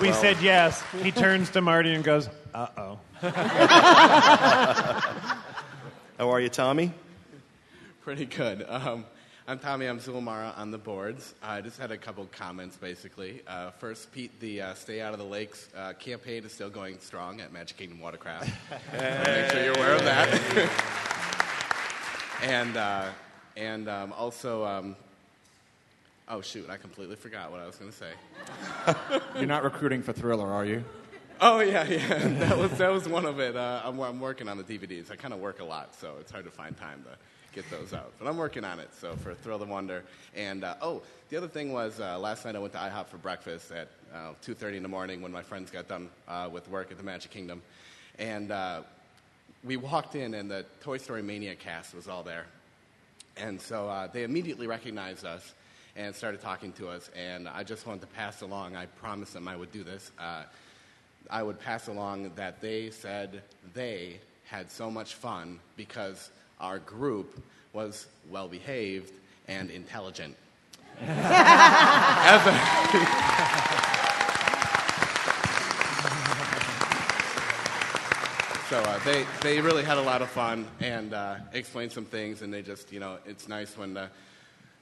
[0.00, 0.82] we Well- said yes.
[1.02, 2.98] He turns to Marty and goes, Uh oh.
[6.18, 6.90] How are you, Tommy?
[8.00, 8.66] Pretty good.
[8.68, 9.04] Um,
[9.46, 9.86] I'm Tommy.
[9.86, 11.32] I'm Zulmara on the boards.
[11.40, 13.40] I just had a couple comments, basically.
[13.46, 16.98] Uh, first, Pete, the uh, Stay Out of the Lakes uh, campaign is still going
[16.98, 18.50] strong at Magic Kingdom Watercraft.
[18.92, 20.28] Make sure you're aware of that.
[22.42, 23.10] and uh,
[23.56, 24.96] and um, also, um,
[26.28, 28.10] oh shoot, I completely forgot what I was going to say.
[29.36, 30.82] You're not recruiting for Thriller, are you?
[31.40, 32.28] Oh yeah, yeah.
[32.38, 33.56] That was that was one of it.
[33.56, 35.10] Uh, I'm, I'm working on the DVDs.
[35.10, 37.16] I kind of work a lot, so it's hard to find time to
[37.54, 38.12] get those out.
[38.18, 38.88] But I'm working on it.
[39.00, 40.02] So for Thrill and Wonder,
[40.34, 43.18] and uh, oh, the other thing was uh, last night I went to IHOP for
[43.18, 46.90] breakfast at uh, 2:30 in the morning when my friends got done uh, with work
[46.90, 47.62] at the Magic Kingdom,
[48.18, 48.82] and uh,
[49.62, 52.46] we walked in and the Toy Story Mania cast was all there,
[53.36, 55.54] and so uh, they immediately recognized us
[55.94, 57.10] and started talking to us.
[57.16, 58.76] And I just wanted to pass along.
[58.76, 60.10] I promised them I would do this.
[61.30, 63.42] I would pass along that they said
[63.74, 66.30] they had so much fun because
[66.60, 67.42] our group
[67.72, 69.12] was well behaved
[69.46, 70.34] and intelligent.
[71.00, 73.98] As a-
[78.68, 82.42] so uh, they, they really had a lot of fun and uh, explained some things,
[82.42, 84.08] and they just, you know, it's nice when the,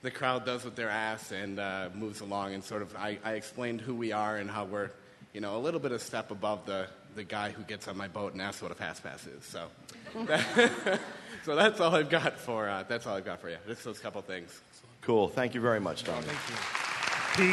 [0.03, 3.35] the crowd does what they're asked and uh, moves along and sort of, I, I
[3.35, 4.91] explained who we are and how we're
[5.37, 8.09] you know, a little bit of step above the, the guy who gets on my
[8.09, 9.45] boat and asks what a fast pass is.
[9.45, 9.69] So,
[11.45, 13.59] so that's all I've got for uh, that's all I've got for you.
[13.67, 14.59] Just those couple things.
[15.03, 15.29] Cool.
[15.29, 16.23] Thank you very much, Tom.
[16.23, 16.57] Thank you.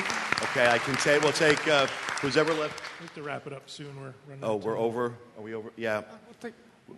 [0.01, 0.05] Pete,
[0.43, 1.21] Okay, I can take.
[1.23, 1.87] We'll take uh,
[2.21, 2.81] who's ever left.
[3.01, 3.93] we have to wrap it up soon.
[3.99, 4.45] We're running.
[4.45, 4.83] Oh, we're time.
[4.83, 5.13] over.
[5.37, 5.69] Are we over?
[5.75, 6.03] Yeah.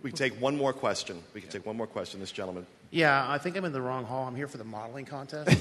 [0.02, 1.20] We can take one more question.
[1.34, 2.20] We can take one more question.
[2.20, 2.64] This gentleman.
[2.92, 4.28] Yeah, I think I'm in the wrong hall.
[4.28, 5.50] I'm here for the modeling contest.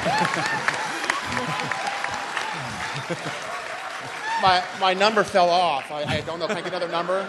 [4.42, 5.90] my, my number fell off.
[5.90, 7.20] I, I don't know if I can get another number.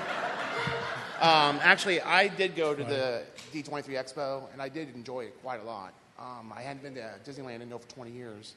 [1.19, 3.23] Um, actually, I did go to the
[3.53, 5.93] D23 Expo, and I did enjoy it quite a lot.
[6.17, 8.53] Um, I hadn't been to Disneyland in over 20 years.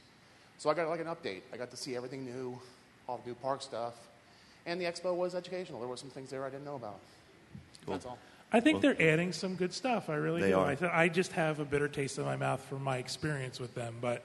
[0.59, 1.41] So I got like an update.
[1.53, 2.59] I got to see everything new,
[3.09, 3.95] all the new park stuff.
[4.67, 5.81] And the expo was educational.
[5.81, 7.01] There were some things there I didn't know about.
[7.87, 8.19] That's all.
[8.55, 10.09] I think they're adding some good stuff.
[10.09, 10.59] I really They do.
[10.59, 10.67] are.
[10.67, 13.75] I, th- I just have a bitter taste in my mouth from my experience with
[13.75, 14.25] them, but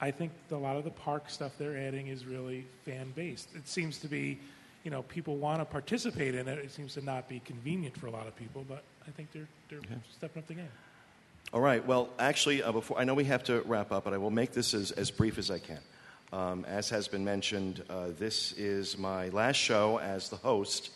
[0.00, 3.50] I think a lot of the park stuff they're adding is really fan based.
[3.54, 4.38] It seems to be,
[4.82, 6.58] you know, people want to participate in it.
[6.58, 9.48] It seems to not be convenient for a lot of people, but I think they're
[9.68, 9.80] they're
[10.16, 10.68] stepping up the game.
[11.52, 11.84] All right.
[11.86, 14.52] Well, actually, uh, before I know we have to wrap up, but I will make
[14.52, 15.80] this as, as brief as I can.
[16.32, 20.90] Um, as has been mentioned, uh, this is my last show as the host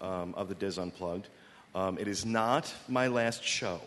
[0.00, 1.28] um, of the DIS Unplugged.
[1.74, 3.80] Um, it is not my last show.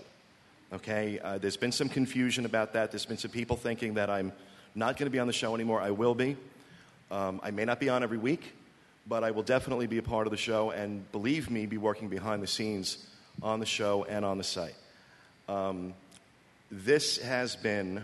[0.74, 1.20] Okay.
[1.20, 2.92] Uh, there's been some confusion about that.
[2.92, 4.32] There's been some people thinking that I'm
[4.76, 5.82] not going to be on the show anymore.
[5.82, 6.38] I will be.
[7.10, 8.54] Um, I may not be on every week,
[9.06, 12.08] but I will definitely be a part of the show, and believe me, be working
[12.08, 13.06] behind the scenes
[13.42, 14.76] on the show and on the site.
[15.50, 15.94] Um,
[16.72, 18.04] this has been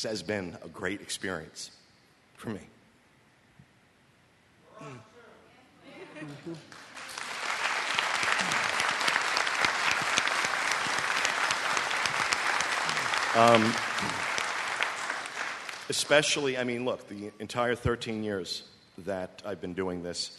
[0.00, 1.72] this has been a great experience
[2.36, 2.60] for me.
[13.34, 13.74] Um,
[15.88, 18.62] especially, I mean, look, the entire 13 years
[18.98, 20.38] that I've been doing this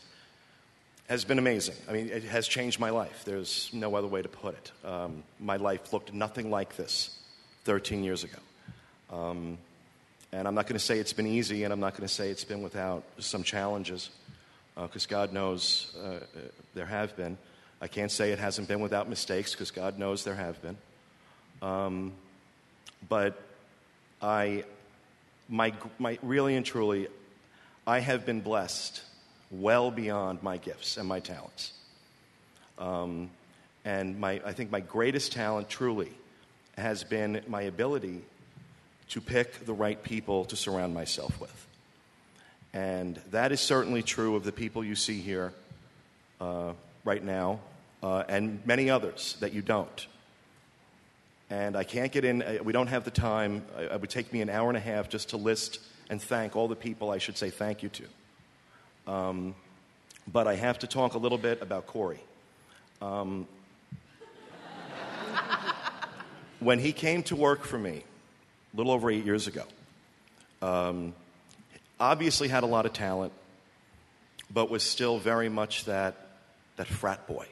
[1.09, 1.75] has been amazing.
[1.89, 3.23] I mean, it has changed my life.
[3.25, 4.71] There's no other way to put it.
[4.87, 7.19] Um, my life looked nothing like this
[7.65, 8.39] 13 years ago.
[9.11, 9.57] Um,
[10.31, 12.29] and I'm not going to say it's been easy, and I'm not going to say
[12.29, 14.09] it's been without some challenges,
[14.75, 16.19] because God knows uh, uh,
[16.75, 17.37] there have been.
[17.81, 20.77] I can't say it hasn't been without mistakes, because God knows there have been.
[21.61, 22.13] Um,
[23.07, 23.41] but
[24.21, 24.65] I,
[25.47, 27.07] my, my, really and truly,
[27.87, 29.01] I have been blessed
[29.49, 31.73] well beyond my gifts and my talents.
[32.77, 33.31] Um,
[33.83, 36.11] and my, I think my greatest talent, truly,
[36.77, 38.21] has been my ability
[39.09, 41.67] to pick the right people to surround myself with.
[42.73, 45.53] And that is certainly true of the people you see here
[46.39, 46.73] uh,
[47.03, 47.59] right now,
[48.03, 50.07] uh, and many others that you don't.
[51.49, 53.65] And I can't get in, uh, we don't have the time.
[53.79, 55.79] It would take me an hour and a half just to list
[56.11, 59.11] and thank all the people I should say thank you to.
[59.11, 59.55] Um,
[60.31, 62.19] but I have to talk a little bit about Corey.
[63.01, 63.47] Um,
[66.59, 68.03] when he came to work for me
[68.73, 69.63] a little over eight years ago,
[70.61, 71.13] um,
[71.99, 73.33] obviously had a lot of talent,
[74.51, 76.15] but was still very much that,
[76.75, 77.47] that frat boy,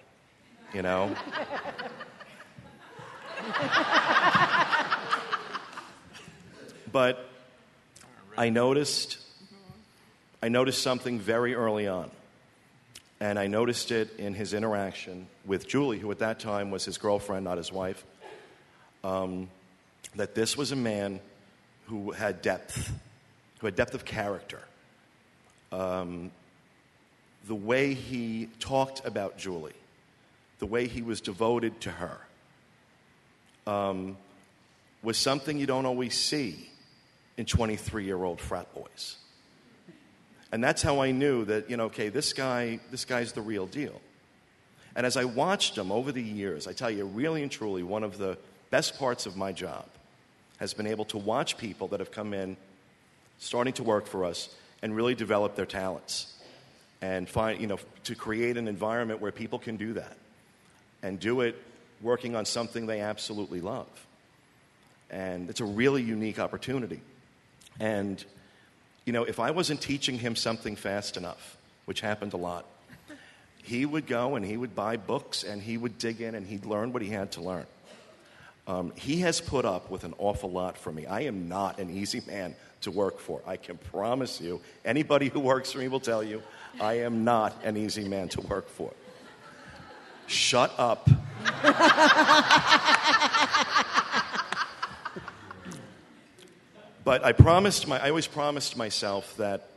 [0.73, 1.15] you know?
[6.91, 7.30] but
[8.38, 9.18] I noticed,
[10.41, 12.11] I noticed something very early on.
[13.19, 16.99] And I noticed it in his interaction with Julie, who at that time was his
[16.99, 18.06] girlfriend, not his wife.
[19.03, 19.49] Um,
[20.18, 21.19] that this was a man
[21.85, 22.91] who had depth,
[23.60, 24.61] who had depth of character.
[25.72, 26.31] Um,
[27.48, 29.73] the way he talked about Julie,
[30.60, 32.18] the way he was devoted to her,
[33.65, 34.18] um,
[35.03, 36.69] was something you don't always see
[37.38, 39.18] in 23 year old frat boys.
[40.52, 43.68] And that's how I knew that, you know, okay, this guy, this guy's the real
[43.68, 44.02] deal.
[44.95, 48.03] And as I watched him over the years, I tell you, really and truly, one
[48.03, 48.38] of the
[48.72, 49.85] best parts of my job
[50.57, 52.57] has been able to watch people that have come in,
[53.39, 54.49] starting to work for us,
[54.81, 56.34] and really develop their talents.
[56.99, 60.17] And find, you know, to create an environment where people can do that
[61.03, 61.55] and do it
[62.01, 63.88] working on something they absolutely love.
[65.11, 67.01] And it's a really unique opportunity.
[67.79, 68.23] And,
[69.05, 72.65] you know, if I wasn't teaching him something fast enough, which happened a lot,
[73.63, 76.65] he would go and he would buy books and he would dig in and he'd
[76.65, 77.65] learn what he had to learn.
[78.68, 81.06] Um, he has put up with an awful lot from me.
[81.06, 83.41] I am not an easy man to work for.
[83.48, 86.44] I can promise you, anybody who works for me will tell you,
[86.80, 88.91] I am not an easy man to work for.
[90.27, 91.10] Shut up.
[97.06, 99.69] but I promised my, I always promised myself that,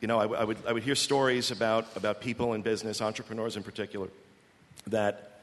[0.00, 3.58] you know, I, I would, I would hear stories about, about people in business, entrepreneurs
[3.58, 4.08] in particular,
[4.86, 5.42] that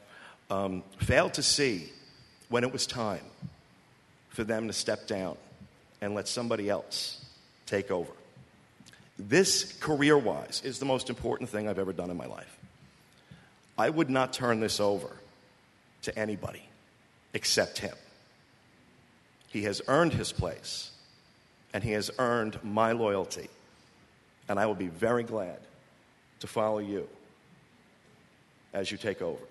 [0.50, 1.92] um, failed to see
[2.48, 3.24] when it was time
[4.30, 5.36] for them to step down
[6.00, 7.24] and let somebody else
[7.66, 8.12] take over.
[9.18, 12.56] This, career wise, is the most important thing I've ever done in my life.
[13.76, 15.10] I would not turn this over
[16.02, 16.62] to anybody
[17.34, 17.94] except him.
[19.48, 20.90] He has earned his place,
[21.72, 23.48] and he has earned my loyalty.
[24.48, 25.58] And I will be very glad
[26.40, 27.08] to follow you
[28.72, 29.42] as you take over.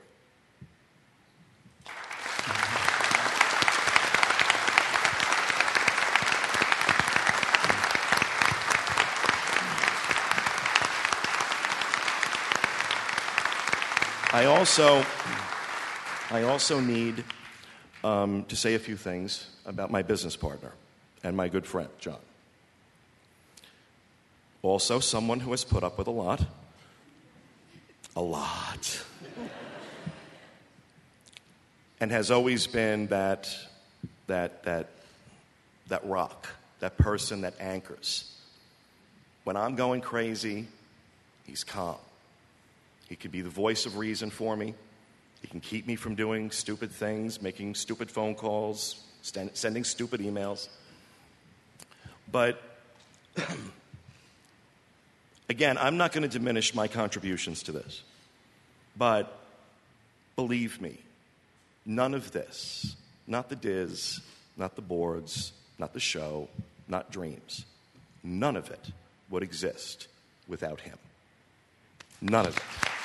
[14.38, 15.04] I also,
[16.30, 17.24] I also need
[18.04, 20.74] um, to say a few things about my business partner
[21.24, 22.20] and my good friend, John.
[24.62, 26.46] Also, someone who has put up with a lot.
[28.16, 29.04] A lot.
[32.00, 33.50] and has always been that,
[34.28, 34.90] that, that,
[35.88, 36.48] that rock,
[36.80, 38.32] that person that anchors.
[39.46, 40.68] When I'm going crazy,
[41.48, 41.98] he's calm.
[43.08, 44.76] He could be the voice of reason for me.
[45.42, 50.20] He can keep me from doing stupid things, making stupid phone calls, st- sending stupid
[50.20, 50.68] emails.
[52.32, 52.62] But
[55.50, 58.02] again, I'm not going to diminish my contributions to this.
[58.98, 59.40] But
[60.36, 60.98] believe me,
[61.86, 62.96] none of this,
[63.28, 64.20] not the DIS,
[64.58, 66.50] not the boards, not the show,
[66.88, 67.66] not dreams,
[68.24, 68.92] none of it
[69.30, 70.08] would exist
[70.48, 70.98] without him.
[72.22, 72.97] None of it.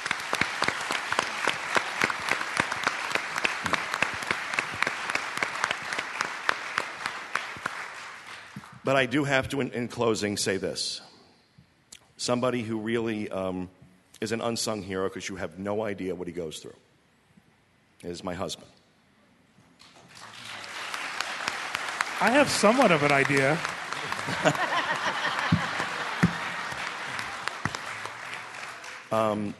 [8.84, 11.00] But I do have to, in, in closing, say this.
[12.16, 13.68] Somebody who really um,
[14.20, 16.76] is an unsung hero because you have no idea what he goes through
[18.02, 18.68] is my husband.
[22.20, 23.58] I have somewhat of an idea.
[29.12, 29.54] Um,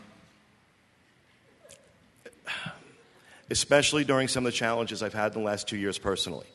[3.51, 6.47] especially during some of the challenges I've had in the last two years personally.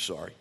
[0.00, 0.32] Sorry.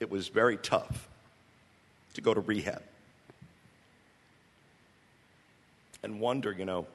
[0.00, 1.08] It was very tough
[2.14, 2.82] to go to rehab
[6.02, 6.86] and wonder, you know,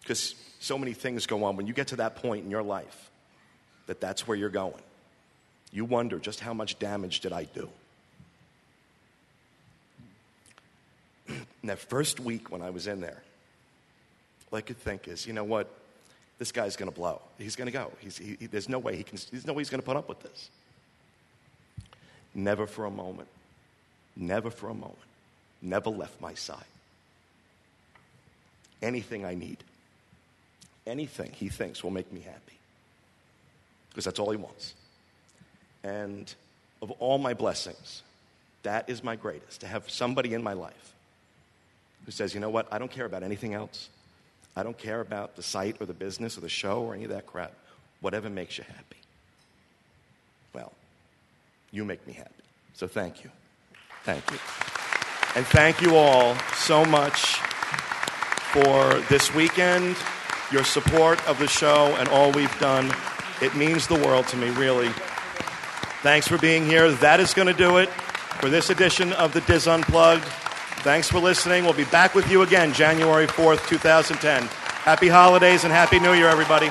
[0.00, 3.10] because so many things go on when you get to that point in your life
[3.86, 4.82] that that's where you're going.
[5.70, 7.68] You wonder just how much damage did I do?
[11.28, 13.22] in that first week when I was in there,
[14.52, 15.70] all I could think is, you know what?
[16.38, 17.20] This guy's going to blow.
[17.38, 17.92] He's going to go.
[17.98, 19.18] He, there's no way he can.
[19.30, 20.50] There's no way he's going to put up with this.
[22.34, 23.28] Never for a moment.
[24.16, 24.98] Never for a moment.
[25.62, 26.64] Never left my side.
[28.82, 29.58] Anything I need.
[30.86, 32.58] Anything he thinks will make me happy.
[33.88, 34.74] Because that's all he wants.
[35.84, 36.32] And
[36.82, 38.02] of all my blessings,
[38.64, 40.94] that is my greatest to have somebody in my life
[42.04, 43.88] who says, you know what, I don't care about anything else.
[44.56, 47.10] I don't care about the site or the business or the show or any of
[47.10, 47.52] that crap.
[48.00, 48.96] Whatever makes you happy.
[50.52, 50.72] Well,
[51.72, 52.30] you make me happy.
[52.74, 53.30] So thank you.
[54.04, 54.38] Thank you.
[55.34, 57.40] And thank you all so much
[58.52, 59.96] for this weekend,
[60.52, 62.94] your support of the show, and all we've done.
[63.42, 64.90] It means the world to me, really.
[66.02, 66.92] Thanks for being here.
[66.92, 67.88] That is going to do it
[68.38, 70.24] for this edition of the DIS Unplugged.
[70.84, 71.64] Thanks for listening.
[71.64, 74.42] We'll be back with you again January 4th, 2010.
[74.42, 76.70] Happy holidays and Happy New Year, everybody.